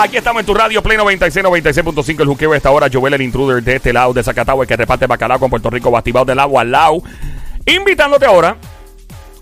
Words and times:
Aquí 0.00 0.16
estamos 0.16 0.38
en 0.40 0.46
tu 0.46 0.54
radio 0.54 0.80
Play 0.80 0.96
96, 0.96 1.44
96.5. 1.44 2.20
El 2.20 2.28
juqueo 2.28 2.52
de 2.52 2.58
esta 2.58 2.70
hora. 2.70 2.88
Joel, 2.90 3.14
el 3.14 3.22
intruder 3.22 3.60
de 3.64 3.76
este 3.76 3.92
lado 3.92 4.12
de 4.12 4.22
Zacatau, 4.22 4.62
el 4.62 4.68
que 4.68 4.76
reparte 4.76 5.08
bacalao 5.08 5.40
con 5.40 5.50
Puerto 5.50 5.70
Rico, 5.70 5.90
batibado 5.90 6.24
del 6.24 6.38
agua 6.38 6.62
al 6.62 6.70
lado. 6.70 7.02
Invitándote 7.66 8.24
ahora 8.24 8.56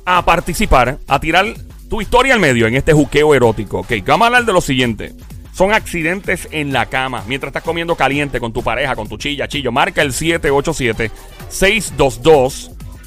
a 0.06 0.24
participar, 0.24 0.99
a 1.06 1.21
tirar 1.21 1.45
tu 1.90 2.01
historia 2.01 2.33
al 2.33 2.40
medio 2.40 2.67
en 2.67 2.74
este 2.74 2.95
juqueo 2.95 3.35
erótico. 3.35 3.81
Ok, 3.81 3.92
vamos 4.06 4.24
a 4.24 4.27
hablar 4.29 4.47
de 4.47 4.53
lo 4.54 4.63
siguiente. 4.63 5.13
Son 5.53 5.74
accidentes 5.74 6.49
en 6.51 6.73
la 6.73 6.87
cama. 6.87 7.23
Mientras 7.27 7.51
estás 7.51 7.63
comiendo 7.63 7.95
caliente 7.95 8.41
con 8.41 8.54
tu 8.54 8.63
pareja, 8.63 8.97
con 8.97 9.09
tu 9.09 9.19
chilla, 9.19 9.49
chillo. 9.49 9.73
Marca 9.73 10.01
el 10.01 10.15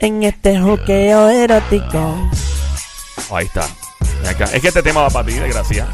en 0.00 0.22
este 0.24 0.58
juqueo 0.58 1.28
erótico. 1.28 2.30
Ahí 3.30 3.46
está. 3.46 3.66
Acá. 4.28 4.44
Es 4.52 4.60
que 4.60 4.68
este 4.68 4.82
tema 4.82 5.02
va 5.02 5.10
para 5.10 5.26
ti, 5.26 5.34
desgracia. 5.34 5.86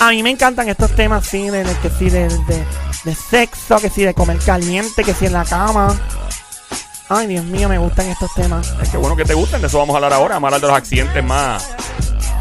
A 0.00 0.10
mí 0.10 0.22
me 0.22 0.30
encantan 0.30 0.68
estos 0.68 0.94
temas 0.94 1.26
así, 1.26 1.48
de, 1.50 1.64
de 1.64 1.74
que 1.78 1.90
sí, 1.90 2.10
de, 2.10 2.28
de, 2.28 2.64
de 3.04 3.14
sexo, 3.14 3.78
que 3.78 3.88
sí, 3.88 4.02
de 4.02 4.12
comer 4.12 4.38
caliente, 4.38 5.04
que 5.04 5.14
sí 5.14 5.26
en 5.26 5.32
la 5.34 5.44
cama. 5.44 5.94
Ay, 7.08 7.26
Dios 7.26 7.44
mío, 7.44 7.68
me 7.68 7.78
gustan 7.78 8.06
estos 8.08 8.32
temas. 8.34 8.74
Es 8.82 8.88
que 8.88 8.96
bueno 8.96 9.14
que 9.14 9.24
te 9.24 9.34
gusten. 9.34 9.60
De 9.60 9.66
eso 9.68 9.78
vamos 9.78 9.94
a 9.94 9.98
hablar 9.98 10.12
ahora. 10.14 10.34
Vamos 10.34 10.46
a 10.46 10.56
hablar 10.56 10.60
de 10.62 10.66
los 10.68 10.76
accidentes 10.76 11.22
más. 11.22 11.70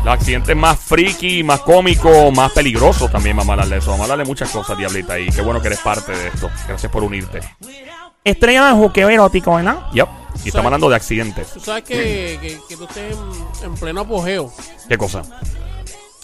Los 0.04 0.14
accidentes 0.14 0.56
más 0.56 0.80
friki, 0.80 1.44
más 1.44 1.62
cómicos, 1.62 2.34
más 2.34 2.52
peligrosos 2.52 3.10
también 3.12 3.38
vamos 3.38 3.52
a 3.52 3.54
hablar 3.54 3.70
de 3.70 3.78
eso. 3.78 3.92
Vamos 3.92 4.02
a 4.02 4.04
hablar 4.12 4.26
de 4.26 4.30
muchas 4.30 4.50
cosas, 4.50 4.78
Diablita. 4.78 5.20
Y 5.20 5.30
qué 5.30 5.42
bueno 5.42 5.62
que 5.62 5.68
eres 5.68 5.80
parte 5.80 6.12
de 6.12 6.28
esto. 6.28 6.50
Gracias 6.68 6.92
por 6.92 7.04
unirte. 7.04 7.40
Esto 8.24 8.46
le 8.48 8.54
llaman 8.54 8.78
juqueo 8.78 9.10
erótico, 9.10 9.56
¿verdad? 9.56 9.78
Yep. 9.94 10.08
Y 10.46 10.48
estamos 10.48 10.66
hablando 10.66 10.90
de 10.90 10.96
accidentes. 10.96 11.52
Tú 11.54 11.60
sabes 11.60 11.84
que, 11.84 12.40
que, 12.42 12.60
que 12.68 12.78
tú 12.78 12.86
estés 12.86 13.16
en, 13.62 13.66
en 13.72 13.76
pleno 13.76 14.02
apogeo. 14.02 14.52
¿Qué 14.88 14.98
cosa? 14.98 15.24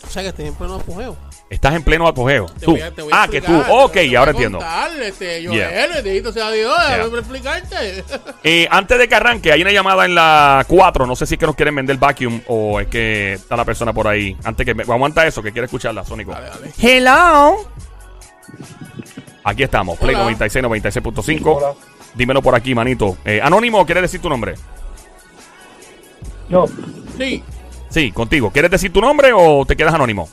O 0.07 0.11
sea, 0.11 0.23
que 0.23 0.29
estés 0.29 0.47
en 0.47 0.55
pleno 0.55 0.75
apogeo. 0.75 1.15
Estás 1.49 1.73
en 1.75 1.83
pleno 1.83 2.07
apogeo. 2.07 2.45
Te 2.47 2.65
Tú. 2.65 2.71
voy 2.71 2.81
a- 2.81 2.91
te 2.93 3.01
voy 3.01 3.11
a 3.13 3.23
Ah, 3.23 3.27
que 3.27 3.41
tú. 3.41 3.51
Ok, 3.69 3.91
te 3.93 3.99
voy 4.07 4.15
a 4.15 4.19
ahora 4.19 4.31
entiendo. 4.31 4.59
este, 5.03 5.41
yo, 5.43 5.51
Yeah. 5.51 5.85
él, 5.85 5.91
bendito 6.03 6.31
sea 6.31 6.49
Dios, 6.51 6.73
Yeah. 6.77 6.97
déjame 6.97 7.19
explicarte. 7.19 8.03
Eh, 8.43 8.67
antes 8.71 8.97
de 8.97 9.07
que 9.09 9.15
arranque, 9.15 9.51
hay 9.51 9.61
una 9.61 9.71
llamada 9.71 10.05
en 10.05 10.15
la 10.15 10.65
4. 10.67 11.05
No 11.05 11.15
sé 11.15 11.25
si 11.25 11.35
es 11.35 11.39
que 11.39 11.45
nos 11.45 11.55
quieren 11.55 11.75
vender 11.75 11.97
vacuum 11.97 12.39
o 12.47 12.79
es 12.79 12.87
que 12.87 13.33
está 13.33 13.55
la 13.57 13.65
persona 13.65 13.91
por 13.93 14.07
ahí. 14.07 14.35
Antes 14.43 14.65
que. 14.65 14.71
Aguanta 14.81 15.27
eso, 15.27 15.43
que 15.43 15.51
quiere 15.51 15.65
escucharla, 15.65 16.03
Sónico. 16.05 16.31
Dale, 16.31 16.49
dale. 16.49 16.71
Hello. 16.81 17.57
Aquí 19.43 19.63
estamos, 19.63 19.97
Play 19.97 20.15
Hola. 20.15 20.23
96, 20.25 20.63
96.5. 20.65 21.75
Dímelo 22.15 22.41
por 22.41 22.55
aquí, 22.55 22.73
manito. 22.75 23.17
Eh, 23.25 23.39
Anónimo, 23.41 23.85
¿quieres 23.85 24.03
decir 24.03 24.21
tu 24.21 24.29
nombre? 24.29 24.55
No, 26.49 26.65
Sí, 27.17 27.43
Sí, 27.89 28.11
contigo. 28.11 28.51
¿Quieres 28.51 28.69
decir 28.71 28.93
tu 28.93 29.01
nombre 29.01 29.31
o 29.33 29.65
te 29.65 29.75
quedas 29.75 29.93
anónimo? 29.93 30.29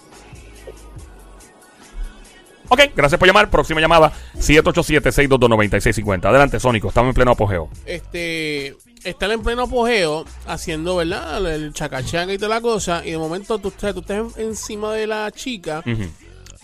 Ok, 2.69 2.80
gracias 2.97 3.19
por 3.19 3.27
llamar. 3.28 3.48
Próxima 3.48 3.80
llamada, 3.80 4.12
787-622-9650. 4.38 6.27
Adelante, 6.28 6.58
Sónico. 6.60 6.88
Estamos 6.88 7.10
en 7.10 7.14
pleno 7.14 7.31
apogeo. 7.32 7.69
este, 7.87 8.75
estar 9.04 9.31
en 9.31 9.43
pleno 9.43 9.62
apogeo 9.62 10.25
haciendo, 10.47 10.97
¿verdad? 10.97 11.47
El 11.54 11.72
chacachaca 11.72 12.32
y 12.32 12.38
toda 12.38 12.56
la 12.56 12.60
cosa. 12.60 13.03
Y 13.06 13.12
de 13.12 13.19
momento 13.19 13.58
tú, 13.58 13.69
estás- 13.69 13.94
tú 13.94 14.00
estás 14.00 14.19
en- 14.37 14.48
encima 14.48 14.93
de 14.94 15.06
la 15.06 15.31
chica, 15.31 15.82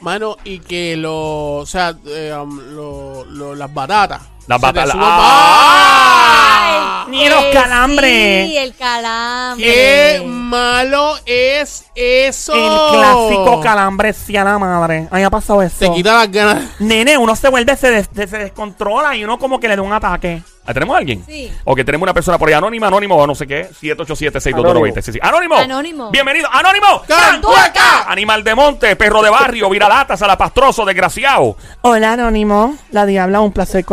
mano, 0.01 0.37
y 0.45 0.59
que 0.59 0.97
lo, 0.97 1.55
o 1.59 1.67
sea, 1.67 1.97
eh, 2.07 2.35
um, 2.37 2.59
lo- 2.75 3.25
lo- 3.27 3.55
las 3.55 3.73
batatas. 3.73 4.23
Las 4.47 4.61
se 4.61 4.93
¡Ah! 4.99 7.05
Ni 7.09 7.29
los 7.29 7.45
calambres. 7.53 8.49
Sí, 8.49 8.57
el 8.57 8.75
calambre. 8.75 9.65
¡Qué 9.67 10.23
malo 10.27 11.15
es 11.27 11.85
eso! 11.95 12.55
El 12.55 12.99
clásico 12.99 13.61
calambre, 13.61 14.13
sí 14.15 14.37
a 14.37 14.45
la 14.45 14.59
madre. 14.59 15.09
A 15.11 15.15
mí 15.17 15.21
me 15.21 15.25
ha 15.27 15.31
pasado 15.31 15.61
eso. 15.63 15.77
Te 15.79 15.93
quita 15.93 16.15
las 16.15 16.31
ganas. 16.31 16.65
Nene, 16.81 17.19
uno 17.19 17.37
se 17.37 17.49
vuelve, 17.51 17.77
se, 17.77 17.91
des- 17.91 18.09
se 18.15 18.27
descontrola 18.39 19.15
y 19.15 19.25
uno 19.25 19.39
como 19.39 19.61
que 19.61 19.69
le 19.69 19.77
da 19.77 19.83
un 19.83 19.93
ataque. 19.93 20.43
Ah, 20.65 20.73
¿Tenemos 20.73 20.95
a 20.95 20.99
alguien? 20.99 21.25
Sí. 21.27 21.53
Ok, 21.65 21.79
tenemos 21.85 22.05
una 22.05 22.15
persona 22.15 22.39
por 22.39 22.47
ahí, 22.49 22.55
anónima, 22.55 22.87
anónimo 22.87 23.17
o 23.17 23.27
no 23.27 23.35
sé 23.35 23.49
qué. 23.49 23.69
787-622-9650. 23.83 25.19
¡Anónimo! 25.21 25.57
Anónimo. 25.57 26.11
¡Bienvenido! 26.13 26.49
¡Anónimo! 26.53 27.03
¡Cantueca! 27.07 28.05
Animal 28.07 28.45
de 28.45 28.55
monte, 28.55 28.95
perro 28.95 29.23
de 29.23 29.31
barrio, 29.31 29.69
viralatas, 29.69 30.21
salapastroso, 30.21 30.85
desgraciado. 30.85 31.57
Hola, 31.83 32.13
Anónimo. 32.13 32.77
La 32.93 33.07
Diabla, 33.07 33.41
un 33.41 33.51
placer 33.53 33.85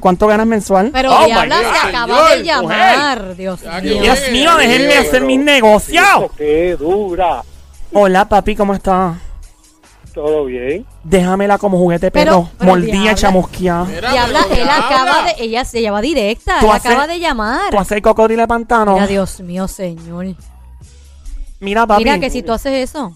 ¿Cuánto 0.00 0.26
ganas 0.26 0.46
mensual? 0.46 0.90
Pero 0.92 1.12
Oh, 1.16 1.24
Diabla 1.26 1.56
God, 1.56 1.62
se 1.62 1.88
acaba 1.88 2.28
señor, 2.28 2.38
de 2.38 2.44
llamar. 2.44 3.36
Dios 3.36 3.60
mío. 3.82 4.02
Dios 4.02 4.18
mío, 4.32 4.56
déjenme 4.56 4.94
hacer 4.96 5.22
mis 5.22 5.38
negocios. 5.40 6.06
qué 6.36 6.76
dura. 6.78 7.42
Hola, 7.92 8.28
papi, 8.28 8.56
¿cómo 8.56 8.74
estás? 8.74 9.16
Todo 10.12 10.44
bien. 10.44 10.86
Déjamela 11.02 11.58
como 11.58 11.76
juguete 11.76 12.10
Pero- 12.12 12.48
pero 12.58 12.70
Mordía, 12.70 13.14
chamusquía. 13.16 13.84
Diabla, 13.84 14.46
él 14.56 14.68
acaba 14.68 15.24
de. 15.24 15.34
Ella 15.44 15.64
se 15.64 15.82
llama 15.82 16.00
directa. 16.00 16.60
Tú 16.60 16.66
Él 16.66 16.72
haces- 16.72 16.90
acaba 16.92 17.06
de 17.08 17.18
llamar. 17.18 17.70
¿Tú 17.70 17.78
haces 17.78 18.00
cocodrilo 18.00 18.42
de 18.42 18.48
pantano? 18.48 18.94
Mira, 18.94 19.06
Dios 19.08 19.40
mío, 19.40 19.66
señor. 19.66 20.26
Mira, 21.60 21.86
papi. 21.86 22.04
Mira 22.04 22.18
que 22.20 22.30
si 22.30 22.42
tú 22.42 22.52
haces 22.52 22.90
eso. 22.90 23.12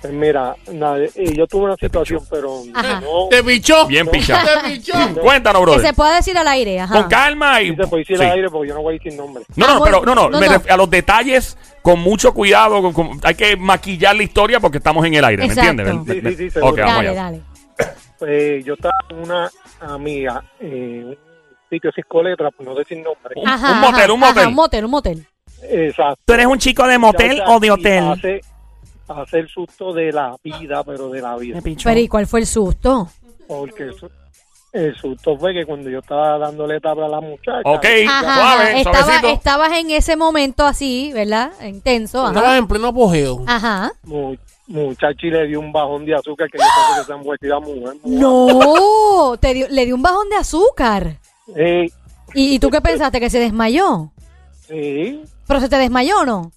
Pues 0.00 0.12
mira, 0.12 0.54
nada, 0.72 0.98
eh, 0.98 1.32
yo 1.34 1.46
tuve 1.46 1.64
una 1.64 1.76
situación, 1.76 2.20
pero 2.30 2.62
Ajá. 2.74 3.00
no. 3.00 3.28
Te 3.30 3.42
pichó. 3.42 3.86
Bien 3.86 4.06
picha. 4.08 4.42
Te 4.44 4.68
pichó. 4.70 4.92
Cuéntanos, 5.22 5.64
Que 5.76 5.80
se 5.80 5.92
pueda 5.94 6.16
decir 6.16 6.36
al 6.36 6.46
aire. 6.48 6.80
Ajá. 6.80 6.94
Con 6.94 7.08
calma 7.08 7.62
y... 7.62 7.70
Sí 7.70 7.76
se 7.76 7.86
puede 7.86 8.02
decir 8.02 8.18
Sí. 8.18 8.24
al 8.24 8.30
aire 8.32 8.50
porque 8.50 8.68
yo 8.68 8.74
no 8.74 8.82
voy 8.82 8.94
a 8.94 8.98
decir 8.98 9.14
nombre. 9.18 9.44
No, 9.56 9.66
Ah, 9.66 9.74
no, 9.74 9.82
pero 9.84 10.02
no, 10.04 10.14
no, 10.14 10.28
no, 10.28 10.38
me 10.38 10.46
no. 10.46 10.52
ref- 10.52 10.70
a 10.70 10.76
los 10.76 10.88
detalles 10.90 11.56
con 11.82 11.98
mucho 12.00 12.32
cuidado, 12.34 12.80
con- 12.82 12.92
con- 12.92 13.20
hay 13.24 13.34
que 13.34 13.56
maquillar 13.56 14.14
la 14.14 14.22
historia 14.22 14.60
porque 14.60 14.78
estamos 14.78 15.04
en 15.06 15.14
el 15.14 15.24
aire, 15.24 15.46
¿me 15.46 15.52
Exacto. 15.52 15.82
entiendes? 15.82 16.36
Sí, 16.36 16.44
sí, 16.44 16.50
sí, 16.50 16.58
ok, 16.58 16.78
vamos 16.78 16.94
Dale, 16.96 17.08
allá. 17.08 17.22
dale. 17.22 17.40
Pues 18.18 18.64
yo 18.64 18.74
estaba 18.74 18.94
con 19.08 19.18
una 19.20 19.50
amiga 19.80 20.42
en 20.60 21.04
un 21.08 21.18
sitio 21.70 21.90
cinco 21.94 22.22
letras, 22.22 22.52
por 22.56 22.66
no 22.66 22.74
decir 22.74 22.98
nombre. 22.98 23.34
Un- 23.36 23.48
Ajá, 23.48 23.72
un 23.72 23.80
motel, 23.80 24.02
ajá, 24.04 24.12
un 24.12 24.20
motel. 24.20 24.38
ajá, 24.38 24.48
un 24.48 24.54
motel, 24.54 24.84
un 24.84 24.90
motel. 24.90 25.26
Exacto. 25.62 26.20
¿Tú 26.24 26.32
eres 26.34 26.46
un 26.46 26.58
chico 26.58 26.86
de 26.86 26.98
motel 26.98 27.42
o 27.46 27.58
de 27.60 27.66
y 27.66 27.70
hotel? 27.70 28.04
Hace, 28.08 28.40
hace 29.08 29.38
el 29.40 29.48
susto 29.48 29.92
de 29.92 30.12
la 30.12 30.36
vida, 30.42 30.82
pero 30.84 31.08
de 31.10 31.20
la 31.22 31.36
vida. 31.36 31.60
Pero 31.62 32.00
¿y 32.00 32.08
cuál 32.08 32.26
fue 32.26 32.40
el 32.40 32.46
susto? 32.46 33.08
Porque 33.48 33.84
el, 33.84 33.94
su- 33.94 34.10
el 34.72 34.94
susto 34.96 35.38
fue 35.38 35.54
que 35.54 35.64
cuando 35.64 35.88
yo 35.88 36.00
estaba 36.00 36.38
dándole 36.38 36.80
tabla 36.80 37.06
a 37.06 37.08
la 37.08 37.20
muchacha. 37.20 37.60
Ok, 37.64 37.84
Ajá, 38.08 38.22
suave, 38.34 38.62
ajá. 38.70 38.78
Estaba, 38.78 38.98
suavecito. 38.98 39.28
estabas 39.28 39.72
en 39.78 39.90
ese 39.90 40.16
momento 40.16 40.66
así, 40.66 41.12
¿verdad? 41.14 41.52
Intenso. 41.66 42.26
Estabas 42.26 42.58
en 42.58 42.66
pleno 42.68 42.88
apogeo. 42.88 43.42
Ajá. 43.46 43.92
mu- 44.04 44.36
muchacha 44.68 45.26
y 45.26 45.30
le 45.30 45.46
dio 45.46 45.60
un 45.60 45.70
bajón 45.72 46.04
de 46.04 46.14
azúcar 46.16 46.48
que 46.50 46.58
yo 46.58 46.64
pensé 46.64 47.00
que 47.00 47.06
se 47.06 47.12
han 47.12 47.22
vuelto 47.22 47.54
a 47.56 47.60
mujer. 47.60 47.96
No, 48.04 49.36
te 49.40 49.54
dio- 49.54 49.68
le 49.70 49.86
dio 49.86 49.94
un 49.94 50.02
bajón 50.02 50.28
de 50.28 50.36
azúcar. 50.36 51.18
Sí, 51.46 51.92
¿Y, 52.34 52.54
y 52.54 52.58
tú 52.58 52.68
qué 52.70 52.80
pensaste? 52.80 53.20
¿Que 53.20 53.30
se 53.30 53.38
desmayó? 53.38 54.10
sí, 54.68 55.22
¿Pero 55.46 55.60
se 55.60 55.68
te 55.68 55.76
desmayó 55.78 56.18
o 56.22 56.24
no? 56.26 56.50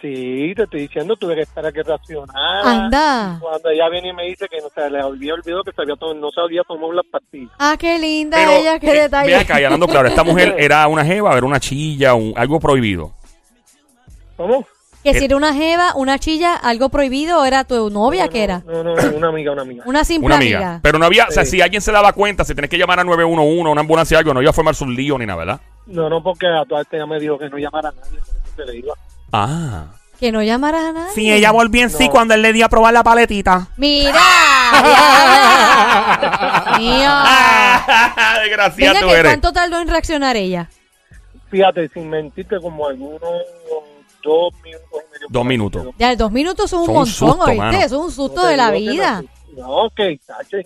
Sí, 0.00 0.52
te 0.54 0.62
estoy 0.64 0.80
diciendo, 0.82 1.16
tuve 1.16 1.34
que 1.34 1.42
esperar 1.42 1.70
a 1.70 1.72
que 1.72 1.82
reaccionara. 1.82 2.60
Anda. 2.84 3.38
Cuando 3.40 3.68
ella 3.70 3.88
viene 3.88 4.08
y 4.08 4.12
me 4.12 4.24
dice 4.24 4.46
que 4.48 4.58
no 4.60 4.68
se 4.74 4.88
le 4.90 5.00
había 5.00 5.34
olvidado 5.34 5.62
que 5.64 5.72
se 5.72 5.82
había 5.82 5.96
tom- 5.96 6.18
no 6.20 6.30
se 6.30 6.40
había 6.40 6.62
tomado 6.62 6.92
las 6.92 7.06
pastillas. 7.06 7.50
Ah, 7.58 7.76
qué 7.78 7.98
linda 7.98 8.36
Pero, 8.38 8.50
ella, 8.52 8.78
qué 8.78 8.90
eh, 8.90 9.02
detalle. 9.02 9.28
Ve 9.30 9.36
acá, 9.36 9.60
y 9.60 9.64
hablando 9.64 9.86
claro, 9.86 10.08
esta 10.08 10.24
mujer 10.24 10.54
era 10.58 10.86
una 10.88 11.04
jeva, 11.04 11.36
era 11.36 11.46
una 11.46 11.60
chilla, 11.60 12.14
un- 12.14 12.32
algo 12.36 12.60
prohibido. 12.60 13.12
¿Cómo? 14.36 14.66
Que 15.02 15.14
si 15.14 15.24
era 15.26 15.36
una 15.36 15.54
jeva, 15.54 15.94
una 15.94 16.18
chilla, 16.18 16.56
algo 16.56 16.88
prohibido, 16.88 17.40
o 17.40 17.44
era 17.44 17.62
tu 17.62 17.90
novia 17.90 18.24
No, 18.24 18.30
que 18.30 18.42
era. 18.42 18.62
No, 18.66 18.82
no, 18.82 18.96
no, 18.96 19.16
una 19.16 19.28
amiga, 19.28 19.52
una 19.52 19.62
amiga. 19.62 19.84
Una 19.86 20.04
simple 20.04 20.26
Una 20.26 20.34
amiga. 20.36 20.80
Pero 20.82 20.98
no 20.98 21.06
había, 21.06 21.26
o 21.28 21.30
sea, 21.30 21.44
si 21.44 21.60
alguien 21.60 21.80
se 21.80 21.92
daba 21.92 22.12
cuenta, 22.12 22.44
si 22.44 22.56
tenés 22.56 22.68
que 22.68 22.76
llamar 22.76 22.98
a 22.98 23.04
911, 23.04 23.70
una 23.70 23.80
ambulancia 23.80 24.16
o 24.16 24.18
algo, 24.18 24.34
no 24.34 24.42
iba 24.42 24.50
a 24.50 24.52
formar 24.52 24.74
un 24.80 24.94
lío 24.96 25.16
ni 25.16 25.24
nada, 25.24 25.38
¿verdad? 25.38 25.60
No, 25.86 26.10
no, 26.10 26.20
porque 26.24 26.48
a 26.48 26.64
toda 26.64 26.82
esta 26.82 26.96
ella 26.96 27.06
me 27.06 27.20
dijo 27.20 27.38
que 27.38 27.48
no 27.48 27.56
llamara 27.56 27.90
a 27.90 27.92
nadie, 27.92 28.18
por 28.18 28.34
eso 28.36 28.56
se 28.56 28.64
le 28.64 28.78
iba. 28.78 28.94
Ah. 29.32 29.86
Que 30.18 30.32
no 30.32 30.42
llamaras 30.42 30.82
a 30.84 30.92
nadie. 30.92 31.12
Sí, 31.14 31.30
ella 31.32 31.50
volvió 31.52 31.82
en 31.82 31.90
sí 31.90 32.06
No. 32.06 32.10
cuando 32.12 32.32
él 32.34 32.40
le 32.42 32.52
dio 32.54 32.64
a 32.64 32.68
probar 32.70 32.94
la 32.94 33.04
paletita. 33.04 33.68
Mira. 33.76 34.14
Desgraciada 38.42 38.92
Venga, 38.94 39.00
tú 39.00 39.06
que 39.08 39.12
eres. 39.14 39.32
¿cuánto 39.32 39.52
tardó 39.52 39.80
en 39.80 39.88
reaccionar 39.88 40.36
ella? 40.36 40.68
Fíjate, 41.50 41.88
sin 41.88 42.08
mentirte, 42.10 42.56
como 42.60 42.86
algunos 42.88 43.20
dos 44.22 44.52
minutos 44.64 44.88
y 44.92 45.12
medio. 45.12 45.26
Dos 45.28 45.44
minutos. 45.44 45.86
Ya, 45.98 46.16
dos 46.16 46.32
minutos 46.32 46.70
son 46.70 46.80
un 46.80 46.86
Son 46.86 46.94
un 46.94 46.98
montón, 47.00 47.14
susto, 47.14 47.42
¿oíste? 47.44 47.56
mano. 47.56 47.76
Eso 47.78 47.84
es 47.84 47.92
un 47.92 48.12
susto 48.12 48.46
de 48.46 48.56
la 48.56 48.70
vida. 48.70 49.22
No, 49.56 49.88
que 49.94 50.18
tacho, 50.26 50.56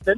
hacer. 0.00 0.16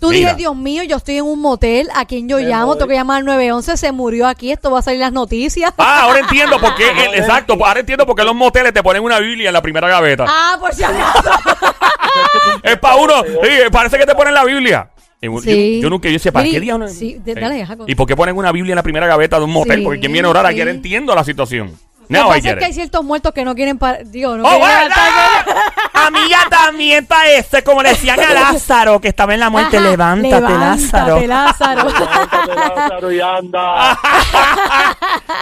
Tú 0.00 0.08
Mira. 0.08 0.18
dices, 0.30 0.36
Dios 0.36 0.56
mío, 0.56 0.82
yo 0.82 0.96
estoy 0.96 1.18
en 1.18 1.24
un 1.26 1.40
motel, 1.40 1.88
¿a 1.94 2.04
quién 2.06 2.28
yo 2.28 2.38
Me 2.38 2.42
llamo? 2.42 2.66
voy. 2.66 2.76
Tengo 2.76 2.88
que 2.88 2.94
llamar 2.94 3.18
al 3.18 3.24
911, 3.24 3.76
se 3.76 3.92
murió 3.92 4.26
aquí, 4.26 4.50
esto 4.50 4.68
va 4.72 4.80
a 4.80 4.82
salir 4.82 4.96
en 4.96 5.02
las 5.02 5.12
noticias. 5.12 5.72
Ah, 5.78 6.00
ahora 6.02 6.18
entiendo 6.18 6.58
por 6.58 6.74
qué. 6.74 6.90
el- 7.06 7.14
exacto, 7.14 7.52
ahora 7.64 7.78
entiendo 7.80 8.04
por 8.04 8.16
qué 8.16 8.24
los 8.24 8.34
moteles 8.34 8.72
te 8.74 8.82
ponen 8.82 9.04
una 9.04 9.20
Biblia 9.20 9.50
en 9.50 9.52
la 9.52 9.62
primera 9.62 9.88
gaveta. 9.88 10.26
Ah, 10.28 10.56
por 10.58 10.74
si 10.74 10.82
acaso. 10.82 11.30
Es 12.62 12.76
para 12.78 12.96
uno. 12.96 13.14
Sí, 13.24 13.48
parece 13.70 13.96
que 13.98 14.04
te 14.06 14.14
ponen 14.14 14.34
la 14.34 14.44
Biblia. 14.44 14.88
Y 15.20 15.28
Sí. 15.40 15.80
Yo, 15.80 15.88
nunca 15.88 16.08
yo 16.08 16.14
decía, 16.14 16.32
¿para 16.32 16.42
Miri, 16.42 16.56
qué 16.56 16.60
diablos? 16.60 16.92
sí, 16.92 17.18
de- 17.24 17.34
dale, 17.36 17.54
deja 17.54 17.76
con- 17.76 17.88
¿Y 17.88 17.94
por 17.94 18.08
qué 18.08 18.16
ponen 18.16 18.36
una 18.36 18.50
Biblia 18.50 18.72
en 18.72 18.76
la 18.76 18.82
primera 18.82 19.06
gaveta 19.06 19.38
de 19.38 19.44
un 19.44 19.52
motel? 19.52 19.78
Sí, 19.78 19.84
Porque 19.84 20.00
quien 20.00 20.12
viene 20.12 20.26
a 20.26 20.30
orar 20.32 20.44
aquí, 20.46 20.56
sí. 20.56 20.60
ahora 20.62 20.72
entiendo 20.72 21.14
la 21.14 21.22
situación. 21.22 21.78
Lo 22.08 22.18
Now 22.18 22.32
que 22.32 22.38
I 22.38 22.40
pasa 22.40 22.48
get 22.48 22.52
es 22.52 22.58
que 22.58 22.64
hay 22.64 22.70
it. 22.72 22.74
ciertos 22.74 23.04
muertos 23.04 23.32
que 23.32 23.44
no 23.44 23.54
quieren, 23.54 23.78
pa- 23.78 23.98
digo, 24.04 24.36
no 24.36 24.42
¡Oh, 24.44 24.48
quieren 24.48 24.60
bueno! 24.60 24.80
levantarse. 24.80 25.50
Amiga, 26.06 26.38
también 26.50 27.06
parece, 27.06 27.62
como 27.62 27.82
le 27.82 27.90
decían 27.90 28.18
a 28.20 28.32
Lázaro, 28.32 29.00
que 29.00 29.08
estaba 29.08 29.34
en 29.34 29.40
la 29.40 29.50
muerte, 29.50 29.76
Ajá, 29.78 29.90
levántate, 29.90 30.40
Lázaro. 30.40 31.20
Levántate, 31.20 31.26
Lázaro. 31.28 31.88
Levántate, 31.88 32.54
Lázaro, 32.54 33.12
y 33.12 33.20
anda. 33.20 33.98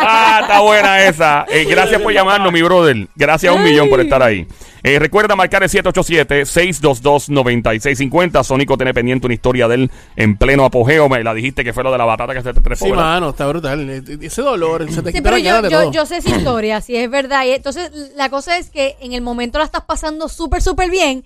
Ah, 0.02 0.38
está 0.42 0.60
buena 0.60 1.04
esa. 1.04 1.44
Eh, 1.48 1.66
gracias 1.68 2.00
por 2.00 2.12
llamarnos, 2.12 2.52
mi 2.52 2.62
brother. 2.62 3.08
Gracias 3.14 3.52
a 3.52 3.56
un 3.56 3.62
millón 3.62 3.88
por 3.90 4.00
estar 4.00 4.22
ahí. 4.22 4.46
Eh, 4.82 4.98
recuerda 4.98 5.36
marcar 5.36 5.62
el 5.62 5.68
787-622-9650. 5.68 8.42
Sónico 8.44 8.76
tiene 8.76 8.92
pendiente 8.94 9.26
una 9.26 9.34
historia 9.34 9.68
de 9.68 9.74
él 9.76 9.90
en 10.16 10.36
pleno 10.36 10.64
apogeo. 10.64 11.08
Me 11.08 11.22
la 11.22 11.34
dijiste 11.34 11.62
que 11.64 11.72
fue 11.72 11.84
lo 11.84 11.92
de 11.92 11.98
la 11.98 12.04
batata 12.04 12.32
que 12.34 12.42
se 12.42 12.52
te 12.54 12.60
trepó. 12.60 12.84
Sí, 12.84 12.90
¿verdad? 12.90 13.04
mano, 13.04 13.30
está 13.30 13.46
brutal. 13.46 13.88
E- 13.88 14.02
Ese 14.26 14.42
dolor, 14.42 14.90
se 14.90 15.02
te 15.02 15.12
Sí, 15.12 15.20
pero 15.20 15.36
la 15.36 15.42
yo, 15.42 15.62
yo, 15.68 15.82
todo. 15.82 15.92
yo 15.92 16.06
sé 16.06 16.16
esa 16.18 16.30
historia, 16.36 16.80
si 16.80 16.96
es 16.96 17.08
verdad. 17.10 17.44
Y 17.44 17.50
entonces, 17.52 17.90
la 18.16 18.28
cosa 18.30 18.56
es 18.56 18.70
que 18.70 18.96
en 19.00 19.12
el 19.12 19.20
momento 19.22 19.58
la 19.58 19.64
estás 19.64 19.82
pasando 19.84 20.28
súper, 20.28 20.49
súper 20.60 20.90
bien 20.90 21.24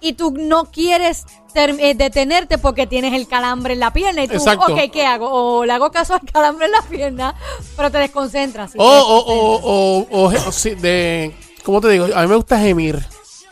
y 0.00 0.14
tú 0.14 0.32
no 0.38 0.64
quieres 0.70 1.24
ter- 1.52 1.76
eh, 1.78 1.94
detenerte 1.94 2.56
porque 2.58 2.86
tienes 2.86 3.12
el 3.12 3.26
calambre 3.28 3.74
en 3.74 3.80
la 3.80 3.92
pierna 3.92 4.22
y 4.22 4.28
tú, 4.28 4.34
Exacto. 4.34 4.72
ok, 4.72 4.90
¿qué 4.92 5.04
hago? 5.06 5.28
O 5.30 5.64
le 5.66 5.72
hago 5.72 5.90
caso 5.90 6.14
al 6.14 6.20
calambre 6.32 6.66
en 6.66 6.72
la 6.72 6.82
pierna, 6.82 7.34
pero 7.76 7.90
te 7.90 7.98
desconcentras. 7.98 8.72
O, 8.76 8.84
o, 8.84 9.18
o, 9.18 10.06
o, 10.10 10.32
o, 10.48 10.52
sí, 10.52 10.70
de, 10.76 11.34
¿cómo 11.64 11.80
te 11.80 11.88
digo? 11.88 12.06
A 12.14 12.22
mí 12.22 12.28
me 12.28 12.36
gusta 12.36 12.58
gemir. 12.58 12.98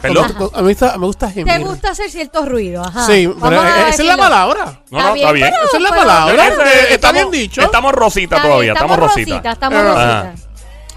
¿Perdón? 0.00 0.32
Cuando- 0.38 0.52
A 0.54 0.58
mí 0.58 0.66
me 0.68 0.72
gusta, 0.74 0.96
me 0.96 1.06
gusta 1.06 1.28
gemir. 1.30 1.52
¿Te 1.52 1.58
gusta 1.58 1.90
hacer 1.90 2.08
ciertos 2.08 2.48
ruidos? 2.48 2.86
Ajá. 2.86 3.04
Sí, 3.06 3.28
pero 3.42 3.62
esa 3.64 3.88
es 3.88 3.98
la 4.04 4.16
palabra. 4.16 4.80
No, 4.90 4.98
no, 5.00 5.14
está 5.16 5.32
bien. 5.32 5.50
pero- 5.50 5.64
Esa 5.66 5.76
es 5.76 5.82
la 5.82 5.88
pero- 5.90 6.00
palabra. 6.02 6.46
Está 6.46 6.94
estamos- 6.94 7.12
bien 7.14 7.30
dicho. 7.32 7.60
Estamos 7.62 7.92
rosita 7.92 8.40
todavía, 8.40 8.72
estamos 8.74 8.96
rosita. 8.96 9.50
Estamos 9.52 9.78
Ajá. 9.80 10.22
rosita. 10.32 10.47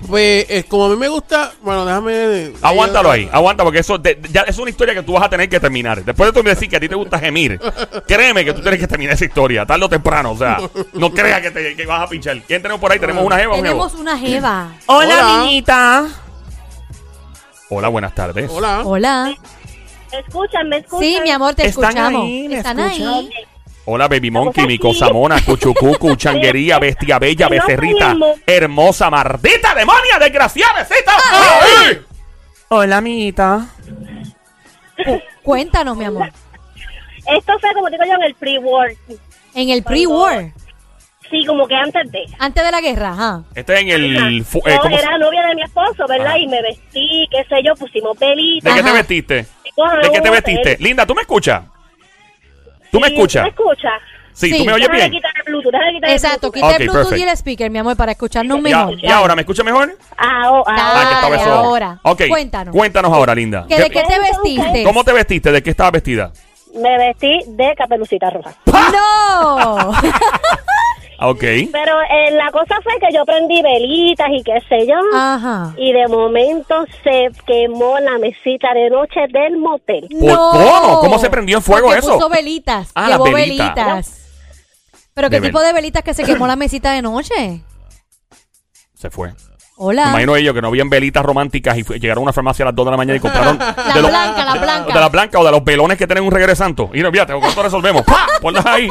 Pues 0.07 0.45
eh, 0.49 0.65
como 0.67 0.85
a 0.85 0.89
mí 0.89 0.95
me 0.97 1.07
gusta, 1.07 1.53
bueno, 1.61 1.85
déjame... 1.85 2.53
Aguántalo 2.61 3.09
eh, 3.13 3.17
ahí, 3.17 3.29
aguanta, 3.31 3.63
porque 3.63 3.79
eso 3.79 3.97
de- 3.97 4.19
ya 4.31 4.41
es 4.41 4.57
una 4.57 4.69
historia 4.69 4.93
que 4.95 5.03
tú 5.03 5.13
vas 5.13 5.23
a 5.23 5.29
tener 5.29 5.47
que 5.47 5.59
terminar. 5.59 6.03
Después 6.03 6.29
de 6.33 6.39
tú 6.39 6.43
me 6.43 6.49
decir 6.49 6.67
que 6.69 6.77
a 6.77 6.79
ti 6.79 6.89
te 6.89 6.95
gusta 6.95 7.19
gemir, 7.19 7.59
créeme 8.07 8.43
que 8.43 8.53
tú 8.53 8.61
tienes 8.61 8.79
que 8.79 8.87
terminar 8.87 9.13
esa 9.13 9.25
historia, 9.25 9.65
tarde 9.65 9.85
o 9.85 9.89
temprano. 9.89 10.31
O 10.31 10.37
sea, 10.37 10.57
no 10.93 11.11
creas 11.13 11.41
que, 11.41 11.51
te, 11.51 11.75
que 11.75 11.85
vas 11.85 12.01
a 12.01 12.07
pinchar. 12.07 12.41
¿Quién 12.41 12.61
tenemos 12.61 12.81
por 12.81 12.91
ahí? 12.91 12.99
¿Tenemos 12.99 13.23
una 13.23 13.37
jeva 13.37 13.53
o 13.53 13.57
un 13.57 13.63
jevo? 13.63 13.87
Tenemos 13.87 13.93
una 13.93 14.17
jeva. 14.17 14.71
Hola, 14.87 15.07
Hola. 15.15 15.43
niñita. 15.43 16.07
Hola, 17.69 17.87
buenas 17.87 18.13
tardes. 18.15 18.49
Hola. 18.51 18.81
Hola. 18.83 19.33
Escuchan, 20.11 20.67
me 20.67 20.77
escuchan. 20.79 20.99
Sí, 21.07 21.19
mi 21.23 21.29
amor, 21.29 21.53
te 21.55 21.65
Están 21.67 21.83
escuchamos. 21.91 22.23
ahí, 22.23 22.47
me 22.49 22.57
Están 22.57 22.79
escuchan. 22.79 23.07
ahí. 23.13 23.29
Hola, 23.93 24.07
Baby 24.07 24.31
Monkey, 24.31 24.65
mi 24.67 24.77
cosa 24.77 25.09
mona, 25.11 25.41
cuchucucu, 25.43 26.15
changuería, 26.15 26.79
bestia 26.79 27.19
bella, 27.19 27.49
becerrita, 27.49 28.15
hermosa, 28.47 29.09
maldita, 29.09 29.75
demonia, 29.75 30.17
desgraciada, 30.17 30.79
besita. 30.87 31.11
¡Ay! 31.29 31.99
Hola, 32.69 32.97
amiguita. 32.99 33.67
Cuéntanos, 35.43 35.97
mi 35.97 36.05
amor. 36.05 36.31
Esto 37.37 37.59
fue, 37.59 37.73
como 37.73 37.89
digo 37.89 38.05
yo, 38.05 38.13
en 38.13 38.23
el 38.23 38.33
pre-war. 38.35 38.91
En 39.55 39.69
el 39.71 39.83
pre-war, 39.83 40.53
Sí, 41.29 41.45
como 41.45 41.67
que 41.67 41.75
antes 41.75 42.09
de. 42.13 42.23
antes 42.39 42.63
de 42.63 42.71
la 42.71 42.79
guerra, 42.79 43.09
ajá. 43.11 43.43
Este 43.55 43.77
en 43.77 43.89
el... 43.89 44.45
fu- 44.45 44.59
eh, 44.65 44.71
Yo 44.75 44.81
¿cómo 44.83 44.97
se- 44.97 45.03
era 45.03 45.17
novia 45.17 45.41
de 45.47 45.55
mi 45.55 45.63
esposo, 45.63 46.05
¿verdad? 46.07 46.27
Ajá. 46.27 46.37
Y 46.39 46.47
me 46.47 46.61
vestí, 46.61 47.27
qué 47.29 47.43
sé 47.49 47.55
yo, 47.65 47.73
pusimos 47.75 48.17
velitas. 48.17 48.73
¿De 48.73 48.77
qué 48.77 48.83
te 48.83 48.89
Ajá. 48.89 48.97
vestiste? 48.97 49.35
¿De 49.35 50.09
qué 50.13 50.21
te 50.21 50.29
vestiste? 50.29 50.77
Linda, 50.79 51.05
¿tú 51.05 51.13
me 51.13 51.21
escuchas? 51.23 51.63
¿Tú 52.91 52.99
me 52.99 53.07
escuchas? 53.07 53.43
¿Me 53.43 53.49
escuchas? 53.49 54.01
Sí, 54.33 54.49
Sí. 54.49 54.57
¿tú 54.59 54.65
me 54.65 54.73
oyes 54.73 54.89
bien? 54.89 55.11
quitar 55.11 55.31
el 55.37 55.43
Bluetooth, 55.51 55.71
déjame 55.73 55.93
quitar 55.93 56.09
el 56.09 56.15
Exacto, 56.15 56.51
quita 56.51 56.71
el 56.71 56.77
Bluetooth 56.83 56.95
perfect. 57.09 57.19
y 57.19 57.23
el 57.23 57.29
speaker, 57.37 57.69
mi 57.69 57.79
amor, 57.79 57.97
para 57.97 58.13
escucharnos 58.13 58.57
Ya, 58.57 58.63
mejor. 58.85 58.99
¿Y 59.03 59.07
ahora 59.09 59.35
me 59.35 59.41
escuchas 59.41 59.65
mejor? 59.65 59.97
Ah, 60.17 60.51
oh, 60.51 60.63
ah, 60.65 61.21
Ah, 61.23 61.29
que 61.29 61.41
ahora. 61.43 61.99
Ok, 62.03 62.21
Cuéntanos. 62.29 62.73
Cuéntanos 62.75 63.11
ahora, 63.11 63.35
Linda. 63.35 63.65
¿Que 63.67 63.75
¿De 63.77 63.89
qué 63.89 64.03
te 64.03 64.19
vestiste? 64.19 64.83
¿Cómo 64.83 65.03
te 65.03 65.11
vestiste? 65.11 65.51
¿De 65.51 65.61
qué 65.61 65.69
estabas 65.71 65.91
vestida? 65.91 66.31
Me 66.75 66.97
vestí 66.97 67.41
de 67.47 67.75
caperucita 67.75 68.29
roja. 68.29 68.53
¡No! 68.65 69.91
Ok. 71.23 71.39
Pero 71.39 72.01
eh, 72.09 72.31
la 72.31 72.51
cosa 72.51 72.75
fue 72.83 72.93
que 72.99 73.13
yo 73.15 73.23
prendí 73.25 73.61
velitas 73.61 74.27
y 74.31 74.43
qué 74.43 74.59
sé 74.67 74.87
yo. 74.87 74.95
Ajá. 75.15 75.73
Y 75.77 75.93
de 75.93 76.07
momento 76.07 76.83
se 77.03 77.29
quemó 77.45 77.99
la 77.99 78.17
mesita 78.17 78.73
de 78.73 78.89
noche 78.89 79.19
del 79.31 79.57
motel. 79.57 80.07
¿Por 80.19 80.29
No. 80.29 80.49
cómo? 80.51 80.99
¿Cómo 80.99 81.19
se 81.19 81.29
prendió 81.29 81.57
en 81.57 81.63
fuego 81.63 81.87
Porque 81.87 81.99
eso? 81.99 82.13
puso 82.15 82.29
velitas. 82.29 82.89
Ah, 82.95 83.09
llevó 83.09 83.25
las 83.27 83.35
velitas. 83.35 83.75
velitas. 83.75 84.17
¿Pero 85.13 85.29
De 85.29 85.37
qué 85.37 85.45
tipo 85.47 85.59
de 85.61 85.73
velitas 85.73 86.03
que 86.03 86.13
se 86.13 86.23
quemó 86.23 86.47
la 86.47 86.55
mesita 86.55 86.91
de 86.93 87.01
noche? 87.01 87.61
Se 88.95 89.09
fue. 89.09 89.29
Me 89.29 89.35
Hola. 89.87 90.09
imagino 90.09 90.35
ellos 90.35 90.53
que 90.53 90.61
no 90.61 90.67
habían 90.69 90.89
velitas 90.89 91.23
románticas 91.25 91.75
y 91.77 91.83
llegaron 91.99 92.21
a 92.21 92.25
una 92.25 92.33
farmacia 92.33 92.63
a 92.63 92.67
las 92.67 92.75
2 92.75 92.85
de 92.85 92.91
la 92.91 92.97
mañana 92.97 93.17
y 93.17 93.19
compraron 93.19 93.57
La 93.59 93.93
de 93.93 94.01
los- 94.01 94.11
blanca, 94.11 94.45
la 94.45 94.53
blanca. 94.61 94.93
de 94.93 94.99
la 94.99 95.09
blanca 95.09 95.39
o 95.39 95.43
de 95.45 95.51
los 95.51 95.63
velones 95.63 95.97
que 95.97 96.05
tienen 96.07 96.23
un 96.23 96.31
regreso 96.31 96.63
santo. 96.63 96.89
Y 96.93 97.01
no, 97.01 97.11
fíjate, 97.11 97.33
con 97.33 97.43
esto 97.43 97.63
resolvemos. 97.63 98.03
¡Pah! 98.03 98.27
Ponlas 98.41 98.65
ahí. 98.65 98.89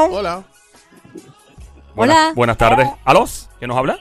Hello. 0.09 0.19
Hola. 0.19 0.43
Buenas, 1.95 2.17
Hola. 2.17 2.33
buenas 2.35 2.57
tardes. 2.57 2.89
¿Alos? 3.05 3.49
¿Quién 3.59 3.69
nos 3.69 3.77
habla? 3.77 3.99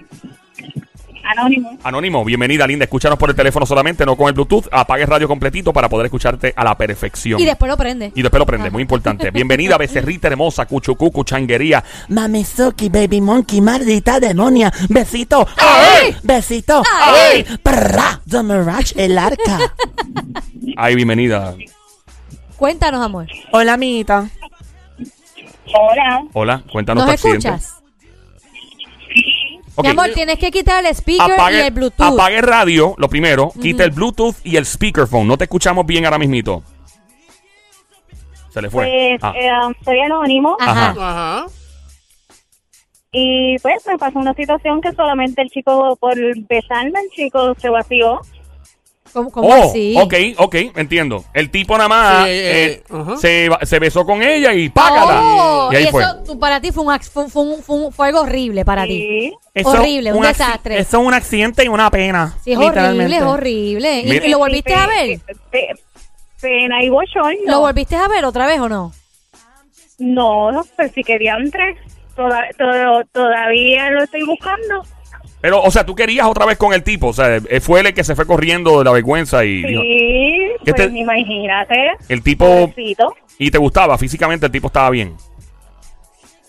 Anónimo. 1.27 1.77
Anónimo, 1.83 2.23
bienvenida, 2.23 2.65
linda. 2.65 2.85
Escúchanos 2.85 3.19
por 3.19 3.29
el 3.29 3.35
teléfono 3.35 3.65
solamente, 3.65 4.05
no 4.05 4.15
con 4.15 4.27
el 4.27 4.33
Bluetooth. 4.33 4.67
Apague 4.71 5.03
el 5.03 5.09
radio 5.09 5.27
completito 5.27 5.73
para 5.73 5.89
poder 5.89 6.05
escucharte 6.05 6.53
a 6.55 6.63
la 6.63 6.77
perfección. 6.77 7.39
Y 7.39 7.45
después 7.45 7.69
lo 7.69 7.75
prende. 7.75 8.11
Y 8.15 8.21
después 8.21 8.39
lo 8.39 8.45
prende, 8.45 8.69
muy 8.69 8.81
importante. 8.81 9.29
Bienvenida, 9.31 9.77
becerrita 9.77 10.29
hermosa, 10.29 10.65
cuchucucu, 10.65 11.23
changuería. 11.25 11.83
Mamizuki, 12.07 12.87
baby 12.89 13.19
monkey, 13.19 13.59
maldita 13.59 14.19
demonia. 14.19 14.71
Besito. 14.89 15.45
¡Ay! 15.57 16.15
Besito. 16.23 16.81
¡Ay! 17.01 17.43
Prra, 17.61 18.21
The 18.29 18.43
Mirage, 18.43 18.93
el 19.03 19.17
arca. 19.17 19.59
Ay, 20.77 20.95
bienvenida. 20.95 21.55
Cuéntanos, 22.55 23.03
amor. 23.03 23.27
Hola, 23.51 23.73
amiguita. 23.73 24.29
Hola. 25.73 26.23
Hola, 26.33 26.63
cuéntanos 26.71 27.03
¿Nos 27.05 27.09
tu 27.09 27.27
accidente. 27.27 27.47
escuchas? 27.49 27.76
Mi 29.83 29.89
amor, 29.89 30.09
tienes 30.13 30.39
que 30.39 30.49
quitar 30.51 30.83
el 30.85 30.91
speaker 30.95 31.35
y 31.51 31.55
el 31.55 31.71
Bluetooth. 31.71 32.13
apague 32.13 32.41
radio, 32.41 32.95
lo 32.97 33.07
primero. 33.09 33.51
Quita 33.61 33.83
el 33.83 33.91
Bluetooth 33.91 34.35
y 34.43 34.55
el 34.57 34.65
speakerphone. 34.65 35.27
No 35.27 35.37
te 35.37 35.43
escuchamos 35.45 35.85
bien 35.85 36.05
ahora 36.05 36.17
mismito. 36.17 36.63
Se 38.49 38.61
le 38.61 38.69
fue. 38.69 39.17
Pues 39.19 39.23
Ah, 39.23 39.33
eh, 39.35 39.49
um, 39.67 39.73
soy 39.83 39.99
anónimo 39.99 40.57
Ajá. 40.59 40.95
Ajá. 40.97 41.45
y 43.11 43.57
pues 43.59 43.85
me 43.87 43.97
pasó 43.97 44.19
una 44.19 44.33
situación 44.33 44.81
que 44.81 44.91
solamente 44.93 45.41
el 45.41 45.49
chico, 45.49 45.95
por 45.97 46.15
besarme, 46.47 46.99
el 46.99 47.09
chico 47.15 47.53
se 47.59 47.69
vació. 47.69 48.19
¿Cómo, 49.17 49.31
cómo 49.31 49.47
Oh, 49.49 49.69
así? 49.71 49.95
ok, 49.99 50.13
ok, 50.37 50.55
entiendo. 50.75 51.25
El 51.33 51.49
tipo 51.49 51.75
nada 51.75 51.89
más 51.89 52.25
Sí, 52.25 52.29
eh, 52.29 52.65
eh, 52.65 52.83
ajá. 52.89 53.17
se, 53.17 53.49
va- 53.49 53.59
se 53.63 53.79
besó 53.79 54.05
con 54.05 54.21
ella 54.21 54.53
y 54.53 54.69
págala. 54.69 55.21
Oh, 55.23 55.69
y 55.73 55.75
ahí 55.75 55.83
y 55.85 55.87
fue. 55.87 56.03
eso 56.03 56.17
tú- 56.23 56.37
para 56.39 56.61
ti 56.61 56.71
fue 56.71 56.83
un, 56.83 56.99
fue, 56.99 57.27
fue 57.29 57.41
un- 57.41 57.63
fue 57.63 57.75
un- 57.77 57.91
fue 57.91 58.07
algo 58.07 58.21
horrible 58.21 58.63
para 58.63 58.83
ti. 58.83 59.33
Eso- 59.55 59.69
Horrible, 59.71 60.13
un 60.13 60.21
desastre. 60.21 60.77
Eso 60.77 60.99
es 61.01 61.07
un 61.07 61.13
accidente 61.15 61.63
y 61.65 61.67
una 61.67 61.89
pena. 61.89 62.37
Sí, 62.43 62.51
es 62.51 62.59
horrible, 62.59 63.15
es 63.17 63.23
horrible. 63.23 63.99
¿Y, 64.01 64.29
lo 64.29 64.37
volviste 64.37 64.75
a 64.75 64.85
ver? 64.85 65.19
Pe- 65.49 65.69
pena 66.39 66.83
y 66.83 66.89
bochorno. 66.89 67.39
¿Lo 67.47 67.59
volviste 67.61 67.95
a 67.95 68.07
ver 68.07 68.23
otra 68.23 68.45
vez 68.45 68.59
o 68.59 68.69
no? 68.69 68.93
No, 69.97 70.63
pues 70.75 70.91
si 70.93 71.03
querían 71.03 71.49
tres. 71.49 71.75
Toda, 72.15 72.43
todo, 72.57 73.03
todavía 73.11 73.89
lo 73.91 74.03
estoy 74.03 74.23
buscando. 74.25 74.83
Pero, 75.47 75.61
o 75.63 75.71
sea, 75.71 75.85
tú 75.85 75.95
querías 75.95 76.27
otra 76.27 76.45
vez 76.45 76.57
con 76.57 76.73
el 76.73 76.83
tipo. 76.83 77.07
O 77.07 77.13
sea, 77.13 77.37
eh, 77.37 77.61
fue 77.61 77.79
él 77.79 77.85
el 77.87 77.93
que 77.93 78.03
se 78.03 78.15
fue 78.17 78.27
corriendo 78.27 78.79
de 78.79 78.83
la 78.83 78.91
vergüenza 78.91 79.45
y 79.45 79.63
dijo- 79.63 79.81
Sí, 79.81 80.37
¿Qué 80.65 80.73
pues 80.73 80.91
te- 80.91 80.99
imagínate. 80.99 81.91
el 82.09 82.21
tipo. 82.21 82.45
Pobrecito. 82.45 83.15
Y 83.39 83.49
te 83.49 83.57
gustaba, 83.57 83.97
físicamente 83.97 84.47
el 84.47 84.51
tipo 84.51 84.67
estaba 84.67 84.89
bien. 84.89 85.15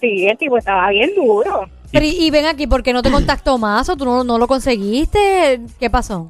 Sí, 0.01 0.27
el 0.27 0.37
tipo 0.37 0.59
estaba 0.59 0.91
bien 0.91 1.13
duro. 1.15 1.69
Pero, 1.93 2.05
y, 2.05 2.09
y 2.27 2.31
ven 2.33 2.47
aquí, 2.47 2.67
¿por 2.67 2.83
qué 2.83 2.93
no 2.93 3.01
te 3.03 3.11
contactó 3.13 3.57
más 3.57 3.89
o 3.89 3.97
tú 3.97 4.05
no, 4.05 4.25
no 4.25 4.37
lo 4.37 4.49
conseguiste? 4.49 5.61
¿Qué 5.79 5.91
pasó? 5.91 6.29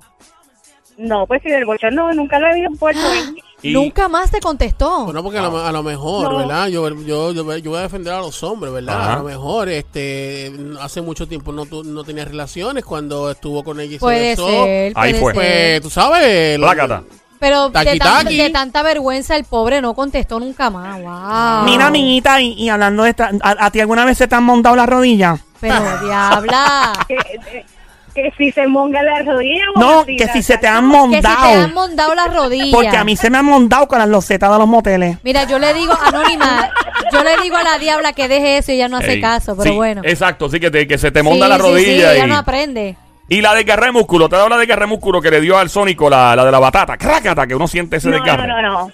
No, 0.98 1.26
pues 1.26 1.40
si 1.42 1.48
del 1.48 1.64
bochorno 1.64 2.12
nunca 2.12 2.38
lo 2.38 2.48
he 2.48 2.54
visto 2.54 2.70
en 2.70 2.76
Puerto 2.76 3.00
Rico. 3.34 3.46
Y- 3.60 3.72
Nunca 3.72 4.08
más 4.08 4.30
te 4.30 4.38
contestó. 4.40 5.06
Bueno, 5.06 5.22
porque 5.22 5.38
a, 5.38 5.42
lo, 5.42 5.58
a 5.58 5.72
lo 5.72 5.82
mejor, 5.82 6.30
No. 6.32 6.38
¿verdad? 6.38 6.68
Yo, 6.68 6.88
yo, 6.90 7.32
yo, 7.32 7.42
yo 7.58 7.70
voy 7.70 7.78
a 7.78 7.82
defender 7.82 8.12
a 8.12 8.18
los 8.20 8.40
hombres, 8.44 8.72
¿verdad? 8.72 9.00
Ajá. 9.00 9.12
A 9.14 9.16
lo 9.18 9.24
mejor, 9.24 9.68
este, 9.68 10.52
hace 10.80 11.00
mucho 11.00 11.26
tiempo 11.26 11.52
no, 11.52 11.66
tu- 11.66 11.82
no 11.82 12.04
tenía 12.04 12.24
relaciones 12.24 12.84
cuando 12.84 13.30
estuvo 13.30 13.64
con 13.64 13.80
ella 13.80 13.90
y 13.90 13.94
se 13.94 14.00
puede 14.00 14.20
besó. 14.30 14.46
ser, 14.48 14.92
Ahí 14.94 15.12
puede 15.14 15.20
fue. 15.20 15.34
Pues, 15.34 15.80
tú 15.82 15.90
sabes. 15.90 16.56
Plácata. 16.58 17.02
Pero 17.40 17.68
de, 17.70 17.98
tan- 17.98 18.52
tanta 18.52 18.82
vergüenza 18.82 19.36
el 19.36 19.44
pobre 19.44 19.80
no 19.80 19.94
contestó 19.94 20.40
nunca 20.40 20.70
más. 20.70 21.00
Wow. 21.00 21.64
Mira, 21.70 21.86
amiguita, 21.86 22.40
y, 22.40 22.52
y 22.54 22.68
hablando 22.68 23.04
de 23.04 23.10
esta, 23.10 23.30
¿a, 23.42 23.66
a 23.66 23.70
ti 23.70 23.80
alguna 23.80 24.04
vez 24.04 24.18
se 24.18 24.26
te 24.28 24.34
han 24.34 24.42
montado 24.44 24.74
la 24.76 24.86
rodilla? 24.86 25.38
Pero 25.60 25.74
diabla. 26.04 26.92
Que, 28.22 28.32
si 28.36 28.50
se 28.52 28.66
monga 28.66 29.02
la 29.02 29.22
rodilla. 29.22 29.64
No, 29.76 30.04
que 30.04 30.26
si 30.32 30.42
se 30.42 30.58
te 30.58 30.66
han 30.66 30.90
que 31.10 31.16
si 31.16 31.22
te 31.22 31.28
han 31.28 31.34
montado. 31.34 31.68
mondado 31.70 32.14
las 32.14 32.34
rodillas. 32.34 32.68
Porque 32.72 32.96
a 32.96 33.04
mí 33.04 33.16
se 33.16 33.30
me 33.30 33.38
han 33.38 33.44
montado 33.44 33.86
con 33.86 33.98
las 33.98 34.08
losetas 34.08 34.50
de 34.50 34.58
los 34.58 34.66
moteles. 34.66 35.18
Mira, 35.22 35.44
yo 35.44 35.58
le 35.58 35.72
digo, 35.74 35.92
Anónima, 36.04 36.70
yo 37.12 37.22
le 37.22 37.36
digo 37.42 37.56
a 37.56 37.62
la 37.62 37.78
diabla 37.78 38.12
que 38.12 38.26
deje 38.28 38.58
eso 38.58 38.72
y 38.72 38.76
ella 38.76 38.88
no 38.88 38.96
hace 38.96 39.12
Ey, 39.14 39.20
caso, 39.20 39.56
pero 39.56 39.70
sí, 39.70 39.76
bueno. 39.76 40.02
Exacto, 40.04 40.48
sí, 40.48 40.58
que, 40.58 40.70
te- 40.70 40.86
que 40.88 40.98
se 40.98 41.10
te 41.10 41.22
monta 41.22 41.44
Sí, 41.46 41.50
la 41.50 41.58
rodilla. 41.58 42.10
sí, 42.10 42.16
y, 42.16 42.16
ella 42.16 42.26
no 42.26 42.36
aprende. 42.36 42.96
y 43.28 43.40
la 43.40 43.54
desgarre 43.54 43.86
de 43.86 43.92
músculo, 43.92 44.28
te 44.28 44.36
da 44.36 44.48
la 44.48 44.56
desgarre 44.56 44.82
de 44.82 44.86
músculo 44.88 45.20
que 45.22 45.30
le 45.30 45.40
dio 45.40 45.56
al 45.58 45.70
Sónico, 45.70 46.10
la, 46.10 46.34
la 46.34 46.44
de 46.44 46.50
la 46.52 46.58
batata. 46.58 46.96
Crácata, 46.96 47.46
que 47.46 47.54
uno 47.54 47.68
siente 47.68 47.96
ese 47.96 48.08
No, 48.08 48.16
desgarre. 48.16 48.46
no, 48.48 48.60
no, 48.62 48.72
no. 48.86 48.90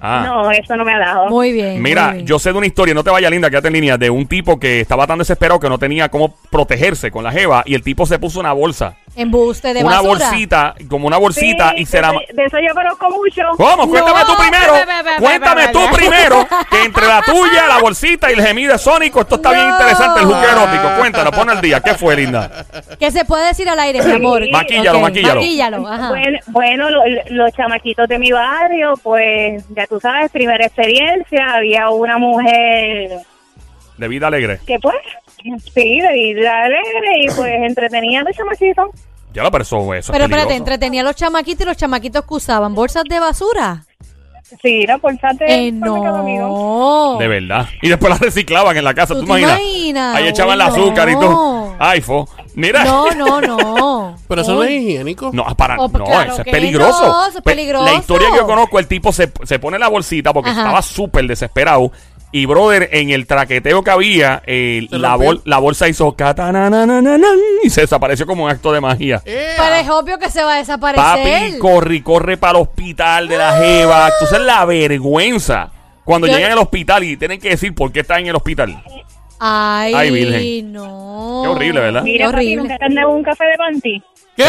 Ah. 0.00 0.24
No, 0.26 0.50
eso 0.50 0.76
no 0.76 0.84
me 0.84 0.94
ha 0.94 0.98
dado. 0.98 1.28
Muy 1.28 1.52
bien. 1.52 1.82
Mira, 1.82 2.06
muy 2.08 2.14
bien. 2.16 2.26
yo 2.26 2.38
sé 2.38 2.52
de 2.52 2.58
una 2.58 2.66
historia, 2.66 2.94
no 2.94 3.02
te 3.04 3.10
vayas 3.10 3.30
linda, 3.30 3.50
quédate 3.50 3.68
en 3.68 3.74
línea, 3.74 3.96
de 3.98 4.10
un 4.10 4.26
tipo 4.26 4.58
que 4.58 4.80
estaba 4.80 5.06
tan 5.06 5.18
desesperado 5.18 5.58
que 5.60 5.68
no 5.68 5.78
tenía 5.78 6.08
cómo 6.08 6.34
protegerse 6.50 7.10
con 7.10 7.24
la 7.24 7.32
jeva 7.32 7.62
y 7.66 7.74
el 7.74 7.82
tipo 7.82 8.06
se 8.06 8.18
puso 8.18 8.40
una 8.40 8.52
bolsa, 8.52 8.96
Embuste 9.16 9.72
de 9.74 9.82
una 9.82 10.02
basura. 10.02 10.08
bolsita, 10.28 10.74
como 10.90 11.06
una 11.06 11.16
bolsita 11.16 11.70
Sí, 11.70 11.76
y 11.82 11.86
se 11.86 12.00
la... 12.02 12.12
de, 12.12 12.18
de 12.34 12.44
eso 12.44 12.58
yo 12.58 12.74
conozco 12.74 13.10
mucho. 13.10 13.42
¿Cómo? 13.56 13.88
Cuéntame 13.88 14.20
No, 14.20 14.26
tú 14.26 14.32
primero. 14.36 14.72
ve, 14.74 14.84
ve, 14.84 14.92
ve, 15.02 15.02
ve, 15.10 15.16
Cuéntame 15.18 15.66
ve, 15.66 15.72
tú 15.72 15.80
ve. 15.80 15.88
primero 15.96 16.46
que 16.70 16.82
entre 16.84 17.06
la 17.06 17.22
tuya, 17.22 17.66
la 17.66 17.78
bolsita 17.78 18.30
y 18.30 18.34
el 18.34 18.42
gemido 18.46 18.72
de 18.72 18.78
Sónico, 18.78 19.22
esto 19.22 19.36
está 19.36 19.52
bien 19.52 19.66
No. 19.68 19.72
interesante, 19.74 20.20
el 20.20 20.26
juque 20.26 20.46
erótico. 20.46 20.98
Cuéntanos, 20.98 21.34
pon 21.34 21.48
al 21.50 21.60
día. 21.62 21.80
¿Qué 21.80 21.94
fue, 21.94 22.14
linda? 22.16 22.66
Que 23.00 23.10
se 23.10 23.24
puede 23.24 23.46
decir 23.48 23.68
al 23.68 23.80
aire, 23.80 24.02
mi 24.02 24.12
amor. 24.12 24.42
Maquíllalo, 24.52 24.98
Ok, 24.98 25.02
maquíllalo. 25.04 25.40
Maquíllalo, 25.40 25.88
ajá. 25.88 26.08
Bueno, 26.10 26.38
bueno 26.48 26.90
lo- 26.90 27.02
los 27.30 27.52
chamaquitos 27.54 28.06
de 28.08 28.18
mi 28.18 28.32
barrio, 28.32 28.94
pues 29.02 29.64
ya 29.70 29.86
tú 29.86 29.98
sabes, 29.98 30.30
primera 30.30 30.66
experiencia, 30.66 31.54
había 31.54 31.88
una 31.88 32.18
mujer 32.18 33.18
De 33.96 34.08
vida 34.08 34.26
alegre. 34.26 34.60
que 34.66 34.78
pues, 34.78 34.94
sí, 35.74 36.00
de 36.00 36.12
vida 36.12 36.64
alegre 36.64 37.20
y 37.22 37.26
pues 37.28 37.52
entretenía 37.62 38.20
a 38.20 38.24
los 38.24 38.36
chamaquitos. 38.36 38.90
Ya 39.36 39.42
la 39.42 39.50
persona, 39.50 39.82
eso. 39.98 39.98
es 39.98 40.10
Pero 40.10 40.24
espérate, 40.24 40.48
peligroso. 40.48 40.56
entretenía 40.56 41.00
a 41.02 41.04
los 41.04 41.14
chamaquitos 41.14 41.60
y 41.60 41.64
los 41.68 41.76
chamaquitos 41.76 42.24
que 42.24 42.34
usaban 42.34 42.74
bolsas 42.74 43.04
de 43.08 43.20
basura. 43.20 43.84
Sí, 44.62 44.82
era 44.84 44.96
por 44.98 45.18
parte 45.18 45.44
Eh, 45.46 45.72
no. 45.72 47.16
De 47.18 47.28
verdad. 47.28 47.68
Y 47.82 47.88
después 47.88 48.10
la 48.10 48.16
reciclaban 48.18 48.76
en 48.76 48.84
la 48.84 48.94
casa, 48.94 49.12
¿Tú 49.14 49.20
¿tú, 49.20 49.26
te 49.26 49.40
imaginas? 49.40 49.58
imaginas? 49.60 50.16
Ahí 50.16 50.28
echaban 50.28 50.54
el 50.54 50.60
azúcar 50.62 51.08
y 51.10 51.14
todo. 51.14 51.74
Ay, 51.78 52.00
fo. 52.00 52.28
Mira. 52.54 52.84
No, 52.84 53.10
no, 53.10 53.40
no. 53.40 54.16
Pero 54.28 54.40
eso 54.42 54.54
no 54.54 54.62
es 54.62 54.70
higiénico. 54.70 55.30
No, 55.34 55.44
para, 55.56 55.76
Oh, 55.78 55.88
no, 55.88 56.04
claro 56.04 56.32
eso 56.32 56.42
es 56.42 56.48
peligroso. 56.50 57.06
no, 57.06 57.26
eso 57.26 57.38
es 57.38 57.44
Pe- 57.44 57.50
peligroso. 57.50 57.84
La 57.84 57.94
historia 57.94 58.30
que 58.30 58.36
yo 58.38 58.46
conozco, 58.46 58.78
el 58.78 58.86
tipo 58.86 59.12
se, 59.12 59.30
se 59.42 59.58
pone 59.58 59.78
la 59.78 59.88
bolsita 59.88 60.32
porque 60.32 60.48
Ajá. 60.50 60.60
estaba 60.62 60.80
súper 60.80 61.26
desesperado. 61.26 61.90
Y, 62.38 62.44
brother, 62.46 62.88
en 62.92 63.10
el 63.10 63.26
traqueteo 63.26 63.82
que 63.82 63.90
había, 63.90 64.42
eh, 64.46 64.86
la, 64.90 65.12
rompió. 65.12 65.26
bol- 65.28 65.42
la 65.46 65.58
bolsa 65.58 65.88
hizo 65.88 66.14
y 67.62 67.70
se 67.70 67.80
desapareció 67.82 68.26
como 68.26 68.44
un 68.44 68.50
acto 68.50 68.72
de 68.72 68.80
magia. 68.80 69.22
¡Ea! 69.24 69.54
Pero 69.56 69.74
es 69.76 69.88
obvio 69.88 70.18
que 70.18 70.30
se 70.30 70.42
va 70.44 70.54
a 70.54 70.58
desaparecer. 70.58 71.02
Papi, 71.02 71.58
corre 71.58 71.94
y 71.96 72.00
corre 72.02 72.36
para 72.36 72.58
el 72.58 72.62
hospital 72.64 73.28
de 73.28 73.38
la 73.38 73.52
Jeva. 73.58 74.08
Entonces, 74.12 74.40
la 74.46 74.64
vergüenza. 74.64 75.70
Cuando 76.04 76.26
llegan 76.26 76.52
al 76.52 76.58
hospital 76.58 77.02
y 77.04 77.16
tienen 77.16 77.40
que 77.40 77.48
decir 77.50 77.74
por 77.74 77.90
qué 77.90 78.00
están 78.00 78.20
en 78.20 78.26
el 78.28 78.36
hospital. 78.36 78.80
Ay, 79.40 79.92
Ay, 79.94 80.10
Virgen. 80.10 80.72
no. 80.72 81.40
Qué 81.42 81.48
horrible, 81.48 81.80
¿verdad? 81.80 82.04
Qué 82.04 82.12
Mira, 82.12 82.26
papi, 82.26 82.36
horrible. 82.36 82.56
nunca 82.62 82.78
te 82.78 82.84
han 82.84 82.94
dado 82.94 83.10
un 83.10 83.22
café 83.22 83.44
de 83.44 83.56
panty. 83.56 84.02
¿Qué? 84.36 84.44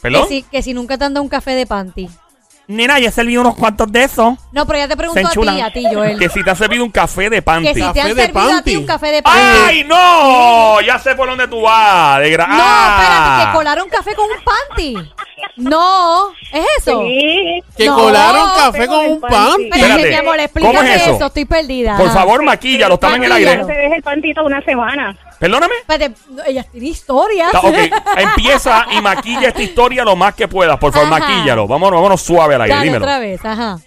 ¿Perdón? 0.00 0.22
Que 0.22 0.28
si, 0.28 0.42
que 0.42 0.62
si 0.62 0.74
nunca 0.74 0.96
te 0.98 1.04
han 1.04 1.14
dado 1.14 1.22
un 1.24 1.28
café 1.28 1.52
de 1.52 1.66
panty. 1.66 2.08
Nena, 2.76 2.98
yo 2.98 3.08
he 3.08 3.12
servido 3.12 3.40
unos 3.42 3.54
cuantos 3.56 3.90
de 3.92 4.04
esos. 4.04 4.34
No, 4.52 4.66
pero 4.66 4.78
ya 4.78 4.88
te 4.88 4.96
pregunto 4.96 5.20
Se 5.20 5.26
a 5.26 5.30
ti, 5.42 5.60
a 5.60 5.72
ti, 5.72 5.84
Joel. 5.92 6.18
Que 6.18 6.28
si 6.28 6.42
te 6.42 6.50
has 6.50 6.58
servido 6.58 6.84
un 6.84 6.90
café 6.90 7.28
de 7.30 7.42
panty. 7.42 7.68
Que 7.68 7.74
si 7.74 7.80
te 7.80 7.86
Café 7.86 8.00
han 8.00 8.08
de 8.08 8.22
servido 8.22 8.40
a 8.42 8.46
ti 8.48 8.54
panty. 8.54 8.76
un 8.76 8.86
café 8.86 9.06
de 9.08 9.22
panty. 9.22 9.40
¡Ay, 9.68 9.84
no! 9.84 10.80
Ya 10.80 10.98
sé 10.98 11.14
por 11.14 11.28
dónde 11.28 11.46
tú 11.48 11.60
vas. 11.62 12.20
De 12.20 12.36
gra- 12.36 12.46
No, 12.48 12.54
¡Ah! 12.58 12.98
espérate, 13.02 13.46
que 13.50 13.56
colaron 13.56 13.88
café 13.88 14.14
con 14.14 14.24
un 14.30 14.44
panty. 14.44 14.96
No, 15.56 16.30
¿es 16.52 16.66
eso? 16.78 17.02
Sí. 17.02 17.62
Que 17.76 17.86
No, 17.86 17.96
colaron 17.96 18.48
café 18.56 18.78
café 18.78 18.86
con 18.86 19.06
un 19.06 19.20
panty. 19.20 19.64
Espérate, 19.64 19.78
Espérate, 19.92 20.08
mi 20.08 20.14
amor, 20.14 20.36
¿cómo 20.60 20.82
es 20.82 21.02
eso? 21.02 21.16
eso, 21.16 21.26
estoy 21.26 21.44
perdida. 21.44 21.96
Por 21.96 22.06
Ajá. 22.06 22.14
favor, 22.20 22.42
maquíllalo, 22.42 22.94
estamos 22.94 23.16
en 23.16 23.24
el 23.24 23.28
Maquíllalo. 23.30 23.50
aire. 23.50 23.62
No 23.62 23.66
te 23.68 23.74
dejes 23.74 23.96
el 23.98 24.02
pantito 24.02 24.44
una 24.44 24.62
semana. 24.62 25.16
Perdóname. 25.42 25.74
Espérate, 25.80 26.14
ella 26.46 26.64
tiene. 26.70 26.92
Ta- 27.50 27.60
Ok, 27.62 27.74
empieza 28.16 28.86
y 28.96 29.00
maquilla 29.02 29.48
esta 29.48 29.60
historia 29.60 30.04
lo 30.04 30.14
más 30.14 30.36
que 30.36 30.46
puedas. 30.46 30.78
Por 30.78 30.92
favor, 30.92 31.12
Ajá. 31.12 31.18
maquíllalo. 31.18 31.66
Vámonos, 31.66 31.96
vámonos 31.98 32.22
suave 32.22 32.54
al 32.54 32.62
aire. 32.62 32.74
Dale 32.76 32.86
Dímelo. 32.86 33.04
otra 33.04 33.18
vez, 33.18 33.44
ajá. 33.44 33.78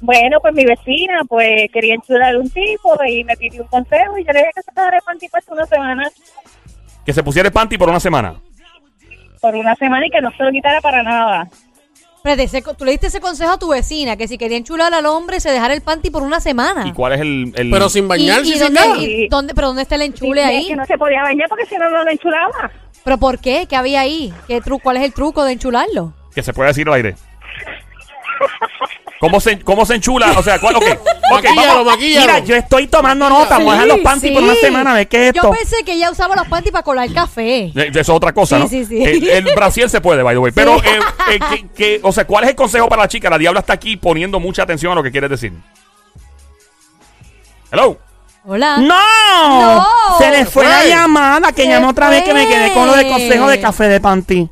Bueno, 0.00 0.38
pues 0.40 0.54
mi 0.54 0.64
vecina, 0.64 1.22
pues 1.28 1.68
quería 1.72 1.94
enchular 1.94 2.36
un 2.36 2.48
tipo 2.48 2.96
y 3.08 3.24
me 3.24 3.36
pidió 3.36 3.62
un 3.62 3.66
consejo 3.68 4.16
y 4.18 4.24
yo 4.24 4.32
le 4.32 4.38
dije 4.38 4.50
que 4.54 4.62
se 4.62 4.70
dejara 4.72 4.96
el 4.98 5.02
panty 5.02 5.28
puesto 5.28 5.52
una 5.52 5.66
semana, 5.66 6.08
Que 7.04 7.12
se 7.12 7.24
pusiera 7.24 7.48
el 7.48 7.52
panty 7.52 7.76
por 7.76 7.88
una 7.88 7.98
semana. 7.98 8.36
por 9.40 9.56
una 9.56 9.74
semana 9.74 10.06
y 10.06 10.10
que 10.10 10.20
no 10.20 10.30
se 10.30 10.44
lo 10.44 10.52
quitara 10.52 10.80
para 10.80 11.02
nada. 11.02 11.48
Espérate, 12.26 12.44
ese 12.44 12.62
co- 12.62 12.72
tú 12.72 12.86
le 12.86 12.92
diste 12.92 13.08
ese 13.08 13.20
consejo 13.20 13.52
a 13.52 13.58
tu 13.58 13.68
vecina, 13.68 14.16
que 14.16 14.26
si 14.26 14.38
quería 14.38 14.56
enchular 14.56 14.94
al 14.94 15.04
hombre 15.04 15.40
se 15.40 15.50
dejara 15.50 15.74
el 15.74 15.82
panty 15.82 16.08
por 16.08 16.22
una 16.22 16.40
semana. 16.40 16.86
¿Y 16.88 16.92
cuál 16.94 17.12
es 17.12 17.20
el...? 17.20 17.52
el- 17.54 17.70
Pero 17.70 17.90
sin 17.90 18.04
¿Y, 18.04 18.08
bañarse 18.08 18.48
y 18.48 18.52
sin 18.54 18.60
dónde, 18.72 18.80
nada. 18.80 18.96
y 18.96 19.28
dónde- 19.28 19.52
pero 19.54 19.66
dónde 19.66 19.82
está 19.82 19.96
el 19.96 20.00
enchule 20.02 20.40
Sí, 20.40 20.48
ahí? 20.48 20.62
es 20.62 20.68
que 20.68 20.76
no 20.76 20.86
se 20.86 20.96
podía 20.96 21.22
bañar 21.22 21.46
porque 21.50 21.66
si 21.66 21.76
no, 21.76 21.90
no 21.90 22.02
lo 22.02 22.10
enchulaba. 22.10 22.70
¿Pero 23.04 23.18
por 23.18 23.38
qué? 23.40 23.66
¿Qué 23.68 23.76
había 23.76 24.00
ahí? 24.00 24.32
¿Qué 24.48 24.62
¿Cuál 24.82 24.96
es 24.96 25.02
el 25.02 25.12
truco 25.12 25.44
de 25.44 25.52
enchularlo? 25.52 26.14
Que 26.34 26.42
se 26.42 26.54
puede 26.54 26.68
decir 26.68 26.88
al 26.88 26.94
aire. 26.94 27.14
¿Cómo 29.24 29.40
se, 29.40 29.58
cómo 29.60 29.86
se 29.86 29.94
enchula? 29.94 30.32
O 30.38 30.42
sea, 30.42 30.58
¿cuál? 30.58 30.76
Ok, 30.76 30.84
ok, 30.86 30.98
Maquíllalo, 31.32 31.68
vamos. 31.68 31.86
maquíllalo. 31.86 32.26
Mira, 32.26 32.38
yo 32.40 32.56
estoy 32.56 32.86
tomando 32.88 33.28
nota. 33.30 33.56
Voy 33.58 33.68
a 33.70 33.72
dejar 33.72 33.86
los 33.86 33.98
panty 34.00 34.30
por 34.32 34.42
una 34.42 34.52
sí. 34.54 34.60
semana. 34.60 34.90
A 34.90 34.94
ver 34.96 35.08
qué 35.08 35.28
es 35.28 35.32
Yo 35.34 35.40
esto. 35.42 35.50
pensé 35.52 35.76
que 35.84 35.92
ella 35.94 36.10
usaba 36.10 36.36
los 36.36 36.46
panty 36.46 36.70
para 36.70 36.82
colar 36.82 37.10
café. 37.12 37.72
Eh, 37.74 37.88
Eso 37.90 38.00
es 38.00 38.08
otra 38.10 38.32
cosa, 38.34 38.56
Sí, 38.58 38.62
¿no? 38.62 38.68
sí, 38.68 38.84
sí. 38.84 39.02
El, 39.02 39.28
el 39.28 39.54
brasier 39.54 39.88
se 39.88 40.00
puede, 40.02 40.22
by 40.22 40.34
the 40.34 40.38
way. 40.38 40.52
Pero, 40.52 40.76
eh, 40.76 40.98
eh, 41.30 41.38
que- 41.50 41.68
que- 41.74 42.00
o 42.02 42.12
sea, 42.12 42.26
¿cuál 42.26 42.44
es 42.44 42.50
el 42.50 42.56
consejo 42.56 42.86
para 42.88 43.02
la 43.02 43.08
chica? 43.08 43.30
La 43.30 43.38
diabla 43.38 43.60
está 43.60 43.72
aquí 43.72 43.96
poniendo 43.96 44.38
mucha 44.40 44.62
atención 44.64 44.92
a 44.92 44.94
lo 44.96 45.02
que 45.02 45.10
quieres 45.10 45.30
decir. 45.30 45.52
Hello. 47.72 47.98
Hola. 48.46 48.76
¡No! 48.76 48.94
No. 49.78 49.86
Se 50.18 50.30
le 50.30 50.44
fue 50.44 50.64
la 50.66 50.84
llamada 50.84 51.50
que 51.52 51.62
Se 51.62 51.68
llamé 51.70 51.86
otra 51.86 52.10
vez 52.10 52.24
que 52.24 52.34
me 52.34 52.46
quedé 52.46 52.72
con 52.74 52.86
lo 52.86 52.94
de 52.94 53.08
consejo 53.08 53.48
de 53.48 53.58
café 53.60 53.88
de 53.88 54.00
panty. 54.00 54.48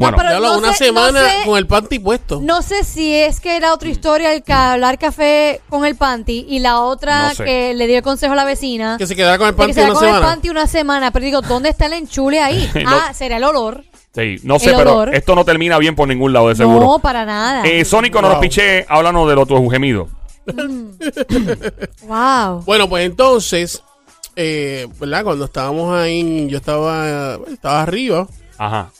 Bueno, 0.00 0.16
pero 0.16 0.40
no 0.40 0.58
una 0.58 0.72
sé- 0.72 0.92
no 0.92 1.00
semana 1.02 1.20
sé- 1.28 1.46
con 1.46 1.58
el 1.58 1.66
panty 1.66 1.98
puesto. 1.98 2.40
No 2.42 2.62
sé 2.62 2.82
si 2.84 3.14
es 3.14 3.38
que 3.40 3.56
era 3.56 3.72
otra 3.72 3.88
historia 3.88 4.32
el 4.32 4.42
que 4.42 4.52
hablar 4.52 4.98
café 4.98 5.60
con 5.68 5.84
el 5.84 5.94
panty 5.96 6.46
y 6.48 6.58
la 6.58 6.80
otra 6.80 7.28
No 7.28 7.34
sé. 7.34 7.44
que 7.44 7.74
le 7.74 7.86
dio 7.86 7.98
el 7.98 8.02
consejo 8.02 8.32
a 8.32 8.36
la 8.36 8.44
vecina. 8.44 8.96
Que 8.98 9.06
se 9.06 9.14
quedara 9.14 9.38
con 9.38 9.46
el 9.48 9.54
de 9.54 9.56
que 9.56 9.62
panty 9.62 9.74
se 9.74 9.80
una 9.84 9.94
con 9.94 10.04
el 10.04 10.08
semana. 10.10 10.26
panty 10.26 10.48
una 10.48 10.66
semana. 10.66 11.10
Pero 11.12 11.24
digo, 11.24 11.40
¿dónde 11.42 11.68
está 11.68 11.86
el 11.86 11.92
enchule 11.94 12.40
ahí? 12.40 12.68
Ah, 12.86 13.12
será 13.14 13.36
el 13.36 13.44
olor. 13.44 13.84
sí, 14.14 14.36
no 14.42 14.58
sé, 14.58 14.70
el 14.70 14.76
pero 14.76 15.04
esto 15.12 15.34
no 15.36 15.44
termina 15.44 15.78
bien 15.78 15.94
por 15.94 16.08
ningún 16.08 16.32
lado, 16.32 16.48
de 16.48 16.56
seguro. 16.56 16.80
No, 16.86 16.98
para 16.98 17.24
nada. 17.24 17.62
Eh, 17.64 17.84
Sónico, 17.84 18.20
no 18.20 18.28
nos 18.28 18.36
Wow. 18.38 18.42
piché, 18.42 18.84
háblanos 18.88 19.28
de 19.28 19.34
lo 19.36 19.46
tu 19.46 19.68
gemido. 19.70 20.08
wow. 22.06 22.62
Bueno, 22.66 22.88
pues 22.88 23.04
entonces, 23.06 23.82
eh, 24.36 24.88
¿verdad? 24.98 25.24
Cuando 25.24 25.44
estábamos 25.44 25.94
ahí, 25.96 26.46
yo 26.48 26.58
estaba, 26.58 27.38
estaba 27.52 27.82
arriba, 27.82 28.26
Ajá. 28.58 28.90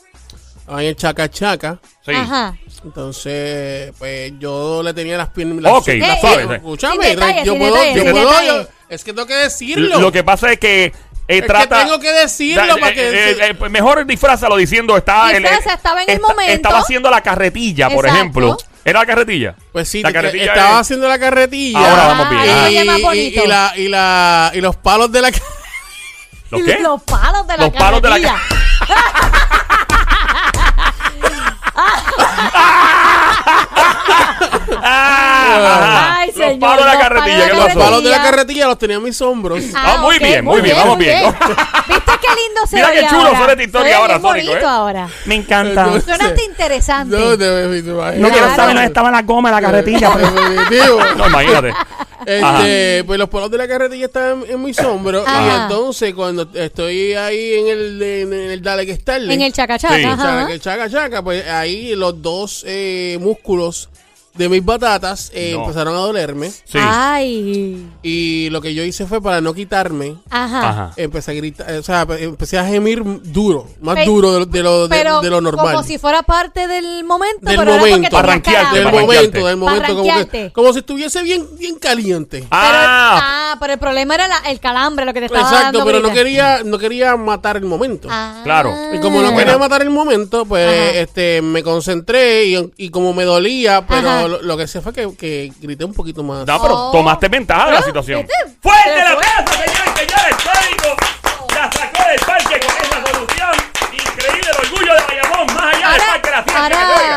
Ahí 0.71 0.87
en 0.89 0.95
Chaca 0.97 1.29
Chaca. 1.31 1.79
Sí. 2.05 2.13
Ajá. 2.13 2.55
Entonces, 2.85 3.93
pues 3.99 4.33
yo 4.39 4.83
le 4.83 4.95
tenía 4.95 5.17
las 5.19 5.29
piernas. 5.29 5.73
Ok, 5.73 5.89
las- 5.89 6.09
la 6.09 6.21
suave, 6.21 6.47
sí. 6.49 6.53
Escúchame, 6.55 7.07
detalles, 7.09 7.45
yo 7.45 7.59
puedo, 7.59 7.75
detalles, 7.75 8.05
yo 8.05 8.13
puedo, 8.13 8.43
yo- 8.43 8.69
es 8.89 9.05
que 9.05 9.13
tengo 9.13 9.27
que 9.27 9.35
decirlo. 9.35 10.01
Lo 10.01 10.11
que 10.13 10.25
pasa 10.25 10.53
es 10.53 10.59
que 10.59 10.85
eh, 10.85 10.93
Es 11.29 11.43
que 11.43 11.47
trata. 11.47 11.85
tengo 11.85 12.01
que 12.01 12.11
decirlo 12.13 12.67
Da- 12.67 12.75
para 12.77 12.89
eh, 12.91 12.95
que 12.95 13.31
eh, 13.31 13.57
eh, 13.61 13.69
mejor 13.69 14.05
disfrazalo 14.05 14.57
diciendo 14.57 14.97
está 14.97 15.29
Disfraza, 15.29 15.75
estaba 15.75 16.03
en 16.03 16.11
el 16.11 16.21
momento. 16.21 16.53
estaba 16.53 16.79
haciendo 16.81 17.09
la 17.11 17.21
carretilla 17.21 17.89
por 17.89 18.05
ejemplo 18.07 18.57
¿Era 18.85 19.01
la 19.01 19.07
carretilla? 19.07 19.55
Pues 19.73 19.89
sí, 19.89 20.03
La 20.03 20.11
carretilla 20.13 20.47
estaba 20.47 20.71
es- 20.71 20.77
haciendo 20.81 21.07
la 21.07 21.19
carretilla. 21.21 21.79
Ahora 21.79 22.07
vamos 22.07 22.31
bien. 22.31 22.41
Ah, 22.49 22.71
Y, 22.71 22.75
y- 23.19 23.39
y 23.39 23.47
la, 23.47 23.73
y, 23.77 23.89
la, 23.89 24.51
y 24.55 24.61
los 24.61 24.75
palos 24.77 25.13
de 25.13 25.21
la 25.23 25.31
¿Los 26.51 26.63
qué? 26.63 26.79
Los 26.81 27.03
palos 27.03 27.47
de 27.47 27.57
la 27.59 27.65
Los 27.67 27.75
palos 27.75 28.03
de 28.03 28.09
la 28.09 28.17
Ah, 34.83 36.17
Ay, 36.21 36.29
los 36.29 36.37
señor, 36.37 36.59
palos 36.61 36.85
de 36.85 36.85
la 36.85 36.95
los 36.95 37.03
carretilla. 37.03 37.39
palos 37.39 37.45
de 37.45 37.51
¿qué 37.51 37.55
la 37.59 37.65
los 37.75 37.85
palos 37.85 38.03
de 38.05 38.11
la 38.11 38.23
Carretilla. 38.23 38.67
los 38.67 38.79
tenía 38.79 38.97
en 38.97 39.03
mis 39.03 39.21
hombros. 39.21 39.63
Ah, 39.75 39.99
muy 40.01 40.19
bien, 40.19 40.45
muy 40.45 40.61
bien, 40.61 40.77
vamos 40.77 40.99
bien. 40.99 41.23
¿Viste 41.89 42.13
qué 42.21 42.29
lindo 42.29 42.67
se 42.69 42.77
Mira 42.77 42.89
ve 42.89 42.95
qué 43.01 43.07
chulo 43.09 43.31
suena 43.37 43.53
esta 43.53 43.63
historia 43.63 43.97
ahora, 43.99 44.21
Sónico, 44.21 44.53
¿eh? 44.53 44.65
ahora. 44.65 45.09
Me 45.27 45.35
encanta. 45.35 45.87
No, 45.87 46.01
Suena 46.01 46.27
hasta 46.27 46.43
interesante. 46.43 47.17
No, 47.17 47.37
quiero 48.31 48.49
saber 48.55 48.75
dónde 48.75 48.85
estaba 48.85 49.11
la 49.11 49.23
goma 49.23 49.51
de 49.51 49.55
la 49.57 49.61
carretilla. 49.63 50.11
No, 51.17 51.27
imagínate. 51.27 51.75
Este, 52.31 53.05
pues 53.05 53.19
los 53.19 53.29
palos 53.29 53.51
de 53.51 53.59
la 53.59 53.67
carretilla 53.67 54.07
están 54.07 54.45
en, 54.45 54.53
en 54.53 54.63
mis 54.63 54.79
hombros. 54.81 55.25
Y 55.27 55.63
entonces, 55.63 56.15
cuando 56.15 56.49
estoy 56.55 57.15
ahí 57.15 57.55
en 57.55 57.69
el, 57.69 58.03
en, 58.03 58.33
el 58.33 58.63
Dale 58.63 58.87
que 58.87 58.95
Starling, 58.97 59.31
En 59.31 59.43
el 59.43 59.53
chacachaca, 59.53 60.47
Sí. 60.51 60.59
chaca 60.61 60.89
chaca, 60.89 61.23
pues 61.23 61.47
ahí 61.49 61.95
los 61.95 62.21
dos 62.23 62.65
eh, 62.67 63.19
músculos 63.21 63.89
de 64.35 64.49
mis 64.49 64.65
batatas 64.65 65.31
eh, 65.35 65.53
No. 65.55 65.63
empezaron 65.63 65.95
a 65.95 65.99
dolerme. 65.99 66.51
Sí. 66.51 66.79
Ay. 66.81 67.87
Y 68.03 68.49
lo 68.51 68.61
que 68.61 68.75
yo 68.75 68.83
hice 68.85 69.07
fue 69.07 69.21
para 69.21 69.41
no 69.41 69.53
quitarme. 69.55 70.17
Ajá. 70.31 70.69
Ajá. 70.69 70.93
Empecé 70.97 71.33
a 71.33 71.35
gritar, 71.35 71.71
o 71.75 71.83
sea, 71.83 72.07
empecé 72.19 72.59
a 72.59 72.65
gemir 72.65 73.03
duro, 73.25 73.67
más 73.81 73.97
Pe- 73.97 74.05
duro 74.07 74.33
de, 74.33 74.39
lo- 74.41 74.47
de 74.47 74.63
lo, 74.63 74.89
de, 74.89 74.97
Pero 74.97 75.21
de 75.21 75.31
lo 75.31 75.41
normal. 75.41 75.67
como 75.75 75.83
si 75.83 75.99
fuera 75.99 76.23
parte 76.23 76.67
del 76.69 77.05
momento, 77.05 77.39
Del 77.47 77.57
pero 77.59 77.63
era 77.63 77.79
momento. 77.81 77.97
porque 77.97 78.09
tenías 78.09 78.25
Arranquearte, 78.25 78.63
calambre. 78.63 78.81
del 78.81 78.91
para 78.93 79.07
momento, 79.07 79.47
del 79.47 79.57
momento, 79.57 79.97
como, 79.97 80.29
que, 80.31 80.53
como 80.53 80.73
si 80.73 80.79
estuviese 80.79 81.23
bien, 81.23 81.47
bien 81.59 81.79
caliente. 81.79 82.39
Pero, 82.39 82.49
Ah, 82.51 83.21
ah, 83.53 83.57
pero 83.61 83.73
el 83.75 83.79
problema 83.79 84.15
era 84.15 84.29
la- 84.29 84.39
el 84.49 84.61
calambre, 84.61 85.05
lo 85.05 85.13
que 85.13 85.21
te 85.21 85.27
estaba 85.27 85.43
Exacto, 85.43 85.79
dando 85.79 85.85
pero 85.85 86.01
no 86.01 86.13
quería, 86.13 86.63
no 86.65 86.79
quería 86.79 87.17
matar 87.17 87.57
el 87.57 87.65
momento. 87.65 88.09
Ah. 88.11 88.41
Claro. 88.45 88.73
Y 88.95 88.99
como 89.01 89.21
no 89.23 89.37
quería 89.37 89.59
matar 89.59 89.83
el 89.83 89.91
momento, 89.91 90.47
pues 90.47 90.67
Ajá. 90.69 90.99
este 91.01 91.43
me 91.43 91.63
concentré 91.63 92.47
y, 92.47 92.71
y 92.77 92.91
como 92.91 93.13
me 93.13 93.25
dolía, 93.25 93.85
pero 93.87 94.09
Ajá. 94.09 94.21
Lo, 94.31 94.43
lo 94.43 94.57
que 94.57 94.65
hice 94.65 94.81
fue 94.81 94.93
que, 94.93 95.15
que 95.17 95.53
grité 95.61 95.85
un 95.85 95.93
poquito 95.95 96.23
más. 96.23 96.47
no, 96.47 96.63
pero 96.63 96.75
Oh. 96.75 96.93
tomaste 96.93 97.29
ventaja 97.29 97.67
de 97.67 97.73
la 97.73 97.83
situación. 97.83 98.21
¿viste? 98.23 98.57
¡Fuerte 98.63 98.83
Pero 98.85 99.11
la 99.11 99.17
fue- 99.17 99.27
aplauso, 99.39 99.53
señores, 99.63 99.95
señores! 99.97 100.37
Sónico 100.43 100.97
la 101.55 101.73
sacó 101.73 102.09
del 102.09 102.21
parque 102.21 102.61
con 102.67 102.77
esa 102.77 103.13
solución. 103.13 103.51
Increíble 103.93 104.51
el 104.51 104.67
orgullo 104.67 104.95
de 104.95 105.01
Bayamón, 105.17 105.47
más 105.55 105.65
allá 105.75 105.77
del 105.77 105.85
Ahora, 105.85 106.05
parque 106.07 106.31
de 106.31 106.37
la 106.37 106.43
ciencia. 106.45 106.69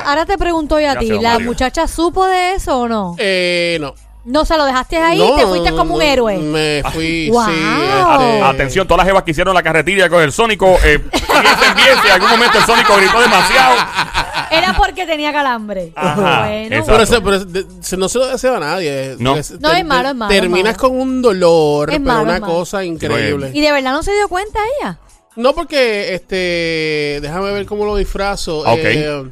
que 0.01 0.09
ahora, 0.09 0.25
te 0.25 0.37
pregunto 0.37 0.79
yo 0.79 0.89
a 0.91 0.95
ti, 0.95 1.07
se 1.07 1.13
¿la 1.15 1.31
Mario. 1.33 1.47
muchacha 1.47 1.87
supo 1.87 2.25
de 2.25 2.53
eso 2.53 2.79
o 2.79 2.87
no? 2.87 3.15
Eh, 3.19 3.77
no. 3.79 3.93
No, 4.25 4.45
se 4.45 4.55
lo 4.55 4.63
dejaste 4.65 4.97
ahí 4.97 5.17
No, 5.19 5.33
y 5.35 5.39
te 5.41 5.45
fuiste 5.45 5.71
como 5.71 5.95
un 5.95 5.99
no, 5.99 6.05
héroe. 6.05 6.37
Me 6.37 6.81
fui, 6.93 7.29
Wow. 7.29 7.45
sí. 7.45 7.51
A- 7.61 8.17
este, 8.21 8.41
Atención, 8.43 8.87
todas 8.87 8.99
las 8.99 9.07
jevas 9.07 9.23
que 9.23 9.31
hicieron 9.31 9.53
la 9.53 9.61
carretilla 9.63 10.09
con 10.09 10.21
el 10.21 10.31
Sónico, 10.31 10.77
eh, 10.83 10.99
piensen 10.99 11.75
bien 11.75 11.89
si 12.01 12.07
en 12.07 12.13
algún 12.13 12.29
momento 12.29 12.57
el 12.57 12.63
Sónico 12.65 12.95
gritó 12.95 13.19
demasiado. 13.19 13.75
Era 14.49 14.73
porque 14.77 15.05
tenía 15.05 15.33
calambre. 15.33 15.91
Ajá, 15.95 16.45
bueno. 16.47 16.83
Pero, 16.85 17.01
ese- 17.03 17.21
pero 17.21 17.35
ese- 17.81 17.97
no 17.97 18.07
se 18.07 18.19
lo 18.19 18.27
deseo 18.27 18.55
a 18.55 18.59
nadie. 18.59 19.15
No. 19.19 19.35
Es 19.35 19.51
malo, 19.59 20.09
es 20.09 20.15
malo, 20.15 20.27
Terminas 20.33 20.71
es 20.73 20.77
malo. 20.77 20.89
con 20.89 20.99
un 21.01 21.21
dolor, 21.21 21.89
Es 21.89 21.95
pero 21.99 22.05
malo, 22.05 22.23
una 22.23 22.39
cosa 22.39 22.83
increíble. 22.85 23.51
¿Y 23.53 23.59
de 23.61 23.71
verdad 23.73 23.91
no 23.91 24.03
se 24.03 24.13
dio 24.13 24.27
cuenta 24.29 24.59
ella? 24.81 24.99
No, 25.35 25.53
porque, 25.53 26.13
este, 26.13 27.19
déjame 27.21 27.51
ver 27.51 27.65
cómo 27.65 27.85
lo 27.85 27.95
disfrazo. 27.97 28.59
Ok. 28.59 28.79
Eh, 28.83 29.23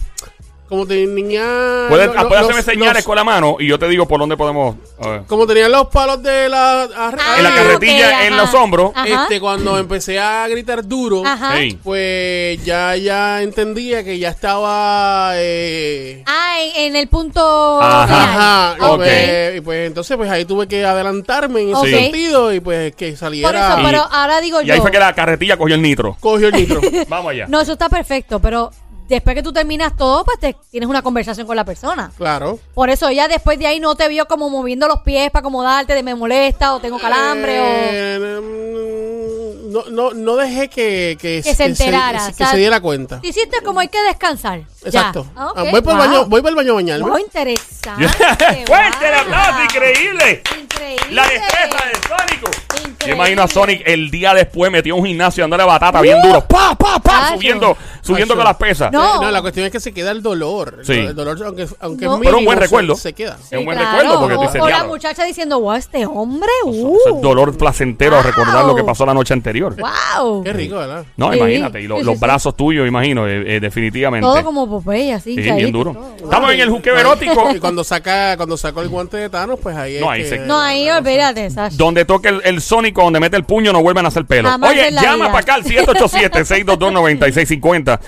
como 0.72 0.86
tenía... 0.88 1.86
Puedes, 1.90 2.08
lo- 2.08 2.14
puedes 2.30 2.30
los- 2.30 2.50
hacerme 2.56 2.62
señales 2.64 2.96
los- 2.96 3.06
con 3.06 3.18
la 3.18 3.26
mano 3.26 3.58
y 3.60 3.68
yo 3.68 3.78
te 3.78 3.90
digo 3.90 4.08
por 4.08 4.22
dónde 4.22 4.38
podemos. 4.38 4.78
a 5.04 5.08
ver. 5.10 5.22
Como 5.28 5.46
tenían 5.46 5.70
los 5.70 5.88
palos 5.88 6.24
de 6.24 6.48
la... 6.48 6.84
ar- 6.84 7.18
En 7.38 7.44
la 7.44 7.50
Ah, 7.50 7.56
carretilla, 7.56 8.26
en 8.26 8.34
ajá. 8.34 8.42
los 8.44 8.54
hombros. 8.54 8.92
Ajá. 8.96 9.24
Este, 9.24 9.42
cuando 9.42 9.78
empecé 9.78 10.18
a 10.18 10.48
gritar 10.48 10.88
duro, 10.88 11.24
Ajá. 11.26 11.58
Sí. 11.58 11.78
pues 11.84 12.64
ya, 12.64 12.96
ya 12.96 13.42
entendía 13.42 14.02
que 14.06 14.18
ya 14.18 14.30
estaba... 14.30 15.32
Eh, 15.36 16.24
Ah, 16.26 16.56
en, 16.62 16.86
en 16.86 16.96
el 16.96 17.08
punto 17.10 17.82
Ajá. 17.82 18.74
Ajá, 18.74 18.78
y, 18.80 18.84
Ok. 18.84 18.96
pues, 18.98 19.58
y 19.58 19.62
pues 19.62 19.88
entonces 19.88 20.16
pues 20.16 20.30
ahí 20.32 20.46
tuve 20.46 20.68
que 20.70 20.86
adelantarme 20.86 21.64
en 21.64 21.76
ese 21.76 21.90
sentido 21.92 22.54
y 22.54 22.62
pues 22.62 22.96
que 22.96 23.10
Por 23.10 23.18
saliera... 23.18 23.74
eso, 23.74 23.80
pero 23.84 24.04
ahora 24.10 24.40
digo 24.40 24.62
Y 24.62 24.68
yo. 24.68 24.74
ahí 24.74 24.80
fue 24.80 24.92
que 24.92 25.00
la 25.00 25.14
carretilla 25.14 25.58
cogió 25.58 25.76
el 25.76 25.82
nitro. 25.82 26.16
Cogió 26.22 26.48
el 26.48 26.54
nitro. 26.54 26.80
Vamos 27.10 27.32
allá. 27.32 27.46
No, 27.50 27.60
eso 27.60 27.74
está 27.74 27.90
perfecto, 27.90 28.40
pero 28.40 28.72
después 29.16 29.36
que 29.36 29.44
tú 29.44 29.54
terminas 29.54 29.96
todo, 29.96 30.24
pues 30.26 30.40
te, 30.40 30.56
tienes 30.70 30.90
una 30.90 31.02
conversación 31.02 31.46
con 31.46 31.56
la 31.56 31.66
persona. 31.66 32.12
claro. 32.18 32.60
Por 32.74 32.90
eso 32.90 33.08
ella 33.10 33.28
después 33.28 33.60
de 33.60 33.68
ahí 33.68 33.80
no 33.80 33.96
te 33.96 34.08
vio 34.08 34.26
como 34.26 34.50
moviendo 34.50 34.88
los 34.88 35.02
pies 35.02 35.30
para 35.32 35.42
acomodarte 35.42 35.94
de 35.94 36.04
me 36.04 36.16
molesta 36.16 36.74
o 36.74 36.80
tengo 36.80 36.98
calambre 37.00 37.54
Eh, 37.58 38.40
mm, 38.42 39.72
no, 39.72 39.84
no, 39.90 40.12
no 40.14 40.36
dejé 40.36 40.70
que, 40.70 41.18
que, 41.20 41.42
Que 41.44 41.56
se 41.56 41.66
enterara, 41.66 42.32
que 42.36 42.44
o 42.44 42.48
se 42.48 42.58
diera 42.58 42.82
cuenta. 42.82 43.20
o... 43.24 43.26
Hiciste 43.28 43.62
como 43.64 43.80
hay 43.80 43.88
que 43.88 44.02
descansar. 44.04 44.64
Exacto. 44.84 45.22
Ok, 45.22 45.28
Ah, 45.36 45.64
voy 45.72 45.82
para 45.82 45.82
el 45.82 45.84
wow. 45.86 45.98
baño, 45.98 46.26
voy 46.28 46.42
para 46.42 46.50
el 46.50 46.56
baño 46.56 46.72
a 46.72 46.76
bañarme. 46.76 47.10
Wow, 47.10 47.18
interesante. 47.20 48.08
¡Fuerte 48.68 49.08
el 49.08 49.14
aplauso! 49.14 49.64
¡Increíble! 49.64 50.44
Increíble. 50.62 51.12
La 51.16 51.24
destreza 51.28 51.86
del 51.86 51.96
Sónico. 52.02 52.48
Increíble. 52.72 52.96
Yo 53.08 53.14
imagino 53.14 53.42
a 53.44 53.48
Sonic 53.48 53.82
el 53.86 54.12
día 54.12 54.34
después 54.34 54.72
metió 54.72 54.96
un 54.96 55.06
gimnasio 55.06 55.44
dándole 55.44 55.64
batata 55.64 56.02
bien 56.02 56.22
duro. 56.22 56.42
¡Pa, 56.48 56.76
pa, 56.76 57.00
pa! 57.00 57.12
Tacho. 57.22 57.34
Subiendo, 57.36 57.78
subiendo 58.02 58.36
con 58.36 58.44
las 58.44 58.56
pesas. 58.58 58.92
No. 58.92 59.16
Eh, 59.16 59.26
no, 59.26 59.32
la 59.32 59.42
cuestión 59.42 59.66
es 59.66 59.72
que 59.72 59.80
se 59.80 59.92
queda 59.92 60.12
el 60.12 60.22
dolor. 60.22 60.80
Sí. 60.84 60.94
El 60.94 61.16
dolor, 61.16 61.38
aunque, 61.46 61.68
aunque 61.80 62.06
No. 62.06 62.16
es 62.16 62.22
Pero 62.24 62.38
un 62.38 62.46
buen 62.46 62.58
se- 62.58 62.64
recuerdo. 62.64 62.96
Se, 62.96 63.14
queda. 63.14 63.38
Es 63.52 63.58
un 63.58 63.66
buen 63.66 63.78
claro. 63.78 63.92
recuerdo 63.98 64.20
porque 64.20 64.36
o, 64.36 64.42
dices, 64.42 64.62
o 64.62 64.70
la 64.70 64.84
muchacha 64.84 65.24
diciendo, 65.26 65.60
wow, 65.60 65.74
este 65.74 66.06
hombre, 66.06 66.50
uh, 66.66 66.98
Eso 67.06 67.16
es 67.16 67.22
dolor 67.22 67.58
placentero 67.58 68.16
Wow. 68.18 68.24
recordar 68.24 68.66
lo 68.66 68.76
que 68.76 68.84
pasó 68.84 69.06
la 69.06 69.14
noche 69.14 69.34
anterior. 69.34 69.76
wow. 69.76 70.44
Qué 70.44 70.54
rico, 70.54 70.78
¿verdad? 70.78 71.04
No, 71.18 71.32
Sí, 71.32 71.38
imagínate. 71.40 71.82
Y 71.82 71.88
lo- 71.88 71.98
sí, 72.00 72.04
los 72.04 72.20
brazos 72.20 72.56
tuyos, 72.56 72.88
imagino, 72.88 73.28
eh, 73.28 73.56
eh, 73.56 73.60
definitivamente. 73.60 74.26
Todo 74.26 74.44
como 74.44 74.68
Popeye, 74.72 75.14
así. 75.14 75.36
Sí, 75.36 75.42
bien 75.42 75.60
y 75.68 75.72
duro. 75.72 75.94
todo. 75.94 76.16
Estamos 76.24 76.52
en 76.54 76.60
el 76.62 76.70
juqueo 76.70 76.98
erótico. 76.98 77.52
Y 77.56 77.60
cuando 77.60 77.84
saca, 77.84 78.36
cuando 78.38 78.58
sacó 78.58 78.82
el 78.82 78.90
guante 78.90 79.18
de 79.18 79.30
Thanos, 79.30 79.60
pues 79.62 79.76
ahí 79.78 80.00
No, 80.00 80.12
es 80.14 80.18
ahí 80.18 80.24
que- 80.24 80.30
se- 80.30 80.40
No, 80.48 80.60
ahí 80.60 80.90
olvídate, 80.90 81.48
Sash. 81.52 81.74
Donde 81.76 82.06
toque 82.06 82.30
el, 82.30 82.42
el 82.44 82.62
sónico, 82.62 83.04
donde 83.04 83.20
mete 83.20 83.38
el 83.38 83.44
puño, 83.44 83.72
no 83.74 83.82
vuelven 83.84 84.06
a 84.06 84.08
hacer 84.08 84.26
pelo. 84.26 84.50
Jamás 84.50 84.72
Oye, 84.72 84.92
llama 84.92 85.28
para 85.28 85.40
acá 85.40 85.54
al 85.56 85.64
787-622-9650. 85.64 88.00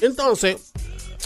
Entonces, 0.00 0.53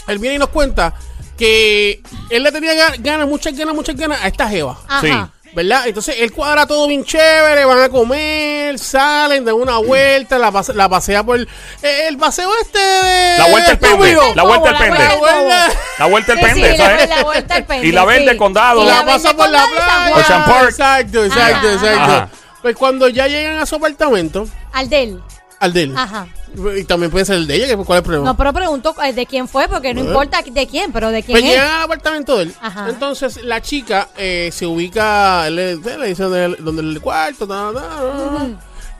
él 0.07 0.19
viene 0.19 0.35
y 0.35 0.39
nos 0.39 0.49
cuenta 0.49 0.93
que 1.37 2.01
él 2.29 2.43
le 2.43 2.51
tenía 2.51 2.73
ga- 2.73 2.95
ganas, 2.99 3.27
muchas 3.27 3.55
ganas, 3.55 3.73
muchas 3.75 3.95
ganas 3.95 4.21
a 4.21 4.27
esta 4.27 4.47
jeva. 4.49 4.77
Ajá. 4.87 5.31
¿Verdad? 5.51 5.87
Entonces 5.87 6.15
él 6.19 6.31
cuadra 6.31 6.67
todo 6.67 6.85
bien 6.87 7.03
chévere, 7.03 7.65
van 7.65 7.81
a 7.81 7.89
comer, 7.89 8.77
salen, 8.77 9.43
dan 9.43 9.55
una 9.55 9.77
vuelta, 9.79 10.37
la, 10.37 10.51
pase- 10.51 10.75
la 10.75 10.87
pasea 10.87 11.23
por 11.23 11.37
el, 11.37 11.47
el 11.81 12.17
paseo 12.19 12.51
este 12.61 12.77
de... 12.77 13.37
La 13.39 13.47
vuelta 13.49 13.71
al 13.71 13.79
pende. 13.79 14.15
La 14.35 14.43
vuelta 14.43 14.69
al 14.69 14.77
pende. 14.77 14.99
La 15.97 16.05
vuelta 16.05 16.33
al 16.33 16.39
pende, 16.39 16.77
¿sabes? 16.77 17.09
la, 17.09 17.15
la 17.15 17.23
vuelta 17.23 17.55
al 17.55 17.65
pende. 17.65 17.87
Y 17.87 17.91
la 17.91 18.05
verde 18.05 18.31
sí. 18.33 18.37
condado. 18.37 18.83
Y 18.83 18.85
la, 18.85 18.95
la 18.97 19.05
pasa 19.05 19.33
por 19.35 19.49
la 19.49 19.65
playa. 19.65 20.15
Ocean 20.17 20.45
Park. 20.45 20.69
Exacto, 20.69 21.25
exacto, 21.25 21.67
Ajá. 21.67 21.73
exacto. 21.73 22.11
Ajá. 22.13 22.29
Pues 22.61 22.75
cuando 22.75 23.07
ya 23.07 23.27
llegan 23.27 23.57
a 23.57 23.65
su 23.65 23.75
apartamento, 23.75 24.47
Al 24.73 24.87
del. 24.87 25.19
Al 25.59 25.73
de 25.73 25.83
él. 25.83 25.93
Ajá. 25.97 26.27
Y 26.77 26.83
también 26.85 27.11
puede 27.11 27.25
ser 27.25 27.35
el 27.35 27.47
de 27.47 27.55
ella, 27.55 27.67
que 27.67 27.75
¿cuál 27.77 27.97
es 27.97 28.01
el 28.01 28.03
problema? 28.03 28.25
No, 28.25 28.37
pero 28.37 28.53
pregunto 28.53 28.95
eh, 29.03 29.13
de 29.13 29.25
quién 29.25 29.47
fue, 29.47 29.67
porque 29.67 29.93
no 29.93 30.01
importa 30.01 30.41
de 30.41 30.67
quién, 30.67 30.91
pero 30.91 31.11
de 31.11 31.21
quién 31.21 31.33
Pues 31.35 31.43
es. 31.43 31.49
llegan 31.51 31.69
al 31.75 31.83
apartamento 31.83 32.37
de 32.37 32.43
él. 32.43 32.53
Ajá. 32.61 32.87
Entonces 32.89 33.43
la 33.43 33.61
chica 33.61 34.09
eh, 34.17 34.49
se 34.53 34.65
ubica, 34.65 35.49
le, 35.49 35.75
le 35.75 36.07
dice 36.07 36.23
donde, 36.23 36.55
donde 36.59 36.81
el 36.81 37.01
cuarto. 37.01 37.47
ta, 37.47 37.71
ta, 37.73 37.81
ta. 37.81 38.47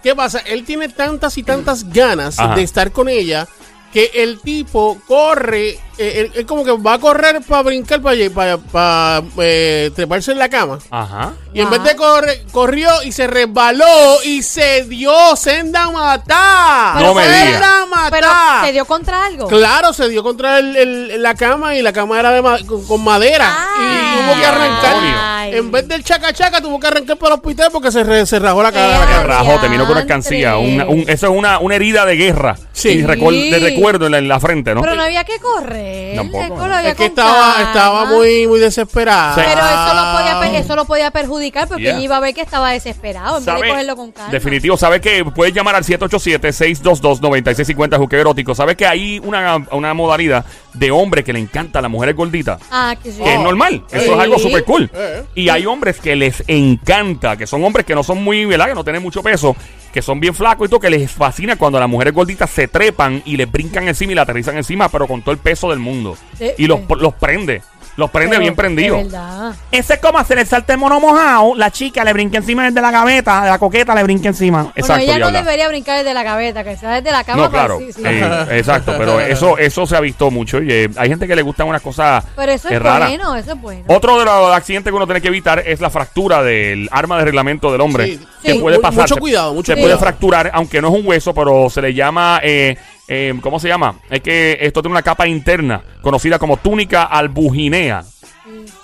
¿Qué 0.04 0.16
pasa? 0.16 0.40
Él 0.40 0.64
tiene 0.64 0.90
tantas 0.90 1.38
y 1.38 1.44
tantas 1.44 1.90
ganas 1.90 2.40
Ajá. 2.40 2.56
de 2.56 2.64
estar 2.64 2.92
con 2.92 3.10
ella 3.10 3.48
que 3.92 4.12
el 4.16 4.40
tipo 4.40 4.98
corre 5.08 5.80
él, 6.00 6.32
él 6.36 6.46
como 6.46 6.64
que 6.64 6.72
va 6.72 6.94
a 6.94 7.00
correr 7.00 7.42
para 7.48 7.64
brincar, 7.64 8.02
para, 8.02 8.58
para, 8.58 9.22
eh, 9.40 9.92
treparse 9.96 10.32
en 10.32 10.38
la 10.40 10.50
cama. 10.50 10.80
Ajá. 10.90 11.34
Y 11.54 11.62
en 11.62 11.70
vez 11.70 11.84
de 11.84 11.96
correr, 11.96 12.44
corrió 12.52 12.90
y 13.04 13.12
se 13.12 13.28
resbaló 13.28 13.86
y 14.24 14.42
se 14.44 14.84
dio 14.86 15.12
senda 15.36 15.90
matar. 15.92 17.02
No 17.02 17.14
me 17.14 17.24
Senda 17.24 17.46
digas. 17.46 17.64
Pero 18.12 18.28
matar. 18.28 18.66
se 18.66 18.72
dio 18.72 18.86
contra 18.86 19.26
algo. 19.26 19.48
Claro, 19.48 19.94
se 19.94 20.08
dio 20.10 20.24
contra 20.24 20.60
el- 20.60 20.76
el- 20.76 21.22
la 21.22 21.36
cama 21.36 21.76
y 21.76 21.82
la 21.82 21.92
cama 21.94 22.20
era 22.20 22.32
de 22.32 22.42
ma- 22.42 22.60
con, 22.66 22.86
con 22.86 23.04
madera. 23.04 23.50
y 23.80 23.84
Ay. 23.84 24.18
tuvo 24.22 24.40
que 24.40 24.46
arrancar. 24.46 24.96
Ay. 25.02 25.56
En 25.56 25.72
vez 25.72 25.88
del 25.88 26.04
chaca 26.04 26.32
chaca, 26.34 26.62
tuvo 26.62 26.80
que 26.80 26.88
arrancar 26.88 27.18
para 27.18 27.34
el 27.36 27.40
hospital 27.40 27.70
porque 27.72 27.92
se, 27.92 28.04
re- 28.04 28.26
se 28.26 28.40
rajó 28.40 28.62
la 28.64 28.72
cara. 28.72 29.04
Eh, 29.04 29.06
cara. 29.08 29.24
rajó, 29.24 29.60
terminó 29.60 29.84
con 29.86 29.94
una 29.98 30.06
Diantre. 30.06 30.46
alcancía. 30.46 30.58
Una- 30.58 30.86
un- 30.86 31.06
eso 31.10 31.28
es 31.28 31.34
una, 31.38 31.60
una 31.60 31.76
herida 31.76 32.06
de 32.06 32.16
guerra. 32.16 32.56
Sí. 32.72 32.90
Y 32.90 33.02
de 33.02 33.60
recuerdo 33.60 34.06
en 34.06 34.12
la, 34.14 34.18
en 34.20 34.28
la 34.28 34.40
frente, 34.40 34.74
¿no? 34.76 34.82
Pero 34.82 34.96
no 34.96 35.04
había 35.04 35.24
que 35.24 35.38
correr. 35.40 35.89
Tampoco, 36.16 36.66
Él 36.66 36.96
estaba, 37.00 37.56
estaba 37.62 38.06
muy, 38.06 38.48
muy 38.48 38.60
desesperada. 38.60 39.36
Sí. 39.36 39.42
Pero 39.46 39.62
eso 39.62 39.94
lo 39.94 40.18
podía, 40.18 40.40
per- 40.40 40.56
eso 40.62 40.76
lo 40.76 40.86
podía 40.86 41.12
perjudicar 41.12 41.68
porque 41.68 41.84
Yeah. 41.84 41.94
ella 41.96 42.04
iba 42.04 42.18
a 42.18 42.20
ver 42.20 42.34
que 42.34 42.42
estaba 42.42 42.72
desesperado 42.72 43.38
en 43.38 43.46
vez 43.46 43.56
de 43.62 43.70
cogerlo 43.70 43.96
con 43.96 44.12
calma. 44.12 44.32
Definitivo, 44.32 44.78
¿sabe 44.78 45.00
que 45.02 45.24
puedes 45.26 45.54
llamar 45.54 45.76
al 45.76 45.84
787-622-9650 45.84 47.98
juqueo 47.98 48.20
erótico? 48.22 48.56
¿Sabe 48.56 48.76
que 48.76 48.86
hay 48.86 49.20
una, 49.20 49.58
una 49.72 49.94
modalidad 49.94 50.46
de 50.74 50.92
hombre 50.92 51.24
que 51.24 51.34
le 51.34 51.40
encanta 51.40 51.80
a 51.80 51.82
las 51.82 51.92
mujeres 51.92 52.16
gorditas? 52.16 52.60
Ah, 52.72 52.96
que 53.02 53.12
sí. 53.12 53.22
Que 53.24 53.34
es 53.36 53.40
normal, 53.40 53.84
eso 53.92 54.06
Sí. 54.06 54.12
es 54.12 54.20
algo 54.20 54.40
súper 54.40 54.64
cool. 54.64 54.90
Eh. 54.94 55.24
Y 55.36 55.50
hay 55.50 55.66
hombres 55.66 56.00
que 56.00 56.16
les 56.16 56.44
encanta, 56.48 57.38
que 57.38 57.48
son 57.48 57.64
hombres 57.64 57.86
que 57.86 57.96
no 57.96 58.04
son 58.04 58.24
muy, 58.24 58.46
¿verdad? 58.46 58.68
Que 58.68 58.76
no 58.76 58.84
tienen 58.84 59.02
mucho 59.02 59.22
peso, 59.24 59.56
que 59.92 60.02
son 60.02 60.20
bien 60.20 60.34
flacos 60.34 60.68
y 60.68 60.70
todo, 60.70 60.80
que 60.80 60.90
les 60.90 61.12
fascina 61.12 61.56
cuando 61.56 61.80
las 61.80 61.90
mujeres 61.90 62.14
gorditas 62.14 62.50
se 62.50 62.68
trepan 62.68 63.22
y 63.26 63.38
les 63.38 63.52
brincan 63.52 63.88
encima 63.88 64.12
y 64.12 64.16
la 64.16 64.24
aterrizan 64.24 64.58
encima, 64.58 64.90
pero 64.90 65.08
con 65.08 65.22
todo 65.22 65.32
el 65.32 65.38
peso 65.38 65.70
del 65.70 65.80
mundo. 65.80 66.18
Sí. 66.38 66.52
Y 66.58 66.68
los, 66.68 66.82
los 67.00 67.14
prende, 67.14 67.62
los 68.00 68.10
prende 68.10 68.38
Pero, 68.38 68.42
bien 68.42 69.08
verdad. 69.10 69.54
Ese 69.72 69.94
es 69.96 70.00
como 70.00 70.18
hacer 70.18 70.40
el 70.40 70.48
salte 70.48 70.76
mono 70.78 71.00
mojado. 71.00 71.54
La 71.56 71.70
chica 71.72 72.04
le 72.04 72.14
brinca 72.14 72.38
encima 72.38 72.66
desde 72.66 72.82
la 72.82 72.92
gaveta, 72.92 73.44
de 73.44 73.50
la 73.50 73.60
coqueta 73.60 73.94
le 73.94 74.04
brinca 74.04 74.30
encima. 74.30 74.72
Exacto, 74.76 75.04
bueno, 75.04 75.04
ella 75.04 75.20
no 75.20 75.32
debería 75.32 75.68
brincar 75.68 75.98
desde 75.98 76.14
la 76.14 76.24
gaveta, 76.24 76.64
que 76.64 76.78
sea 76.78 76.96
desde 76.96 77.12
la 77.12 77.24
cama. 77.24 77.44
No, 77.44 77.50
pues, 77.50 77.60
claro. 77.62 77.80
sí, 77.80 77.94
sí. 77.94 78.02
eh, 78.06 78.46
exacto, 78.58 78.96
pero 78.98 79.20
eso 79.20 79.58
eso 79.58 79.86
se 79.86 79.96
ha 79.96 80.00
visto 80.00 80.32
mucho. 80.32 80.62
Y, 80.62 80.72
eh, 80.72 80.90
hay 80.98 81.10
gente 81.10 81.28
que 81.28 81.36
le 81.36 81.42
gustan 81.42 81.68
unas 81.68 81.82
cosas 81.82 82.24
Pero 82.36 82.52
eso 82.52 82.70
eh, 82.70 82.76
es 82.76 82.82
raras. 82.82 83.10
bueno, 83.10 83.36
eso 83.36 83.52
es 83.54 83.62
bueno. 83.62 83.84
Otro 83.88 84.18
de 84.18 84.26
los 84.26 84.56
accidentes 84.56 84.92
que 84.92 84.96
uno 84.96 85.06
tiene 85.06 85.22
que 85.22 85.28
evitar 85.28 85.64
es 85.66 85.80
la 85.82 85.90
fractura 85.90 86.42
del 86.42 86.88
arma 86.92 87.18
de 87.20 87.26
reglamento 87.26 87.72
del 87.72 87.82
hombre. 87.82 88.06
Sí. 88.06 88.28
Que 88.44 88.54
Sí. 88.54 88.60
puede 88.60 88.80
pasar. 88.80 89.02
mucho 89.02 89.18
cuidado, 89.18 89.54
mucho 89.54 89.66
Se 89.72 89.74
puede 89.74 89.84
cuidado. 89.88 90.00
fracturar, 90.00 90.52
aunque 90.54 90.82
no 90.82 90.88
es 90.88 90.94
un 90.94 91.06
hueso, 91.06 91.34
pero 91.34 91.70
se 91.70 91.82
le 91.82 91.94
llama. 91.94 92.40
eh, 92.42 92.78
eh, 93.10 93.34
¿Cómo 93.42 93.60
se 93.60 93.68
llama? 93.68 94.00
Es 94.10 94.22
que 94.22 94.58
esto 94.62 94.82
tiene 94.82 94.94
una 94.94 95.02
capa 95.02 95.28
interna 95.28 95.82
conocida 96.02 96.40
como 96.40 96.58
túnica 96.58 97.04
albuginea. 97.04 98.04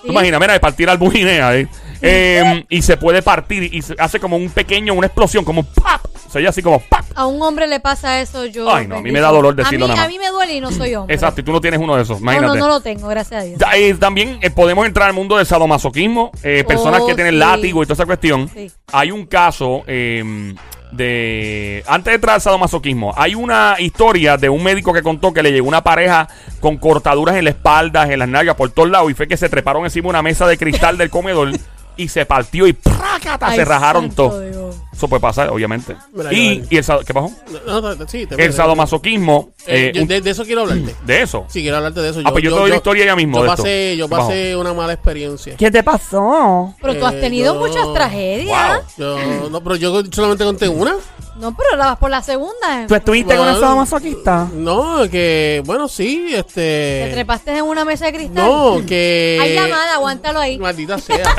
¿Tú 0.02 0.10
imaginas? 0.12 0.40
Mira, 0.40 0.54
de 0.54 0.60
partir 0.60 0.90
albuginea. 0.90 1.56
¿eh? 1.58 1.68
Eh, 2.02 2.66
y 2.70 2.82
se 2.82 2.98
puede 2.98 3.22
partir 3.22 3.74
y 3.74 3.82
se 3.82 3.96
hace 3.98 4.20
como 4.20 4.36
un 4.38 4.50
pequeño, 4.50 4.94
una 4.94 5.08
explosión, 5.08 5.44
como 5.44 5.62
un 5.62 5.68
¡pap! 5.68 6.02
Se 6.30 6.38
oye 6.40 6.48
así 6.48 6.62
como 6.62 6.80
¡pap! 6.80 7.06
A 7.16 7.26
un 7.26 7.42
hombre 7.42 7.66
le 7.66 7.80
pasa 7.80 8.20
eso, 8.22 8.46
yo. 8.46 8.72
Ay, 8.72 8.88
no, 8.88 8.98
a 8.98 9.02
mí 9.02 9.12
me 9.12 9.22
da 9.22 9.30
dolor 9.30 9.56
decirlo 9.56 9.86
a 9.86 9.88
mí, 9.88 9.94
nada 9.94 10.02
más. 10.02 10.06
A 10.06 10.10
mí 10.10 10.20
me 10.20 10.30
duele 10.30 10.54
y 10.56 10.62
no 10.62 10.70
soy 10.72 10.94
hombre. 10.94 11.16
Exacto, 11.16 11.42
y 11.42 11.44
tú 11.46 11.52
no 11.52 11.62
tienes 11.62 11.80
uno 11.80 11.96
de 11.96 12.04
esos. 12.04 12.20
Imagínate. 12.20 12.60
no, 12.60 12.68
no 12.68 12.68
lo 12.68 12.82
tengo, 12.82 13.08
gracias 13.08 13.42
a 13.42 13.46
Dios. 13.46 13.60
Eh, 13.76 13.96
también 13.96 14.38
eh, 14.42 14.50
podemos 14.52 14.86
entrar 14.86 15.08
al 15.08 15.14
mundo 15.16 15.38
del 15.38 15.46
sadomasoquismo. 15.46 16.32
eh, 16.44 16.64
personas 16.68 17.02
Oh, 17.02 17.08
que 17.08 17.16
tienen 17.16 17.34
sí. 17.34 17.40
látigo 17.40 17.82
y 17.82 17.86
toda 17.86 17.94
esa 17.96 18.06
cuestión. 18.06 18.50
Sí. 18.54 18.70
Hay 18.92 19.12
un 19.12 19.26
caso 19.26 19.84
eh, 19.88 20.54
de. 20.91 21.84
Antes 21.88 22.12
de 22.12 22.15
entrar 22.15 22.36
al 22.36 22.41
sadomasoquismo, 22.41 23.13
hay 23.17 23.36
una 23.36 23.76
historia 23.80 24.38
de 24.38 24.50
un 24.50 24.63
médico 24.63 24.93
que 24.93 25.02
contó 25.02 25.34
que 25.34 25.43
le 25.43 25.52
llegó 25.52 25.67
una 25.67 25.84
pareja 25.84 26.28
con 26.60 26.78
cortaduras 26.78 27.36
en 27.36 27.43
la 27.43 27.50
espalda, 27.52 28.12
en 28.12 28.19
las 28.19 28.30
nalgas, 28.30 28.56
por 28.56 28.69
todos 28.71 28.89
lados. 28.89 29.12
Y 29.12 29.13
fue 29.13 29.28
que 29.28 29.38
se 29.38 29.50
treparon 29.50 29.84
encima 29.84 30.06
de 30.06 30.10
una 30.10 30.21
mesa 30.21 30.48
de 30.48 30.58
cristal 30.58 30.98
del 30.98 31.10
comedor 31.10 31.52
y 31.98 32.08
se 32.08 32.26
partió 32.26 32.68
y 32.68 32.74
¡prácata! 32.74 33.48
Ay, 33.48 33.58
se 33.58 33.66
rajaron 33.66 34.10
todo. 34.12 34.40
Dios. 34.42 34.76
Eso 34.94 35.08
puede 35.10 35.20
pasar, 35.20 35.50
obviamente. 35.50 35.96
Mira, 36.14 36.32
Y, 36.34 36.60
yo- 36.62 36.66
y 36.70 36.78
el 36.78 36.84
sado- 36.84 37.02
¿Qué 37.02 37.14
pasó? 37.14 37.32
No, 37.68 37.82
no, 37.82 37.96
no, 37.96 38.08
sí, 38.08 38.26
te- 38.26 38.42
El 38.44 38.54
sadomasoquismo. 38.54 39.50
Eh, 39.68 39.88
eh, 39.88 39.92
yo 39.94 40.02
un- 40.04 40.08
de, 40.08 40.22
de 40.22 40.30
eso 40.30 40.46
quiero 40.46 40.62
hablarte. 40.62 40.96
de 41.06 41.22
eso. 41.22 41.46
Sí, 41.50 41.62
quiero 41.62 41.78
hablarte 41.78 42.00
de 42.02 42.10
eso. 42.10 42.22
Ah, 42.24 42.32
pues 42.32 42.44
yo 42.44 42.52
te 42.54 42.60
doy 42.60 42.70
la 42.70 42.76
historia 42.78 43.06
ya 43.06 43.16
mismo 43.16 43.38
Yo 43.40 43.44
de 43.44 43.50
esto. 43.50 43.64
pasé, 43.64 43.98
yo 43.98 44.06
¿Qué 44.08 44.12
pasó? 44.12 44.28
pasé 44.28 44.56
una 44.56 44.74
mala 44.74 44.94
experiencia. 44.94 45.56
¿Qué 45.58 45.70
te 45.72 45.84
pasó? 45.84 46.74
Pero 46.82 46.96
tú 46.98 47.06
has 47.06 47.14
Eh, 47.16 47.20
tenido 47.20 47.54
yo- 47.54 47.60
muchas 47.60 47.94
tragedias. 47.94 48.78
Wow. 48.78 48.84
Yo, 48.98 49.50
no, 49.50 49.62
pero 49.64 49.76
yo 49.76 50.02
solamente 50.12 50.44
conté 50.46 50.70
una. 50.70 50.96
No, 51.38 51.54
pero 51.56 51.76
la 51.76 51.88
vas 51.88 51.98
por 51.98 52.10
la 52.10 52.24
segunda. 52.24 52.86
¿Tú 52.88 52.95
estuviste 52.95 53.36
con 53.36 53.43
Bueno. 53.45 53.60
sadomasoquista? 53.60 54.48
No, 54.54 55.02
que, 55.12 55.62
bueno, 55.65 55.89
sí, 55.89 56.28
¿Te 56.32 56.39
este. 56.39 57.10
trepaste 57.13 57.58
en 57.58 57.65
una 57.65 57.84
mesa 57.84 58.06
de 58.06 58.13
cristal? 58.13 58.45
No, 58.45 58.78
que. 58.88 59.38
Hay 59.41 59.54
llamada, 59.54 59.95
aguántalo 59.95 60.39
ahí. 60.39 60.58
Maldita 60.58 60.98
sea. 60.98 61.26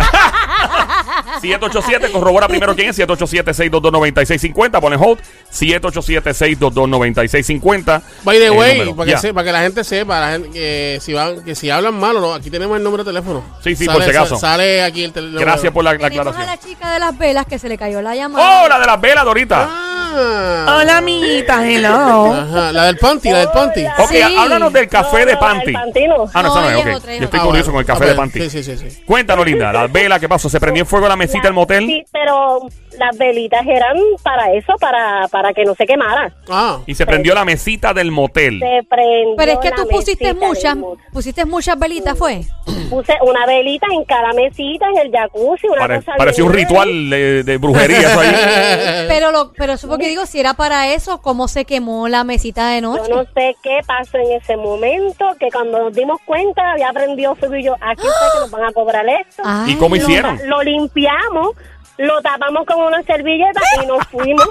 787, 1.40 2.12
corrobora 2.12 2.46
primero 2.48 2.74
quién 2.76 2.90
es. 2.90 2.98
787-622-9650. 2.98 4.80
Pone 4.80 4.96
hold. 4.96 5.18
787-622-9650. 5.52 8.02
By 8.24 8.38
the 8.38 8.50
way, 8.50 8.92
para 8.94 9.12
que, 9.12 9.18
se- 9.18 9.32
para 9.34 9.44
que 9.46 9.52
la 9.52 9.60
gente 9.62 9.84
sepa, 9.84 10.20
la 10.20 10.32
gente, 10.32 10.50
que, 10.50 10.98
si 11.00 11.12
van, 11.12 11.42
que 11.44 11.54
si 11.54 11.70
hablan 11.70 11.94
malo, 11.98 12.20
no, 12.20 12.34
aquí 12.34 12.50
tenemos 12.50 12.76
el 12.76 12.82
número 12.82 13.04
de 13.04 13.10
teléfono. 13.12 13.42
Sí, 13.62 13.76
sí, 13.76 13.84
Sale- 13.86 13.98
por 13.98 14.04
si 14.04 14.10
acaso. 14.10 14.34
sa- 14.36 14.40
Sale 14.52 14.82
aquí 14.82 15.04
el 15.04 15.12
teléfono. 15.12 15.40
Gracias 15.40 15.72
por 15.72 15.84
la, 15.84 15.92
la 15.94 15.98
Tenemos 16.10 16.26
a 16.26 16.30
aclaración. 16.30 16.56
la 16.56 16.60
chica 16.68 16.92
de 16.92 16.98
las 16.98 17.16
velas 17.18 17.46
que 17.46 17.58
se 17.58 17.68
le 17.68 17.78
cayó 17.78 18.02
la 18.02 18.14
llamada. 18.14 18.64
¡Oh, 18.64 18.68
la 18.68 18.78
de 18.78 18.86
las 18.86 19.00
velas, 19.00 19.24
Dorita! 19.24 19.68
Ah. 19.70 19.85
Hola, 20.20 20.98
amiguita, 20.98 21.68
hello. 21.68 22.32
Ajá, 22.32 22.72
la 22.72 22.84
del 22.86 22.96
panty, 22.96 23.30
la 23.30 23.38
del 23.40 23.48
panty. 23.50 23.84
Ok, 23.98 24.10
Sí. 24.10 24.22
háblanos 24.22 24.72
del 24.72 24.88
café 24.88 25.20
No, 25.20 25.26
de 25.26 25.32
no, 25.34 25.40
Panty. 25.40 25.72
Pantino. 25.72 26.14
Ah, 26.32 26.42
no, 26.42 26.48
No, 26.48 26.54
esa 26.54 26.60
no 26.60 26.70
ella 26.70 26.78
es, 26.80 26.86
es 26.86 26.92
ok. 26.94 26.96
otra, 26.96 27.10
ella 27.12 27.18
Yo 27.20 27.24
estoy 27.26 27.40
Ah, 27.40 27.42
curioso 27.44 27.72
bueno. 27.72 27.72
con 27.72 27.80
el 27.80 27.86
café 27.86 28.04
Ah, 28.04 28.06
de 28.06 28.14
bueno, 28.14 28.32
Panty. 28.32 28.50
Sí, 28.50 28.62
sí, 28.62 28.76
sí. 28.78 29.02
Cuéntanos, 29.04 29.44
linda. 29.46 29.72
Las 29.72 29.92
velas, 29.92 30.18
¿qué 30.20 30.28
pasó? 30.28 30.48
¿Se 30.48 30.58
prendió 30.58 30.82
en 30.82 30.86
fuego 30.86 31.06
la 31.08 31.16
mesita 31.16 31.42
del 31.42 31.52
motel? 31.52 31.86
Sí, 31.86 32.04
pero 32.10 32.60
las 32.98 33.16
velitas 33.18 33.66
eran 33.66 33.96
para 34.22 34.52
eso, 34.52 34.74
para, 34.80 35.28
para 35.28 35.52
que 35.52 35.64
no 35.64 35.74
se 35.74 35.86
quemara. 35.86 36.32
Ah, 36.48 36.80
Y 36.86 36.94
se 36.94 37.06
prendió 37.06 37.34
la 37.34 37.44
mesita 37.44 37.92
del 37.94 38.10
motel. 38.10 38.58
Se 38.60 38.82
prendió 38.88 39.36
Pero 39.36 39.52
es 39.52 39.58
que 39.58 39.70
la 39.70 39.76
tú 39.76 39.88
pusiste 39.88 40.34
muchas, 40.34 40.76
pusiste 41.12 41.44
muchas 41.44 41.78
velitas, 41.78 42.16
¿fue? 42.18 42.42
Puse 42.90 43.14
una 43.22 43.46
velita 43.46 43.86
en 43.92 44.04
cada 44.04 44.32
mesita, 44.32 44.86
en 44.88 44.98
el 44.98 45.10
jacuzzi, 45.12 45.66
una 45.68 45.78
Pare- 45.80 45.96
cosa 45.96 46.12
parecía 46.16 46.44
un 46.44 46.52
ritual 46.52 47.10
de, 47.10 47.42
de 47.42 47.56
brujería 47.58 48.00
eso 48.00 48.20
ahí. 48.20 48.28
Pero 49.08 49.30
lo, 49.32 49.52
pero 49.52 49.74
eso 49.74 49.88
porque 49.88 50.08
digo, 50.08 50.26
si 50.26 50.40
era 50.40 50.54
para 50.54 50.92
eso, 50.92 51.20
¿cómo 51.22 51.48
se 51.48 51.64
quemó 51.64 52.08
la 52.08 52.24
mesita 52.24 52.68
de 52.70 52.80
noche? 52.80 53.02
Yo 53.08 53.16
no 53.16 53.24
sé 53.34 53.56
qué 53.62 53.78
pasó 53.86 54.18
en 54.18 54.32
ese 54.32 54.56
momento, 54.56 55.24
que 55.38 55.48
cuando 55.50 55.78
nos 55.78 55.94
dimos 55.94 56.20
cuenta 56.24 56.72
había 56.72 56.92
prendido 56.92 57.34
fuego 57.36 57.54
y 57.56 57.64
yo, 57.64 57.74
aquí 57.80 58.02
está 58.06 58.32
que 58.34 58.40
nos 58.40 58.50
van 58.50 58.64
a 58.64 58.72
cobrar 58.72 59.04
esto. 59.08 59.42
Ay, 59.44 59.72
¿Y 59.72 59.76
cómo 59.76 59.96
Lo- 59.96 60.02
hicieron? 60.02 60.38
Lo, 60.44 60.62
limpiamos, 60.62 61.50
lo 61.98 62.20
tapamos 62.22 62.64
con 62.66 62.78
una 62.80 63.02
servilleta 63.02 63.60
y 63.82 63.86
nos 63.86 64.06
fuimos. 64.08 64.48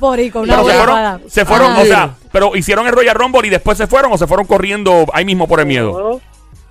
Borico, 0.00 0.40
una 0.40 0.56
Pero 0.56 0.68
se 0.68 0.78
huevada. 0.78 1.12
fueron, 1.18 1.30
se 1.30 1.44
fueron, 1.44 1.72
o 1.76 1.84
sea, 1.84 2.14
pero 2.32 2.56
hicieron 2.56 2.86
el 2.86 2.92
Royal 2.92 3.14
Rumble 3.14 3.46
y 3.46 3.50
después 3.50 3.78
se 3.78 3.86
fueron 3.86 4.12
o 4.12 4.18
se 4.18 4.26
fueron 4.26 4.46
corriendo 4.46 5.06
ahí 5.12 5.24
mismo 5.24 5.46
por 5.46 5.60
el 5.60 5.66
miedo. 5.66 6.20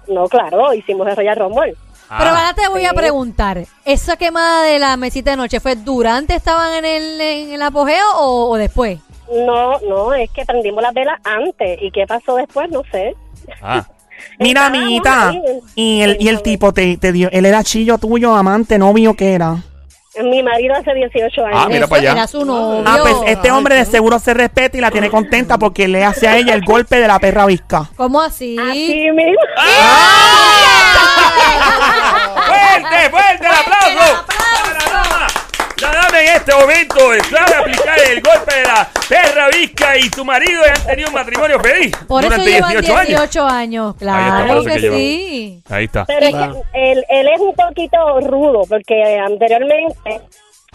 No, 0.07 0.13
no, 0.13 0.27
claro, 0.27 0.73
hicimos 0.73 1.07
el 1.07 1.15
Royal 1.15 1.37
Rumble. 1.37 1.75
Pero 2.15 2.29
Ah. 2.29 2.37
ahora 2.39 2.53
te 2.53 2.67
voy 2.67 2.85
a 2.85 2.89
Sí. 2.89 2.95
preguntar, 2.95 3.63
¿esa 3.85 4.17
quemada 4.17 4.63
de 4.63 4.77
la 4.77 4.97
mesita 4.97 5.31
de 5.31 5.37
noche 5.37 5.59
fue 5.61 5.75
durante 5.75 6.35
estaban 6.35 6.73
en 6.73 6.85
el, 6.85 7.21
en 7.21 7.53
el 7.53 7.61
apogeo 7.61 8.05
o, 8.19 8.51
o 8.51 8.55
después? 8.57 8.99
No, 9.33 9.79
no, 9.79 10.13
es 10.13 10.29
que 10.31 10.45
prendimos 10.45 10.83
las 10.83 10.93
velas 10.93 11.19
antes. 11.23 11.79
¿Y 11.81 11.89
qué 11.91 12.05
pasó 12.05 12.35
después? 12.35 12.69
No 12.69 12.83
sé. 12.91 13.15
Ah. 13.61 13.83
Mira, 14.39 14.67
Estábamos 14.67 14.77
amiguita. 14.83 15.29
ahí, 15.29 15.41
Y 15.75 16.01
el, 16.01 16.17
y 16.19 16.27
el 16.27 16.41
tipo 16.43 16.71
te, 16.73 16.97
te 16.97 17.11
dio, 17.13 17.29
él 17.31 17.45
era 17.45 17.63
chillo 17.63 17.97
tuyo, 17.97 18.35
amante, 18.35 18.77
novio, 18.77 19.15
¿qué 19.15 19.33
era? 19.33 19.63
Mi 20.21 20.43
marido 20.43 20.75
hace 20.75 20.93
18 20.93 21.45
años. 21.45 21.59
Ah, 21.59 21.65
mira 21.67 21.79
Eso 21.79 21.89
para 21.89 22.01
allá. 22.01 22.11
Era 22.11 22.27
su 22.27 22.45
novio. 22.45 22.83
Ah, 22.85 22.99
pues 23.01 23.15
este 23.25 23.49
hombre 23.51 23.75
de 23.75 23.85
seguro 23.85 24.19
se 24.19 24.33
respeta 24.35 24.77
y 24.77 24.81
la 24.81 24.91
tiene 24.91 25.09
contenta 25.09 25.57
porque 25.57 25.87
le 25.87 26.03
hace 26.03 26.27
a 26.27 26.37
ella 26.37 26.53
el 26.53 26.63
golpe 26.63 26.97
de 26.97 27.07
la 27.07 27.17
perra 27.19 27.47
visca. 27.47 27.89
¿Cómo 27.95 28.21
así? 28.21 28.55
Así 28.59 29.09
mismo. 29.11 29.41
¡Fuerte, 32.45 33.09
fuerte 33.09 33.47
el 33.47 33.53
aplauso! 33.55 34.25
la 34.73 34.91
dama! 34.91 35.27
La 35.81 35.91
dama 35.91 36.21
en 36.21 36.27
este 36.35 36.53
momento 36.53 36.99
sabe 37.31 37.55
aplicar 37.55 37.82
el 38.11 38.21
golpe 38.21 38.55
de 38.55 38.63
la 38.63 38.89
perra 39.07 39.47
visca 39.49 39.97
y 39.97 40.03
su 40.03 40.23
marido 40.25 40.61
han 40.63 40.85
tenido 40.85 41.07
un 41.09 41.13
matrimonio 41.15 41.59
feliz 41.59 41.95
Por 42.07 42.21
eso 42.23 42.29
durante 42.31 42.51
llevan 42.51 42.71
18 42.71 42.95
años. 42.97 43.07
18 43.07 43.45
años. 43.47 43.93
Está, 43.93 44.05
Claro 44.05 44.53
eso 44.53 44.63
que, 44.63 44.73
que 44.73 44.79
llevan. 44.79 44.97
sí. 44.99 45.63
Ahí 45.69 45.85
está. 45.85 46.05
Pero 46.05 46.25
es 46.25 46.33
que 46.35 46.91
él, 46.91 47.05
él 47.09 47.27
es 47.33 47.39
un 47.39 47.53
poquito 47.55 48.19
rudo, 48.21 48.61
porque 48.67 49.19
anteriormente 49.19 49.97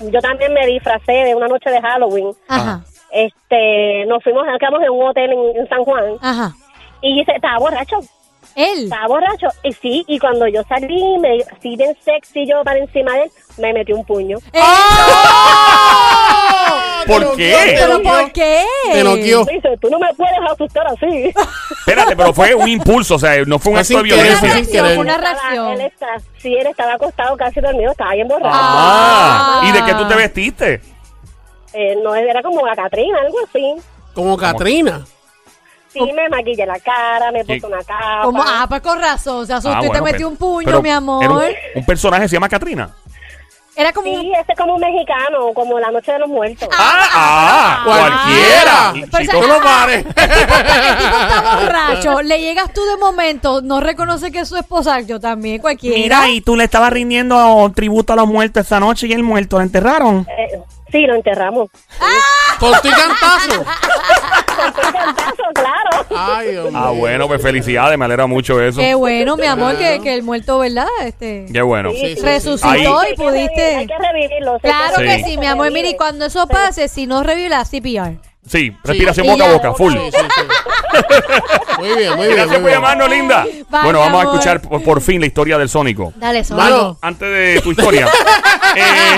yo 0.00 0.20
también 0.20 0.52
me 0.52 0.66
disfracé 0.66 1.12
de 1.12 1.34
una 1.34 1.48
noche 1.48 1.70
de 1.70 1.80
Halloween. 1.80 2.30
Ajá, 2.48 2.82
Este, 3.10 4.04
nos 4.06 4.22
fuimos, 4.22 4.44
quedamos 4.60 4.80
en 4.82 4.90
un 4.90 5.08
hotel 5.08 5.32
en, 5.32 5.60
en 5.60 5.68
San 5.68 5.84
Juan 5.84 6.04
ajá. 6.20 6.54
y 7.02 7.18
dice, 7.18 7.32
estaba 7.34 7.58
borracho, 7.58 7.96
Él. 8.59 8.85
estaba 8.85 9.07
borracho. 9.07 9.47
Y 9.62 9.73
sí, 9.73 10.05
y 10.09 10.18
cuando 10.18 10.47
yo 10.49 10.62
salí, 10.68 11.18
me, 11.21 11.38
así 11.57 11.77
bien 11.77 11.97
sexy 12.05 12.47
yo 12.47 12.62
para 12.64 12.79
encima 12.79 13.12
de 13.14 13.23
él, 13.25 13.31
me 13.59 13.73
metí 13.73 13.92
un 13.92 14.05
puño. 14.05 14.38
¡Eh! 14.53 14.61
¿Por 17.07 17.23
noqueó, 17.23 17.37
qué? 17.37 17.77
¿Pero 17.79 18.03
por 18.03 18.33
qué? 18.33 18.64
Te 18.92 19.05
noqueó. 19.05 19.44
Dice, 19.47 19.79
tú 19.81 19.88
no 19.88 19.99
me 19.99 20.12
puedes 20.14 20.35
asustar 20.53 20.87
así. 20.88 21.33
Espérate, 21.79 22.14
pero 22.16 22.35
fue 22.35 22.55
un 22.55 22.68
impulso, 22.68 23.14
o 23.14 23.18
sea, 23.18 23.42
no 23.47 23.59
fue 23.59 23.73
un 23.73 23.79
acto 23.79 23.97
de 23.97 24.03
violencia. 24.03 24.85
fue 24.85 24.99
una 24.99 25.16
reacción. 25.16 25.73
Él 25.73 25.81
está, 25.83 26.07
sí, 26.38 26.55
él 26.55 26.66
estaba 26.66 26.94
acostado 26.94 27.37
casi 27.37 27.61
dormido, 27.61 27.92
estaba 27.92 28.12
bien 28.12 28.29
borracho. 28.29 28.51
Ah, 28.53 29.61
Ah. 29.62 29.66
¿y 29.68 29.73
de 29.73 29.85
qué 29.85 29.94
tú 29.94 30.07
te 30.07 30.14
vestiste? 30.14 30.81
Eh, 31.73 31.97
no, 32.03 32.14
era 32.14 32.42
como 32.42 32.66
la 32.66 32.77
Catrina, 32.77 33.18
algo 33.21 33.38
así. 33.49 33.75
Como 34.14 34.37
Katrina. 34.37 35.05
Sí, 36.06 36.12
me 36.12 36.28
maquillé 36.28 36.66
la 36.66 36.78
cara, 36.80 37.30
me 37.32 37.44
puse 37.44 37.66
una 37.66 37.78
capa. 37.84 38.20
Como, 38.24 38.42
ah, 38.46 38.66
pues 38.68 38.80
con 38.82 39.00
razón. 39.00 39.46
Se 39.46 39.52
asustó 39.52 39.70
Ah, 39.76 39.78
y 39.78 39.82
te 39.82 39.88
bueno, 39.88 40.04
metió 40.04 40.18
pero- 40.18 40.28
un 40.28 40.37
puño, 40.37 40.64
pero 40.66 40.82
mi 40.82 40.90
amor. 40.90 41.22
Era 41.24 41.32
un, 41.34 41.42
un 41.76 41.87
personaje 41.87 42.28
se 42.28 42.37
llama 42.37 42.48
Katrina. 42.48 42.90
Era 43.76 43.92
como 43.92 44.11
un 44.11 44.20
Sí, 44.22 44.32
ese 44.32 44.44
es 44.52 44.58
como 44.58 44.74
un 44.74 44.80
mexicano, 44.80 45.52
como 45.54 45.78
la 45.78 45.92
noche 45.92 46.11
de 46.11 46.18
los 46.18 46.28
muertos. 46.28 46.68
Ah, 46.76 47.08
ah, 47.12 47.82
cualquiera. 47.84 48.72
cualquiera. 48.92 49.08
Pero 49.12 49.24
Chico, 49.24 49.40
No 49.46 49.54
lo 49.54 49.62
pares. 49.62 50.04
El 50.04 50.14
tipo 50.14 50.54
está 50.54 51.58
borracho. 51.62 52.22
Le 52.22 52.40
llegas 52.40 52.72
tú 52.72 52.84
de 52.84 52.96
momento, 52.96 53.62
no 53.62 53.78
reconoce 53.78 54.32
que 54.32 54.40
es 54.40 54.48
su 54.48 54.56
esposa. 54.56 55.00
Yo 55.02 55.20
también, 55.20 55.61
cualquiera. 55.61 55.96
Mira, 55.96 56.28
y 56.28 56.40
tú 56.40 56.56
le 56.56 56.64
estabas 56.64 56.92
rindiendo 56.92 57.70
tributo 57.72 58.14
a 58.14 58.16
los 58.16 58.26
muertos 58.26 58.66
esa 58.66 58.80
noche 58.80 59.06
y 59.06 59.12
el 59.12 59.22
muerto 59.22 59.58
lo 59.58 59.62
enterraron. 59.62 60.26
Eh, 60.28 60.58
sí, 60.90 61.06
lo 61.06 61.14
enterramos. 61.14 61.70
Con 62.58 62.72
tu 62.82 62.88
cantazo. 62.90 63.64
Cantazo, 64.92 65.42
claro. 65.55 66.07
Ay. 66.16 66.57
Ah, 66.75 66.90
bueno, 66.90 67.27
pues 67.29 67.40
felicidades, 67.42 67.99
me 67.99 68.05
alegra 68.05 68.27
mucho 68.27 68.61
eso. 68.61 68.81
Qué 68.81 68.94
bueno, 68.94 69.37
mi 69.37 69.47
amor, 69.47 69.77
que, 69.77 70.01
que 70.03 70.14
el 70.14 70.23
muerto, 70.23 70.59
¿verdad? 70.59 70.87
Este 71.03 71.47
Qué 71.53 71.62
bueno. 71.62 71.90
Sí, 71.92 72.16
sí, 72.16 72.23
resucitó 72.23 72.68
Ahí- 72.68 72.83
y 72.83 72.87
Hay 72.87 73.14
que 73.14 73.23
revivir- 73.23 73.31
pudiste. 73.47 73.77
Hay 73.77 73.87
que 73.87 73.94
revivirlo. 73.99 74.55
sé 74.57 74.61
Claro 74.62 74.97
Sí. 74.97 75.03
que 75.03 75.25
sí, 75.25 75.38
mi 75.38 75.47
amor. 75.47 75.71
Mira, 75.73 75.88
y 75.88 75.97
cuando 75.97 76.27
eso 76.27 76.47
pase, 76.47 76.88
si 76.88 77.07
no 77.07 77.23
revive 77.23 77.49
la 77.49 77.64
CPR. 77.64 78.18
Sí, 78.48 78.76
respiración 78.84 79.26
Sí. 79.26 79.32
boca 79.32 79.44
a 79.44 79.52
boca, 79.52 79.74
full. 79.74 79.92
Sí, 79.92 79.98
sí, 80.12 80.18
sí. 80.37 80.42
Muy 81.78 81.88
bien, 81.96 82.16
muy 82.16 82.26
bien. 82.26 82.37
Gracias 82.37 82.46
muy 82.48 82.56
por 82.56 82.62
bien. 82.64 82.74
llamarnos, 82.74 83.11
linda. 83.11 83.46
Bueno, 83.68 84.00
vamos 84.00 84.18
a 84.18 84.22
amor. 84.22 84.34
escuchar 84.34 84.61
por, 84.62 84.82
por 84.82 85.00
fin 85.00 85.20
la 85.20 85.26
historia 85.26 85.58
del 85.58 85.68
Sónico. 85.68 86.12
Dale, 86.16 86.42
Mano, 86.50 86.76
solo. 86.76 86.98
Antes 87.02 87.30
de 87.30 87.61
tu 87.62 87.70
historia. 87.72 88.06
eh, 88.76 89.16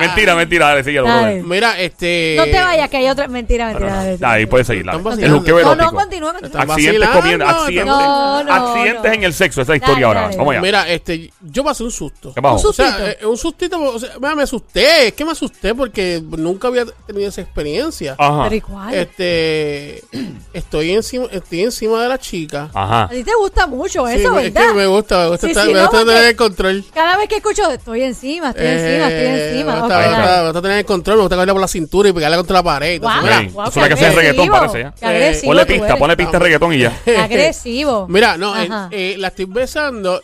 mentira, 0.00 0.34
mentira, 0.34 0.68
dale, 0.68 0.84
sigue. 0.84 1.02
Dale. 1.02 1.42
Mira, 1.42 1.78
este. 1.80 2.34
No 2.38 2.44
te 2.44 2.60
vayas, 2.60 2.88
que 2.88 2.96
hay 2.98 3.08
otra. 3.08 3.28
Mentira, 3.28 3.66
mentira. 3.68 3.94
dale. 3.96 4.18
Ahí 4.22 4.46
puedes 4.46 4.66
seguir. 4.66 4.84
dale. 4.84 4.98
Están 4.98 5.12
El 5.12 5.16
vacilando. 5.32 5.38
juqueo 5.40 5.56
No, 5.60 5.64
no, 5.64 5.72
erótico. 5.72 5.94
continúa, 6.00 6.30
Accidentes 6.30 6.66
vacilando, 6.66 7.46
accidentes, 7.46 7.86
No, 7.86 8.44
no, 8.44 8.54
accidentes 8.54 9.02
no. 9.04 9.12
en 9.12 9.24
el 9.24 9.34
sexo, 9.34 9.62
esa 9.62 9.74
es 9.74 9.80
la 9.80 9.86
historia 9.86 9.94
Dale, 9.94 10.04
ahora. 10.06 10.20
dale, 10.22 10.36
Vamos 10.36 10.52
allá. 10.52 10.60
Mira, 10.62 10.88
este, 10.88 11.30
yo 11.40 11.64
pasé 11.64 11.82
un 11.84 11.90
susto. 11.90 12.32
¿Qué 12.34 12.40
pasó? 12.42 12.54
Un 12.68 12.70
O 12.70 12.72
sea, 12.72 12.86
sustito. 12.86 13.08
eh, 13.08 13.26
un 13.26 13.36
sustito, 13.36 13.80
o 13.80 13.98
sea, 13.98 14.10
me 14.34 14.42
asusté, 14.42 15.08
es 15.08 15.12
que 15.14 15.24
me 15.24 15.32
asusté 15.32 15.74
porque 15.74 16.22
nunca 16.24 16.68
había 16.68 16.84
tenido 17.06 17.28
esa 17.28 17.40
experiencia. 17.80 18.14
Ajá. 18.18 18.44
Pero 18.44 18.54
¿y 18.56 18.60
cuál? 18.60 18.94
Este, 18.94 20.02
estoy 20.52 20.90
encima, 20.92 21.26
estoy 21.30 21.62
encima 21.62 22.02
de 22.02 22.08
la 22.08 22.18
chica. 22.18 22.70
Ajá. 22.74 23.04
A 23.04 23.08
ti 23.08 23.24
te 23.24 23.32
gusta 23.38 23.66
mucho 23.66 24.06
Sí, 24.08 24.14
eso, 24.20 24.32
me- 24.34 24.46
es 24.46 24.52
¿verdad? 24.54 24.68
que 24.68 24.74
me 24.76 24.86
gusta, 24.86 25.18
me 25.18 25.28
gusta, 25.30 25.46
Sí, 25.46 25.52
estar- 25.52 25.66
sí, 25.66 25.72
me 25.72 25.78
no, 25.78 25.80
gusta 25.82 25.98
porque- 25.98 26.12
tener 26.14 26.28
el 26.30 26.36
control. 26.36 26.84
Cada 26.94 27.16
vez 27.16 27.28
que 27.28 27.36
escucho, 27.36 27.70
estoy 27.70 28.02
encima, 28.02 28.50
estoy 28.50 28.66
encima, 28.66 29.08
estoy 29.08 29.26
Eh, 29.26 29.50
encima. 29.52 29.72
Me 29.72 29.78
Ok, 29.78 29.84
gusta, 29.84 29.98
me 29.98 30.04
gusta- 30.06 30.20
dale. 30.20 30.38
me 30.42 30.44
gusta 30.48 30.62
tener 30.62 30.78
el 30.78 30.84
control, 30.84 31.16
me 31.16 31.22
gusta 31.22 31.36
cogerla 31.36 31.52
por 31.54 31.60
la 31.62 31.68
cintura 31.68 32.08
y 32.08 32.12
pegarla 32.12 32.36
contra 32.36 32.54
la 32.54 32.62
pared. 32.62 32.94
Entonces, 32.94 33.52
Guau, 33.52 33.70
mira, 33.74 33.86
es 33.86 33.94
qué 33.94 34.00
que 34.00 34.06
hace 34.06 34.16
reggaetón, 34.16 34.54
agresivo, 34.54 34.58
parece, 34.92 35.06
agresivo 35.06 35.50
Ponle 35.50 35.62
tú 35.64 35.72
pista, 35.72 35.86
eres. 35.86 35.98
ponle 35.98 36.16
pista 36.16 36.32
de 36.32 36.38
reggaetón 36.38 36.72
y 36.74 36.78
ya. 36.78 37.00
Qué 37.04 37.16
agresivo. 37.18 38.06
Mira, 38.08 38.36
no, 38.36 38.56
eh, 38.60 38.66
Ajá. 38.70 38.88
eh, 38.90 39.14
la 39.18 39.28
estoy 39.28 39.44
besando 39.46 40.20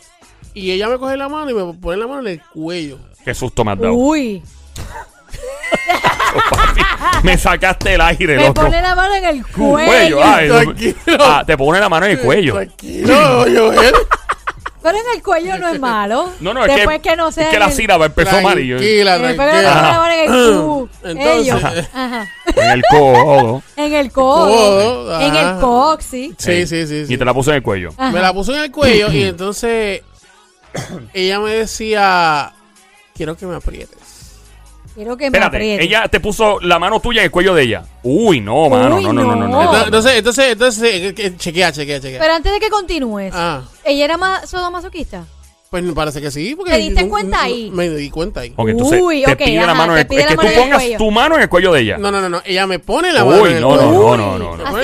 y 0.53 0.71
ella 0.71 0.87
me 0.89 0.97
coge 0.97 1.17
la 1.17 1.29
mano 1.29 1.49
y 1.49 1.53
me 1.53 1.73
pone 1.73 1.97
la 1.97 2.07
mano 2.07 2.21
en 2.21 2.27
el 2.27 2.41
cuello. 2.53 2.97
Qué 3.23 3.33
susto 3.33 3.63
me 3.65 3.71
has 3.73 3.79
dado. 3.79 3.93
Uy, 3.93 4.41
Oh, 6.35 6.55
papi, 6.55 6.81
me 7.23 7.37
sacaste 7.37 7.93
el 7.95 8.01
aire, 8.01 8.35
me 8.37 8.47
loco. 8.47 8.61
pone 8.63 8.81
la 8.81 8.95
mano 8.95 9.15
en 9.15 9.25
el 9.25 9.45
cuello. 9.47 9.87
Cuello, 9.91 10.23
ay, 10.23 10.47
Tranquilo. 10.49 10.95
ah, 11.19 11.43
te 11.45 11.57
pone 11.57 11.79
la 11.79 11.89
mano 11.89 12.05
en 12.05 12.11
el 12.13 12.19
cuello. 12.19 12.53
Tranquilo, 12.55 13.39
Joel. 13.43 13.93
Pero 14.83 14.97
en 14.99 15.03
el 15.17 15.23
cuello 15.23 15.57
no 15.57 15.67
es 15.69 15.79
malo. 15.81 16.29
No, 16.39 16.53
no, 16.53 16.63
es 16.65 16.73
Después 16.73 17.01
que, 17.01 17.09
que, 17.09 17.15
no 17.17 17.29
sea 17.31 17.45
es 17.45 17.49
que 17.49 17.55
en 17.55 17.59
la 17.61 17.65
el- 17.67 17.73
sílaba 17.73 18.05
empezó 18.05 18.41
mal 18.41 18.57
y 18.59 18.67
yo, 18.67 18.77
en 18.77 18.81
Tranquila, 18.81 19.17
Después 19.17 19.49
que 19.49 19.55
le 19.57 19.63
tranquila. 19.63 19.81
pone 19.81 19.91
la 19.91 19.99
mano 19.99 20.13
en 20.13 20.19
el 20.19 20.61
cu. 20.61 20.89
Entonces- 21.03 21.37
ellos. 21.41 21.63
Ajá. 21.93 22.27
el 22.73 22.83
codo. 22.89 23.63
En 23.75 23.93
el 23.93 24.11
codo. 24.11 24.45
Codo, 24.47 25.21
En 25.21 25.35
ajá. 25.35 25.49
el 25.55 25.59
coxi. 25.59 26.35
Sí, 26.37 26.67
sí, 26.67 26.87
sí. 26.87 27.05
sí. 27.07 27.13
Y 27.13 27.17
te 27.17 27.25
la 27.25 27.33
puse 27.33 27.49
en 27.49 27.55
el 27.57 27.63
cuello. 27.63 27.89
Ajá. 27.97 28.11
Me 28.11 28.21
la 28.21 28.31
puso 28.33 28.55
en 28.55 28.61
el 28.63 28.71
cuello 28.71 29.11
y 29.11 29.23
entonces 29.23 30.03
ella 31.13 31.39
me 31.39 31.51
decía, 31.51 32.53
quiero 33.15 33.35
que 33.35 33.45
me 33.45 33.55
aprietes. 33.55 33.97
Quiero 34.97 35.15
que 35.15 35.25
me 35.29 35.37
Espérate, 35.37 35.57
apriete. 35.57 35.83
ella 35.83 36.07
te 36.07 36.19
puso 36.19 36.59
la 36.59 36.79
mano 36.79 36.99
tuya 36.99 37.21
en 37.21 37.25
el 37.25 37.31
cuello 37.31 37.53
de 37.53 37.61
ella. 37.61 37.83
Uy, 38.01 38.41
no, 38.41 38.67
mano, 38.67 38.95
Uy, 38.95 39.03
no, 39.03 39.13
no, 39.13 39.23
no, 39.25 39.35
no, 39.35 39.47
no. 39.47 39.47
no. 39.47 39.71
no. 39.71 39.83
Entonces, 39.85 40.13
entonces, 40.17 40.45
entonces, 40.53 40.83
eh, 40.91 41.13
que- 41.13 41.37
chequea, 41.37 41.71
chequea, 41.71 41.99
chequea. 42.01 42.19
Pero 42.19 42.33
antes 42.33 42.51
de 42.51 42.59
que 42.59 42.69
continúes, 42.71 43.31
Ah, 43.35 43.61
¿ella 43.85 44.05
era 44.05 44.17
más 44.17 44.49
sadomasoquista? 44.49 45.23
Pues 45.69 45.83
me 45.83 45.93
parece 45.93 46.21
que 46.21 46.31
sí. 46.31 46.55
Porque 46.55 46.71
¿Te 46.71 46.77
diste 46.77 47.01
yo- 47.03 47.09
cuenta 47.09 47.41
ahí? 47.43 47.69
Me 47.73 47.89
di 47.89 48.09
cuenta 48.09 48.39
ahí. 48.41 48.53
Ok, 48.55 48.69
entonces 48.69 49.01
Uy, 49.01 49.23
te 49.23 49.35
pide 49.35 49.65
la 49.65 49.73
mano 49.73 49.93
en 49.93 49.99
el 49.99 50.07
pide 50.07 50.21
Es 50.21 50.25
la 50.25 50.31
que 50.31 50.37
mano 50.37 50.49
tú 50.49 50.53
en 50.53 50.57
el 50.57 50.63
pongas 50.63 50.81
cuello. 50.83 50.97
tu 50.97 51.11
mano 51.11 51.35
en 51.35 51.41
el 51.41 51.49
cuello 51.49 51.73
de 51.73 51.81
ella. 51.81 51.97
No, 51.97 52.11
no, 52.11 52.21
no, 52.21 52.29
no. 52.29 52.41
Ella 52.45 52.67
me 52.67 52.79
pone 52.79 53.11
la 53.11 53.25
mano 53.25 53.41
Uy, 53.43 53.49
en 53.49 53.55
el 53.57 53.61
no, 53.61 53.69
no, 53.75 53.77
cuello. 53.77 54.17
no, 54.17 54.37
no, 54.39 54.57
no, 54.57 54.57
no. 54.57 54.81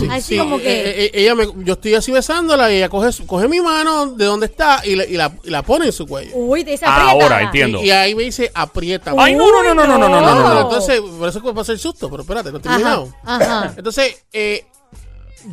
sí, 0.00 0.08
Así 0.10 0.34
sí, 0.34 0.38
como 0.38 0.58
que- 0.58 0.64
eh, 0.64 1.04
eh, 1.04 1.10
ella 1.14 1.34
me, 1.34 1.46
yo 1.64 1.74
estoy 1.74 1.94
así 1.94 2.10
besándola 2.12 2.72
y 2.72 2.76
ella 2.76 2.88
coge, 2.88 3.12
su- 3.12 3.26
coge 3.26 3.46
mi 3.48 3.60
mano 3.60 4.06
de 4.08 4.24
donde 4.24 4.46
está 4.46 4.82
y, 4.84 4.96
la- 4.96 5.04
y 5.06 5.12
la, 5.14 5.32
y 5.44 5.50
la 5.50 5.62
pone 5.62 5.86
en 5.86 5.92
su 5.92 6.06
cuello. 6.06 6.30
Uy, 6.34 6.64
te 6.64 6.72
dice 6.72 6.84
Ahora 6.86 7.10
apriétala. 7.12 7.42
entiendo. 7.42 7.82
Y, 7.82 7.86
y 7.86 7.90
ahí 7.92 8.14
me 8.14 8.24
dice, 8.24 8.50
aprieta. 8.54 9.14
Ay, 9.16 9.34
no, 9.36 9.50
no, 9.50 9.62
no, 9.62 9.74
no, 9.74 9.86
no, 9.86 9.98
no, 9.98 10.08
no, 10.08 10.20
no, 10.20 10.34
no, 10.34 10.54
no. 10.54 10.60
Entonces, 10.62 11.00
por 11.00 11.28
eso 11.28 11.54
pasa 11.54 11.72
el 11.72 11.78
susto, 11.78 12.10
pero 12.10 12.22
espérate, 12.22 12.50
no 12.50 12.58
he 12.58 12.60
Ajá, 12.60 12.68
terminado. 12.70 13.12
ajá. 13.24 13.74
Entonces, 13.76 14.24
eh, 14.32 14.64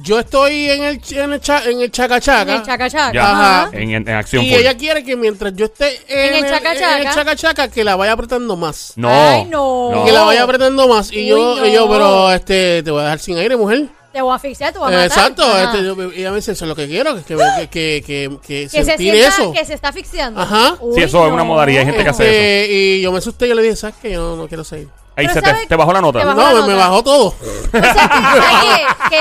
yo 0.01 0.19
estoy 0.19 0.69
en 0.71 0.84
el, 0.84 1.01
en 1.12 1.34
el, 1.34 1.39
cha- 1.41 1.63
en 1.65 1.82
el 1.82 1.91
chaca 1.91 2.19
chaca. 2.19 2.51
En 2.53 2.60
el 2.60 2.63
chaca 2.65 2.89
chaca. 2.89 3.13
Ya. 3.13 3.32
Ajá. 3.32 3.69
En, 3.73 3.91
en- 3.91 4.08
en 4.08 4.15
acción 4.15 4.43
Y 4.43 4.53
ella 4.56 4.75
quiere 4.75 5.03
que 5.03 5.15
mientras 5.15 5.53
yo 5.56 5.65
esté 5.65 5.99
en, 6.08 6.36
En 6.36 6.43
el 6.45 6.49
chaca 6.51 6.73
en 6.73 6.79
chaca. 6.79 6.97
el 6.97 7.10
chaca 7.13 7.36
chaca, 7.36 7.67
que 7.69 7.84
la 7.84 7.95
vaya 7.95 8.13
apretando 8.13 8.56
más. 8.58 8.93
No. 8.95 9.10
Ay, 9.10 9.45
no. 9.45 9.91
no. 9.91 10.06
Que 10.06 10.12
la 10.12 10.21
vaya 10.23 10.43
apretando 10.43 10.88
más. 10.88 11.12
Y 11.12 11.17
Uy, 11.21 11.27
yo, 11.27 11.56
no. 11.58 11.65
y 11.67 11.71
yo, 11.71 11.89
pero 11.89 12.32
este, 12.32 12.82
te 12.84 12.91
voy 12.91 13.01
a 13.01 13.03
dejar 13.06 13.19
sin 13.19 13.38
aire, 13.38 13.56
mujer. 13.56 13.88
Te 14.12 14.21
voy 14.21 14.32
a 14.32 14.36
asfixiar, 14.36 14.71
te 14.71 14.77
voy 14.77 14.89
a 14.89 14.91
matar. 14.91 15.06
Exacto. 15.08 15.43
Este, 15.60 15.84
yo- 15.84 16.12
ella 16.12 16.29
me 16.29 16.36
dice, 16.36 16.51
eso 16.51 16.65
es 16.65 16.69
lo 16.69 16.75
que 16.75 16.88
quiero, 16.88 17.15
que, 17.15 17.23
que, 17.23 17.36
que, 17.36 18.03
que, 18.06 18.38
que 18.45 18.69
que 18.71 18.84
se 18.86 18.97
sienta, 18.97 19.27
eso. 19.27 19.51
que 19.51 19.65
se 19.65 19.73
está 19.73 19.88
asfixiando. 19.89 20.39
Ajá. 20.39 20.75
Uy, 20.82 20.95
Sí, 20.95 21.01
eso 21.03 21.25
es 21.25 21.34
una 21.34 21.43
modalidad, 21.43 21.79
hay 21.79 21.86
gente 21.88 22.03
que 22.03 22.10
hace 22.12 22.62
Este, 22.63 22.73
y 22.73 23.01
yo 23.01 23.12
me 23.12 23.17
asusté 23.17 23.47
y 23.47 23.49
yo 23.49 23.56
le 23.56 23.63
dije, 23.63 23.75
¿sabes 23.75 23.95
qué? 24.01 24.12
Yo 24.12 24.21
no, 24.21 24.36
no 24.36 24.47
quiero 24.47 24.63
seguir. 24.63 24.88
Ahí 25.15 25.28
se 25.28 25.41
te, 25.41 25.47
¿sabe- 25.49 25.67
te 25.67 25.76
bajó 25.76 25.93
la 25.93 26.02
nota. 26.02 26.23
bajó 26.26 26.38
No, 26.41 26.43
la 26.43 26.49
me, 26.49 26.56
nota. 26.60 26.67
me 26.67 26.73
bajó 26.76 27.04
todo. 27.04 27.26
O 27.28 27.36
sea, 27.71 27.82
que, 27.82 27.91
¿sabes 27.91 28.86
qué? 29.10 29.17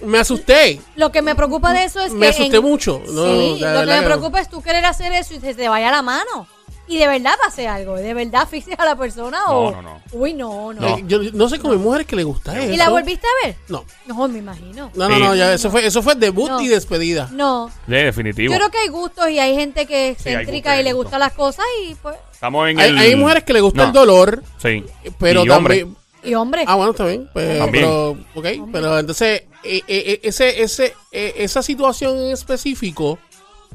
Que- 0.00 0.06
Me 0.06 0.18
asusté. 0.18 0.80
lo 0.96 1.10
que 1.12 1.22
me 1.22 1.34
preocupa 1.34 1.72
de 1.72 1.84
eso 1.84 2.00
es 2.00 2.12
que. 2.12 2.18
Me 2.18 2.28
asusté 2.28 2.56
en- 2.56 2.62
mucho. 2.62 3.00
No, 3.08 3.24
sí, 3.24 3.58
de 3.60 3.72
lo 3.74 3.80
que 3.80 3.86
me 3.86 4.02
preocupa 4.02 4.40
es 4.40 4.48
tú 4.50 4.60
querer 4.62 4.84
hacer 4.84 5.12
eso 5.12 5.34
y 5.34 5.40
se 5.40 5.54
te 5.54 5.68
vaya 5.68 5.90
la 5.90 6.02
mano. 6.02 6.46
Y 6.86 6.98
de 6.98 7.06
verdad 7.08 7.34
pase 7.42 7.66
algo. 7.66 7.96
De 7.96 8.12
verdad 8.12 8.42
asfixias 8.42 8.78
a 8.78 8.84
la 8.84 8.96
persona 8.96 9.46
o. 9.46 9.70
No, 9.70 9.82
no, 9.82 9.94
no. 9.94 10.02
Uy, 10.12 10.34
no, 10.34 10.72
no. 10.72 10.80
No. 10.80 10.96
Eh, 10.98 11.04
yo 11.06 11.18
no 11.32 11.48
sé 11.48 11.58
cómo 11.58 11.72
hay 11.72 11.78
mujeres 11.78 12.06
que 12.06 12.14
le 12.16 12.24
gusta 12.24 12.58
eso. 12.60 12.72
¿Y 12.72 12.76
la 12.76 12.90
volviste 12.90 13.26
a 13.26 13.46
ver? 13.46 13.56
No. 13.68 13.84
No, 14.06 14.28
me 14.28 14.38
imagino. 14.40 14.90
No, 14.94 15.08
no, 15.08 15.14
Sí. 15.16 15.22
no, 15.22 15.34
ya, 15.34 15.54
eso 15.54 15.70
fue, 15.70 15.86
eso 15.86 16.02
fue 16.02 16.14
debut 16.14 16.50
No. 16.50 16.60
y 16.60 16.68
despedida. 16.68 17.28
No. 17.32 17.70
Sí, 17.86 17.92
definitivo. 17.92 18.52
Yo 18.52 18.58
creo 18.58 18.70
que 18.70 18.78
hay 18.78 18.88
gustos 18.88 19.30
y 19.30 19.38
hay 19.38 19.54
gente 19.56 19.86
que 19.86 20.10
es 20.10 20.18
Sí, 20.18 20.28
hay 20.28 20.34
excéntrica 20.36 20.70
gustos, 20.70 20.80
y 20.80 20.82
le 20.84 20.88
hay 20.90 20.94
gustan 20.94 21.20
las 21.20 21.32
cosas 21.32 21.64
y 21.86 21.94
pues. 21.94 22.16
Estamos 22.32 22.68
en 22.68 22.78
Hay, 22.80 22.90
el... 22.90 22.98
hay 22.98 23.16
mujeres 23.16 23.44
que 23.44 23.52
le 23.54 23.60
gusta 23.62 23.82
No. 23.82 23.86
el 23.88 23.92
dolor, 23.94 24.42
Sí. 24.62 24.84
pero 25.18 25.44
Y 25.44 25.48
hombre. 25.48 25.78
también. 25.80 25.96
Y 26.22 26.34
hombre. 26.34 26.64
Ah, 26.66 26.74
bueno, 26.74 26.92
está 26.92 27.04
bien. 27.04 27.28
Pues, 27.34 27.58
También. 27.58 27.84
pero, 27.84 28.10
ok, 28.34 28.68
pero 28.72 28.98
entonces, 28.98 29.42
eh, 29.62 29.82
eh, 29.82 29.82
eh, 29.88 30.20
ese, 30.22 30.62
ese, 30.62 30.94
eh, 31.12 31.34
esa 31.36 31.62
situación 31.62 32.16
en 32.18 32.32
específico 32.32 33.18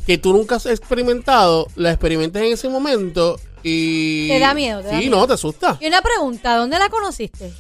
que 0.06 0.18
tú 0.18 0.34
nunca 0.34 0.56
has 0.56 0.66
experimentado, 0.66 1.68
la 1.76 1.92
experimentas 1.92 2.42
en 2.42 2.54
ese 2.54 2.70
momento 2.70 3.40
y. 3.64 4.28
Te 4.30 4.40
da 4.40 4.54
miedo, 4.54 4.82
te 4.82 4.90
Sí, 4.90 4.94
da 4.96 5.00
miedo. 5.00 5.16
no, 5.18 5.28
te 5.28 5.34
asusta. 5.34 5.78
Y 5.80 5.88
una 5.88 6.02
pregunta, 6.02 6.56
¿dónde 6.56 6.80
la 6.80 6.90
conociste? 6.90 7.52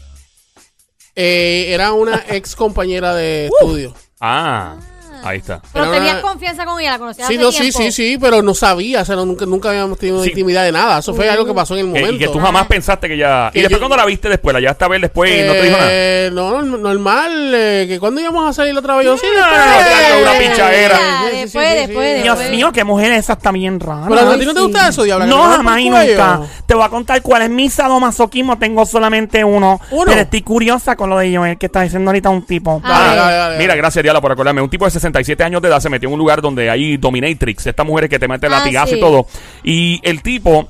Eh, 1.15 1.67
era 1.73 1.91
una 1.93 2.23
ex 2.30 2.56
compañera 2.56 3.13
de 3.13 3.47
estudio. 3.47 3.93
Ah, 4.21 4.78
ahí 5.23 5.38
está. 5.39 5.62
Pero 5.73 5.91
tenías 5.91 6.13
una- 6.13 6.21
confianza 6.21 6.65
con 6.65 6.79
ella, 6.79 6.91
la 6.91 6.99
conocías 6.99 7.27
Sí, 7.27 7.36
hace 7.36 7.43
no, 7.43 7.51
sí, 7.51 7.60
tiempo. 7.62 7.79
sí, 7.79 7.91
sí, 7.91 8.17
pero 8.19 8.41
no 8.41 8.53
sabía, 8.53 9.01
o 9.01 9.05
sea, 9.05 9.15
no, 9.15 9.25
nunca, 9.25 9.45
nunca 9.45 9.69
habíamos 9.69 9.97
tenido 9.97 10.23
Sí. 10.23 10.29
intimidad 10.29 10.63
de 10.63 10.71
nada. 10.71 10.99
Eso 10.99 11.13
fue 11.13 11.29
algo 11.29 11.45
que 11.45 11.53
pasó 11.53 11.75
en 11.75 11.88
el 11.88 11.93
Que- 11.93 11.99
momento. 12.01 12.15
y 12.15 12.19
que 12.27 12.27
tú 12.34 12.39
jamás 12.39 12.67
pensaste 12.67 13.08
que 13.08 13.17
ya... 13.17 13.49
Que 13.53 13.60
y 13.60 13.62
después 13.63 13.79
yo- 13.79 13.88
cuando 13.88 13.97
la 13.97 14.05
viste 14.05 14.29
después, 14.29 14.53
la 14.53 14.60
llevaste 14.60 14.86
a 14.86 14.88
ver 14.88 15.01
después 15.01 15.32
y 15.32 15.43
no 15.45 15.53
te 15.53 15.62
dijo 15.63 15.77
nada. 15.77 15.89
Eh, 15.91 16.29
No, 16.32 16.62
normal, 16.62 17.51
eh, 17.55 17.86
que 17.88 17.99
cuando 17.99 18.21
íbamos 18.21 18.47
a 18.49 18.53
salir 18.53 18.77
otra 18.77 18.95
vez, 18.97 19.05
yo 19.05 19.17
sí, 19.17 19.25
no, 19.36 19.41
no, 19.41 19.47
no, 19.47 20.21
una 20.32 20.39
pichadera. 20.39 20.97
Ya, 20.99 21.19
Sí, 21.29 21.36
sí, 21.36 21.41
después, 21.41 21.67
sí, 21.67 21.73
sí, 21.79 21.86
después. 21.88 22.23
Dios 22.23 22.39
mío, 22.51 22.71
qué 22.71 22.84
mujer 22.84 23.12
esa 23.13 23.34
está 23.34 23.51
bien 23.51 23.79
rara. 23.79 24.05
Pero 24.08 24.32
a 24.32 24.38
ti 24.38 24.45
no 24.45 24.53
te 24.53 24.62
gusta 24.62 24.88
eso, 24.88 25.03
Diabla. 25.03 25.25
que 25.25 25.32
te 25.32 25.38
No, 25.38 25.43
jamás 25.43 25.79
y 25.82 25.89
cuello. 25.89 26.12
nunca. 26.12 26.41
Te 26.65 26.73
voy 26.75 26.84
a 26.84 26.89
contar 26.89 27.21
cuál 27.21 27.41
es 27.43 27.49
mi 27.49 27.69
sadomasoquismo. 27.69 28.58
Tengo 28.60 28.86
solamente 28.86 29.43
uno. 29.43 29.79
¿Uno? 29.91 30.05
Pero 30.08 30.21
estoy 30.21 30.41
curiosa 30.41 30.95
con 30.95 31.10
lo 31.10 31.17
de 31.17 31.36
Joel 31.36 31.58
que 31.58 31.65
está 31.67 31.82
diciendo 31.82 32.10
ahorita 32.10 32.29
un 32.29 32.45
tipo. 32.45 32.82
Ah, 32.84 32.89
Dale, 32.89 33.10
ver. 33.10 33.17
dale, 33.17 33.36
dale, 33.38 33.58
Mira, 33.58 33.75
gracias 33.75 34.03
Diala 34.03 34.21
por 34.21 34.32
acordarme. 34.32 34.62
Un 34.62 34.69
tipo 34.69 34.86
de 34.86 34.91
67 35.13 35.43
años 35.43 35.62
de 35.62 35.67
edad 35.67 35.80
se 35.80 35.89
metió 35.89 36.08
en 36.10 36.13
un 36.13 36.19
lugar 36.19 36.41
donde 36.41 36.69
hay 36.69 36.98
dominatrix, 36.98 37.67
estas 37.67 37.86
mujeres 37.86 38.10
que 38.10 38.19
te 38.19 38.28
meten 38.28 38.52
Ah, 38.54 38.60
latigazo 38.60 38.91
sí. 38.93 38.98
y 38.98 39.00
todo. 39.00 39.28
Y 39.63 40.00
el 40.04 40.22
tipo 40.22 40.67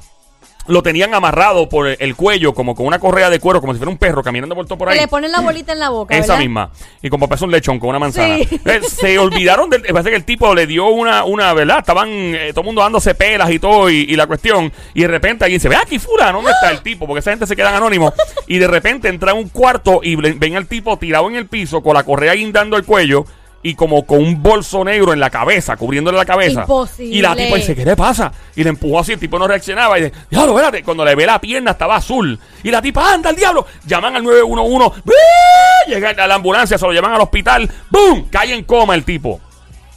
lo 0.67 0.83
tenían 0.83 1.15
amarrado 1.15 1.67
por 1.67 1.87
el 1.87 2.15
cuello, 2.15 2.53
como 2.53 2.75
con 2.75 2.85
una 2.85 2.99
correa 2.99 3.31
de 3.31 3.39
cuero, 3.39 3.59
como 3.59 3.73
si 3.73 3.79
fuera 3.79 3.89
un 3.89 3.97
perro 3.97 4.21
caminando 4.21 4.53
por 4.53 4.67
todo 4.67 4.77
por 4.77 4.89
ahí. 4.89 4.99
le 4.99 5.07
ponen 5.07 5.31
la 5.31 5.39
bolita 5.39 5.73
en 5.73 5.79
la 5.79 5.89
boca, 5.89 6.13
Esa 6.15 6.33
¿verdad? 6.33 6.39
misma. 6.39 6.69
Y 7.01 7.09
como 7.09 7.27
pasó 7.27 7.45
un 7.45 7.51
lechón 7.51 7.79
con 7.79 7.89
una 7.89 7.97
manzana. 7.97 8.37
Sí. 8.37 8.61
Eh, 8.65 8.81
Se 8.83 9.17
olvidaron 9.17 9.67
del. 9.71 9.81
Parece 9.81 10.11
que 10.11 10.15
el 10.17 10.25
tipo 10.25 10.53
le 10.53 10.67
dio 10.67 10.85
una, 10.89 11.23
una 11.23 11.53
¿verdad? 11.55 11.79
Estaban 11.79 12.07
eh, 12.09 12.49
todo 12.51 12.61
el 12.61 12.65
mundo 12.67 12.81
dándose 12.83 13.15
pelas 13.15 13.49
y 13.49 13.57
todo, 13.57 13.89
y, 13.89 14.01
y 14.01 14.15
la 14.15 14.27
cuestión. 14.27 14.71
Y 14.93 15.01
de 15.01 15.07
repente 15.07 15.43
alguien 15.45 15.57
dice: 15.57 15.69
Ve 15.69 15.75
aquí, 15.75 15.97
Fulano, 15.97 16.33
¿dónde 16.37 16.51
está 16.51 16.69
el 16.69 16.81
tipo? 16.83 17.07
Porque 17.07 17.21
esa 17.21 17.31
gente 17.31 17.47
se 17.47 17.55
quedan 17.55 17.73
anónimos. 17.73 18.13
Y 18.45 18.59
de 18.59 18.67
repente 18.67 19.07
entra 19.09 19.31
a 19.31 19.33
un 19.33 19.49
cuarto 19.49 20.01
y 20.03 20.15
ven 20.17 20.55
al 20.55 20.67
tipo 20.67 20.97
tirado 20.97 21.27
en 21.29 21.35
el 21.35 21.47
piso 21.47 21.81
con 21.81 21.95
la 21.95 22.03
correa 22.03 22.33
guindando 22.35 22.77
el 22.77 22.85
cuello. 22.85 23.25
Y 23.61 23.75
como 23.75 24.05
con 24.05 24.19
un 24.19 24.41
bolso 24.41 24.85
negro 24.85 25.11
en 25.11 25.19
la 25.19 25.29
cabeza, 25.29 25.75
cubriéndole 25.75 26.17
la 26.17 26.25
cabeza. 26.25 26.61
Imposible. 26.61 27.15
Y 27.15 27.21
la 27.21 27.35
tipa 27.35 27.55
dice, 27.57 27.75
¿qué 27.75 27.83
le 27.83 27.95
pasa? 27.95 28.31
Y 28.55 28.63
le 28.63 28.69
empujó 28.69 28.99
así, 28.99 29.13
el 29.13 29.19
tipo 29.19 29.37
no 29.37 29.47
reaccionaba. 29.47 29.99
Y 29.99 30.03
dice, 30.03 30.15
diablo, 30.29 30.57
espérate. 30.57 30.83
Cuando 30.83 31.03
le 31.03 31.15
ve 31.15 31.25
la 31.25 31.41
pierna 31.41 31.71
estaba 31.71 31.97
azul. 31.97 32.39
Y 32.63 32.71
la 32.71 32.81
tipa, 32.81 33.13
anda, 33.13 33.31
el 33.31 33.35
diablo. 33.35 33.65
Llaman 33.85 34.15
al 34.15 34.23
911. 34.23 35.01
¡Bii! 35.03 35.93
Llega 35.93 36.11
a 36.11 36.27
la 36.27 36.35
ambulancia, 36.35 36.77
se 36.77 36.85
lo 36.85 36.93
llevan 36.93 37.13
al 37.13 37.21
hospital. 37.21 37.69
¡Bum! 37.89 38.29
Cae 38.29 38.53
en 38.53 38.63
coma 38.63 38.95
el 38.95 39.03
tipo. 39.03 39.41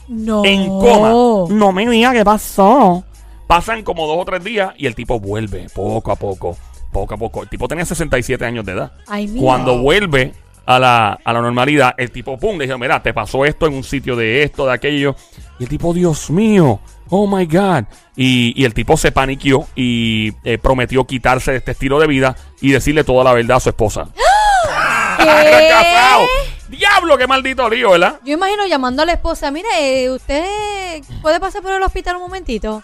No. 0.09 0.43
En 0.43 0.67
coma. 0.67 1.53
No 1.53 1.71
me 1.71 1.87
diga 1.87 2.11
qué 2.11 2.25
pasó. 2.25 3.03
Pasan 3.47 3.83
como 3.83 4.07
dos 4.07 4.17
o 4.19 4.25
tres 4.25 4.43
días 4.43 4.73
y 4.77 4.87
el 4.87 4.95
tipo 4.95 5.19
vuelve 5.19 5.67
poco 5.73 6.11
a 6.11 6.15
poco. 6.15 6.57
Poco 6.91 7.13
a 7.13 7.17
poco. 7.17 7.43
El 7.43 7.49
tipo 7.49 7.67
tenía 7.67 7.85
67 7.85 8.45
años 8.45 8.65
de 8.65 8.73
edad. 8.73 8.91
Ay, 9.07 9.27
mira. 9.27 9.41
Cuando 9.41 9.77
vuelve 9.79 10.33
a 10.65 10.79
la, 10.79 11.19
a 11.23 11.33
la 11.33 11.41
normalidad, 11.41 11.93
el 11.97 12.11
tipo, 12.11 12.37
pum, 12.37 12.57
le 12.57 12.65
dijo, 12.65 12.77
mira, 12.77 13.01
te 13.01 13.13
pasó 13.13 13.45
esto 13.45 13.67
en 13.67 13.73
un 13.73 13.83
sitio 13.83 14.15
de 14.15 14.43
esto, 14.43 14.65
de 14.65 14.73
aquello. 14.73 15.15
Y 15.59 15.63
el 15.63 15.69
tipo, 15.69 15.93
Dios 15.93 16.29
mío, 16.29 16.79
oh 17.09 17.27
my 17.27 17.45
God. 17.45 17.85
Y, 18.15 18.53
y 18.55 18.65
el 18.65 18.73
tipo 18.73 18.95
se 18.97 19.11
paniqueó 19.11 19.67
y 19.75 20.33
eh, 20.43 20.57
prometió 20.57 21.05
quitarse 21.05 21.51
de 21.51 21.57
este 21.57 21.71
estilo 21.71 21.99
de 21.99 22.07
vida 22.07 22.35
y 22.61 22.71
decirle 22.71 23.03
toda 23.03 23.23
la 23.23 23.33
verdad 23.33 23.57
a 23.57 23.59
su 23.59 23.69
esposa. 23.69 24.07
¿Qué? 25.17 25.67
¡Casado! 25.69 26.27
¡Diablo, 26.69 27.17
qué 27.17 27.27
maldito 27.27 27.69
lío, 27.69 27.91
¿verdad? 27.91 28.19
Yo 28.23 28.33
imagino 28.33 28.65
llamando 28.65 29.03
a 29.03 29.05
la 29.05 29.13
esposa, 29.13 29.51
mire, 29.51 29.67
eh, 29.77 30.09
¿usted 30.09 31.03
puede 31.21 31.39
pasar 31.39 31.61
por 31.61 31.71
el 31.71 31.83
hospital 31.83 32.15
un 32.15 32.23
momentito? 32.23 32.81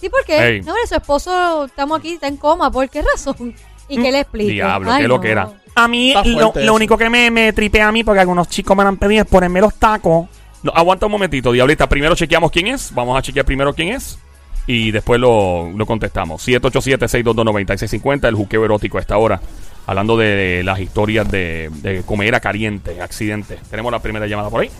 Sí, 0.00 0.08
¿por 0.08 0.24
qué? 0.24 0.46
Ey. 0.46 0.60
No, 0.62 0.74
mire, 0.74 0.86
su 0.86 0.94
esposo, 0.94 1.66
estamos 1.66 1.98
aquí, 1.98 2.14
está 2.14 2.28
en 2.28 2.36
coma, 2.36 2.70
¿por 2.70 2.88
qué 2.88 3.02
razón? 3.02 3.54
¿Y 3.88 4.00
qué 4.00 4.10
le 4.12 4.20
explico? 4.20 4.50
Diablo, 4.50 4.90
Ay, 4.90 5.02
qué 5.02 5.08
no. 5.08 5.14
lo 5.14 5.20
que 5.20 5.30
era. 5.30 5.48
A 5.74 5.88
mí, 5.88 6.08
Está 6.08 6.24
lo, 6.24 6.34
fuerte 6.40 6.60
lo 6.60 6.64
eso. 6.64 6.74
único 6.74 6.96
que 6.98 7.10
me, 7.10 7.30
me 7.30 7.52
tripea 7.52 7.88
a 7.88 7.92
mí, 7.92 8.02
porque 8.02 8.20
algunos 8.20 8.48
chicos 8.48 8.76
me 8.76 8.82
lo 8.82 8.88
han 8.88 8.96
pedido, 8.96 9.22
es 9.22 9.28
ponerme 9.28 9.60
los 9.60 9.74
tacos. 9.74 10.26
No, 10.62 10.72
aguanta 10.74 11.06
un 11.06 11.12
momentito, 11.12 11.52
Diablita. 11.52 11.88
Primero 11.88 12.14
chequeamos 12.16 12.50
quién 12.50 12.68
es. 12.68 12.92
Vamos 12.94 13.16
a 13.18 13.22
chequear 13.22 13.44
primero 13.44 13.74
quién 13.74 13.88
es. 13.90 14.18
Y 14.66 14.90
después 14.90 15.20
lo, 15.20 15.70
lo 15.70 15.86
contestamos. 15.86 16.42
787-622-9650, 16.48 18.28
el 18.28 18.34
juqueo 18.34 18.64
erótico 18.64 18.98
a 18.98 19.00
esta 19.00 19.16
hora. 19.18 19.40
Hablando 19.86 20.16
de 20.16 20.62
las 20.64 20.80
historias 20.80 21.30
de, 21.30 21.70
de 21.82 22.02
comera 22.02 22.40
caliente, 22.40 23.00
accidentes. 23.00 23.60
Tenemos 23.70 23.92
la 23.92 24.00
primera 24.00 24.26
llamada 24.26 24.50
por 24.50 24.62
ahí. 24.62 24.70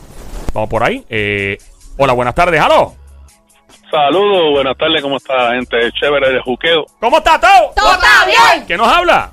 Vamos 0.53 0.69
por 0.69 0.83
ahí. 0.83 1.05
Eh, 1.09 1.57
hola, 1.97 2.11
buenas 2.13 2.35
tardes. 2.35 2.59
¡Halo! 2.59 2.95
Saludos, 3.89 4.51
buenas 4.51 4.77
tardes, 4.77 5.01
¿cómo 5.01 5.17
está 5.17 5.51
gente? 5.53 5.77
Chévere 5.99 6.33
de 6.33 6.41
juqueo. 6.41 6.85
¿Cómo 6.99 7.17
está 7.17 7.39
todo? 7.39 7.71
¡Todo 7.75 7.93
está 7.93 8.25
bien! 8.25 8.65
¿Quién 8.67 8.77
nos 8.79 8.87
habla? 8.87 9.31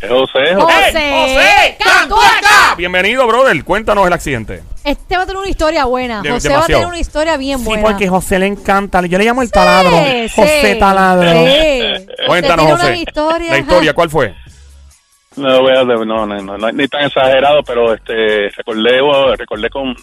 Es 0.00 0.10
José, 0.10 0.54
José. 0.54 0.56
José. 0.56 0.92
¡Hey, 0.94 1.76
José! 1.78 1.90
¡Cantueca! 1.98 2.74
Bienvenido, 2.76 3.26
brother. 3.26 3.62
Cuéntanos 3.64 4.06
el 4.06 4.12
accidente. 4.12 4.62
Este 4.82 5.16
va 5.16 5.22
a 5.22 5.26
tener 5.26 5.40
una 5.40 5.48
historia 5.48 5.84
buena. 5.84 6.22
De- 6.22 6.30
José 6.30 6.48
va 6.48 6.54
a 6.54 6.56
demasiado. 6.58 6.80
tener 6.80 6.86
una 6.88 6.98
historia 7.00 7.36
bien 7.36 7.58
Sí, 7.58 7.64
buena. 7.64 7.82
porque 7.82 8.08
José 8.08 8.38
le 8.38 8.46
encanta. 8.46 9.00
Yo 9.06 9.18
le 9.18 9.24
llamo 9.24 9.42
el 9.42 9.50
taladro. 9.50 9.90
Sí, 10.04 10.28
José 10.34 10.72
sí. 10.74 10.78
Taladro. 10.78 11.30
Sí. 11.30 12.06
Cuéntanos, 12.26 12.64
tiene 12.66 12.72
José. 12.72 12.86
unas 12.86 12.98
historias. 12.98 13.50
La 13.50 13.58
historia, 13.58 13.92
¿cuál 13.94 14.10
fue? 14.10 14.34
No 15.36 15.60
voy 15.60 15.72
a 15.76 15.84
no, 15.84 16.04
no, 16.04 16.26
no, 16.26 16.58
no, 16.58 16.72
ni 16.72 16.86
tan 16.88 17.04
exagerado, 17.04 17.62
pero 17.62 17.92
este 17.92 18.48
recordé, 18.56 19.00
oh, 19.00 19.34
recordé 19.34 19.68
con, 19.68 19.94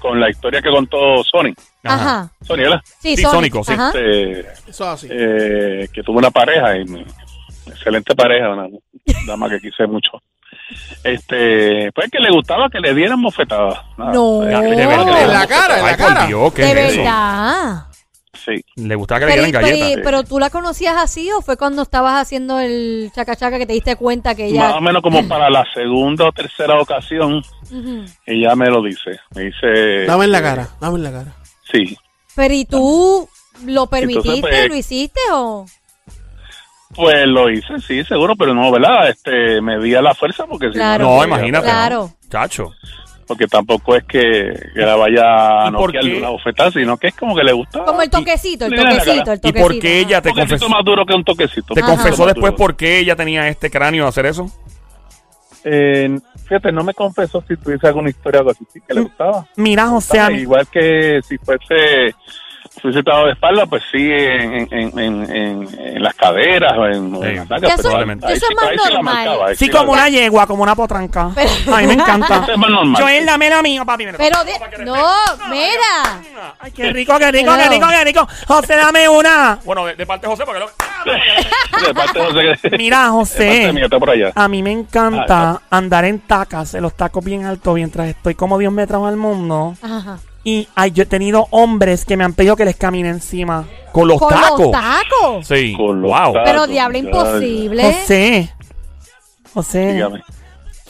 con 0.00 0.20
la 0.20 0.28
historia 0.30 0.60
que 0.60 0.70
contó 0.70 1.22
Sony. 1.24 1.54
Ajá. 1.92 2.30
Sony, 2.42 2.56
¿verdad? 2.56 2.80
Sí, 3.00 3.16
Sí. 3.16 3.22
Sónico, 3.22 3.62
sí. 3.64 3.72
Ajá. 3.72 3.88
Este, 3.88 4.40
Eso 4.70 4.88
así. 4.90 5.08
eh, 5.10 5.88
que 5.92 6.02
tuvo 6.02 6.18
una 6.18 6.30
pareja, 6.30 6.76
y 6.76 6.84
me- 6.84 7.04
excelente 7.66 8.14
pareja, 8.14 8.50
una 8.50 8.66
dama 9.26 9.48
que 9.50 9.58
quise 9.60 9.86
mucho. 9.86 10.12
Este, 11.02 11.90
pues 11.92 12.10
que 12.10 12.18
le 12.18 12.30
gustaba 12.30 12.68
que 12.70 12.80
le 12.80 12.94
dieran 12.94 13.20
bofetadas. 13.20 13.78
Nada, 13.98 14.12
No. 14.12 14.42
eh, 14.42 14.46
De 14.46 14.82
En 14.82 14.88
verdad. 14.88 15.26
la 15.32 15.46
cara, 15.46 15.78
en 15.78 15.84
la 15.84 15.90
Ay, 15.90 15.96
por 15.96 16.06
cara. 16.08 16.26
Dios, 16.26 16.52
¿qué 16.54 16.62
De 16.62 16.70
es 16.86 16.92
eso? 16.92 17.02
verdad. 17.02 17.84
Sí. 18.32 18.64
Le 18.76 18.94
gustaba 18.96 19.20
que 19.20 19.26
le 19.26 19.32
Pero, 19.32 19.44
dieran 19.44 19.62
pero- 19.62 19.76
galletas. 19.78 20.04
pero 20.04 20.22
tú 20.24 20.38
la 20.38 20.50
conocías 20.50 20.96
así 20.96 21.30
o 21.32 21.40
fue 21.40 21.56
cuando 21.56 21.82
estabas 21.82 22.20
haciendo 22.20 22.58
el 22.58 23.10
chaca 23.14 23.36
chaca 23.36 23.58
que 23.58 23.66
te 23.66 23.72
diste 23.74 23.96
cuenta 23.96 24.34
que 24.34 24.44
Más 24.44 24.52
ella. 24.52 24.76
o 24.76 24.80
menos 24.80 25.02
como 25.02 25.26
para 25.28 25.48
la 25.50 25.64
segunda 25.72 26.26
o 26.26 26.32
tercera 26.32 26.78
ocasión, 26.80 27.42
Ujú. 27.70 28.04
ella 28.26 28.54
me 28.56 28.66
lo 28.68 28.82
dice. 28.82 29.18
Me 29.34 29.42
dice... 29.44 30.04
Dame 30.06 30.24
en 30.24 30.32
la 30.32 30.42
cara, 30.42 30.68
dame 30.80 30.96
en 30.96 31.02
la 31.04 31.12
cara. 31.12 31.32
Sí. 31.74 31.96
Pero 32.36 32.54
¿y 32.54 32.64
tú 32.64 33.28
lo 33.66 33.86
permitiste? 33.88 34.40
pues- 34.40 34.68
¿Lo 34.68 34.76
hiciste 34.76 35.20
o...? 35.32 35.66
Pues 36.94 37.26
lo 37.26 37.50
hice, 37.50 37.80
sí, 37.84 38.04
seguro, 38.04 38.36
pero 38.36 38.54
no, 38.54 38.70
¿verdad? 38.70 39.08
Este, 39.08 39.60
me 39.60 39.80
di 39.80 39.96
a 39.96 40.02
la 40.02 40.14
fuerza 40.14 40.46
porque 40.46 40.68
si 40.68 40.74
Claro. 40.74 41.04
no, 41.04 41.10
No, 41.10 41.16
podía, 41.22 41.26
imagínate. 41.34 41.64
Claro. 41.66 42.10
Chacho. 42.30 42.72
Porque 43.26 43.46
tampoco 43.48 43.96
es 43.96 44.04
que, 44.04 44.20
que 44.74 44.80
la 44.80 44.94
vaya 44.94 45.64
a 45.64 45.68
¿Y 45.68 45.72
por 45.72 45.86
noquear 45.92 46.04
qué? 46.04 46.20
la 46.20 46.28
bofetada, 46.28 46.70
sino 46.70 46.96
que 46.96 47.08
es 47.08 47.14
como 47.16 47.34
que 47.34 47.42
le 47.42 47.52
gusta. 47.52 47.84
Como 47.84 48.00
el 48.02 48.10
toquecito, 48.10 48.66
el 48.66 48.76
toquecito, 48.76 49.32
el 49.32 49.38
¿Y 49.38 49.40
toquecito. 49.40 49.60
por 49.60 49.78
qué 49.80 49.98
ella 50.00 50.20
te 50.22 50.28
Un 50.28 50.34
toquecito 50.36 50.50
confesó? 50.60 50.68
más 50.68 50.84
duro 50.84 51.04
que 51.06 51.14
un 51.14 51.24
toquecito. 51.24 51.74
¿Te 51.74 51.80
Ajá. 51.80 51.90
confesó 51.96 52.26
después 52.26 52.52
por 52.52 52.76
qué 52.76 52.98
ella 52.98 53.16
tenía 53.16 53.48
este 53.48 53.70
cráneo 53.70 54.04
a 54.06 54.10
hacer 54.10 54.26
eso? 54.26 54.46
Eh, 55.64 56.18
fíjate, 56.44 56.70
no 56.70 56.84
me 56.84 56.92
confesó 56.92 57.42
si 57.48 57.56
tuviese 57.56 57.86
alguna 57.86 58.10
historia 58.10 58.38
o 58.38 58.42
algo 58.42 58.50
así, 58.50 58.66
sí, 58.72 58.80
que 58.86 58.92
le 58.94 59.00
gustaba. 59.00 59.46
Mira, 59.56 59.86
José, 59.86 60.20
a 60.20 60.28
mí- 60.28 60.40
Igual 60.40 60.66
que 60.68 61.20
si 61.26 61.38
fuese, 61.38 62.14
estado 62.82 63.26
de 63.26 63.32
espalda, 63.32 63.66
pues 63.66 63.82
sí, 63.90 63.98
en, 64.10 64.68
en, 64.70 64.98
en, 64.98 65.30
en, 65.34 65.68
en 65.80 66.02
las 66.02 66.14
caderas 66.14 66.72
o 66.76 66.86
en, 66.86 67.14
en 67.14 67.22
Sí. 67.22 67.34
las 67.36 67.50
nalgas, 67.50 67.78
Eso- 67.80 67.82
pero 67.82 67.98
ahí 67.98 68.34
eso 68.34 68.46
sí- 68.46 68.52
es 68.52 68.56
más 68.56 68.64
ahí 68.70 68.76
sí 68.78 68.84
la 68.84 68.94
normal. 68.94 69.14
marcaba, 69.14 69.54
sí, 69.54 69.66
la- 69.68 69.78
como 69.78 69.92
una 69.92 70.08
yegua, 70.08 70.46
como 70.46 70.62
una 70.62 70.74
potranca. 70.74 71.22
A 71.22 71.76
mí 71.80 71.86
me 71.86 71.94
encanta. 71.94 72.36
Eso 72.42 72.52
es 72.52 72.58
más 72.58 72.70
normal. 72.70 73.02
Joel, 73.02 73.26
dame 73.26 73.50
la 73.50 73.62
mía, 73.62 73.84
papi. 73.84 74.06
mira. 74.06 74.18
Pero 74.18 74.44
de... 74.44 74.84
No, 74.84 74.94
mira. 75.50 76.20
Ay, 76.60 76.72
qué 76.72 76.92
rico, 76.92 77.18
qué 77.18 77.32
rico, 77.32 77.52
qué 77.52 77.58
Pero- 77.58 77.70
rico, 77.72 77.86
qué 77.88 78.04
rico. 78.04 78.28
José, 78.46 78.76
dame 78.76 79.08
una. 79.08 79.58
Bueno, 79.64 79.86
de, 79.86 79.94
de 79.94 80.06
parte 80.06 80.26
de 80.26 80.30
José, 80.32 80.44
porque 80.44 80.60
lo... 80.60 80.66
de 81.86 81.94
parte 81.94 82.18
de 82.18 82.24
José 82.54 82.70
Mira, 82.78 83.04
de 83.04 83.08
José. 83.10 83.46
parte 83.48 83.72
mía, 83.72 83.84
está 83.84 83.98
por 83.98 84.10
allá. 84.10 84.32
A 84.34 84.48
mí 84.48 84.62
me 84.62 84.72
encanta 84.72 85.62
andar 85.70 86.04
en 86.04 86.20
tacas, 86.20 86.74
en 86.74 86.82
los 86.82 86.94
tacos 86.94 87.24
bien 87.24 87.44
altos, 87.44 87.74
mientras 87.74 88.08
estoy 88.08 88.34
como 88.34 88.58
Dios 88.58 88.72
me 88.72 88.86
trajo 88.86 89.06
al 89.06 89.16
mundo. 89.16 89.74
Ajá. 89.82 90.18
Y 90.44 90.68
ay, 90.74 90.90
yo 90.92 91.04
he 91.04 91.06
tenido 91.06 91.46
hombres 91.50 92.04
que 92.04 92.16
me 92.16 92.24
han 92.24 92.34
pedido 92.34 92.54
que 92.54 92.66
les 92.66 92.76
camine 92.76 93.08
encima. 93.08 93.66
Con 93.92 94.08
los 94.08 94.18
Con 94.18 94.28
tacos. 94.28 94.60
los 94.60 94.70
tacos. 94.70 95.46
Sí. 95.46 95.74
Con 95.76 96.02
los 96.02 96.10
wow. 96.10 96.32
tacos. 96.34 96.42
Pero 96.44 96.66
diablo, 96.66 96.98
imposible. 96.98 97.82
José, 97.82 98.54
José, 99.54 99.92
Dígame. 99.94 100.22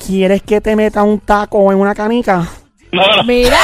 ¿quieres 0.07 0.43
que 0.43 0.61
te 0.61 0.75
meta 0.75 1.03
un 1.03 1.21
taco 1.21 1.71
en 1.71 1.79
una 1.79 1.95
canica? 1.95 2.49
No, 2.91 3.03
no, 3.17 3.25
Mira, 3.25 3.59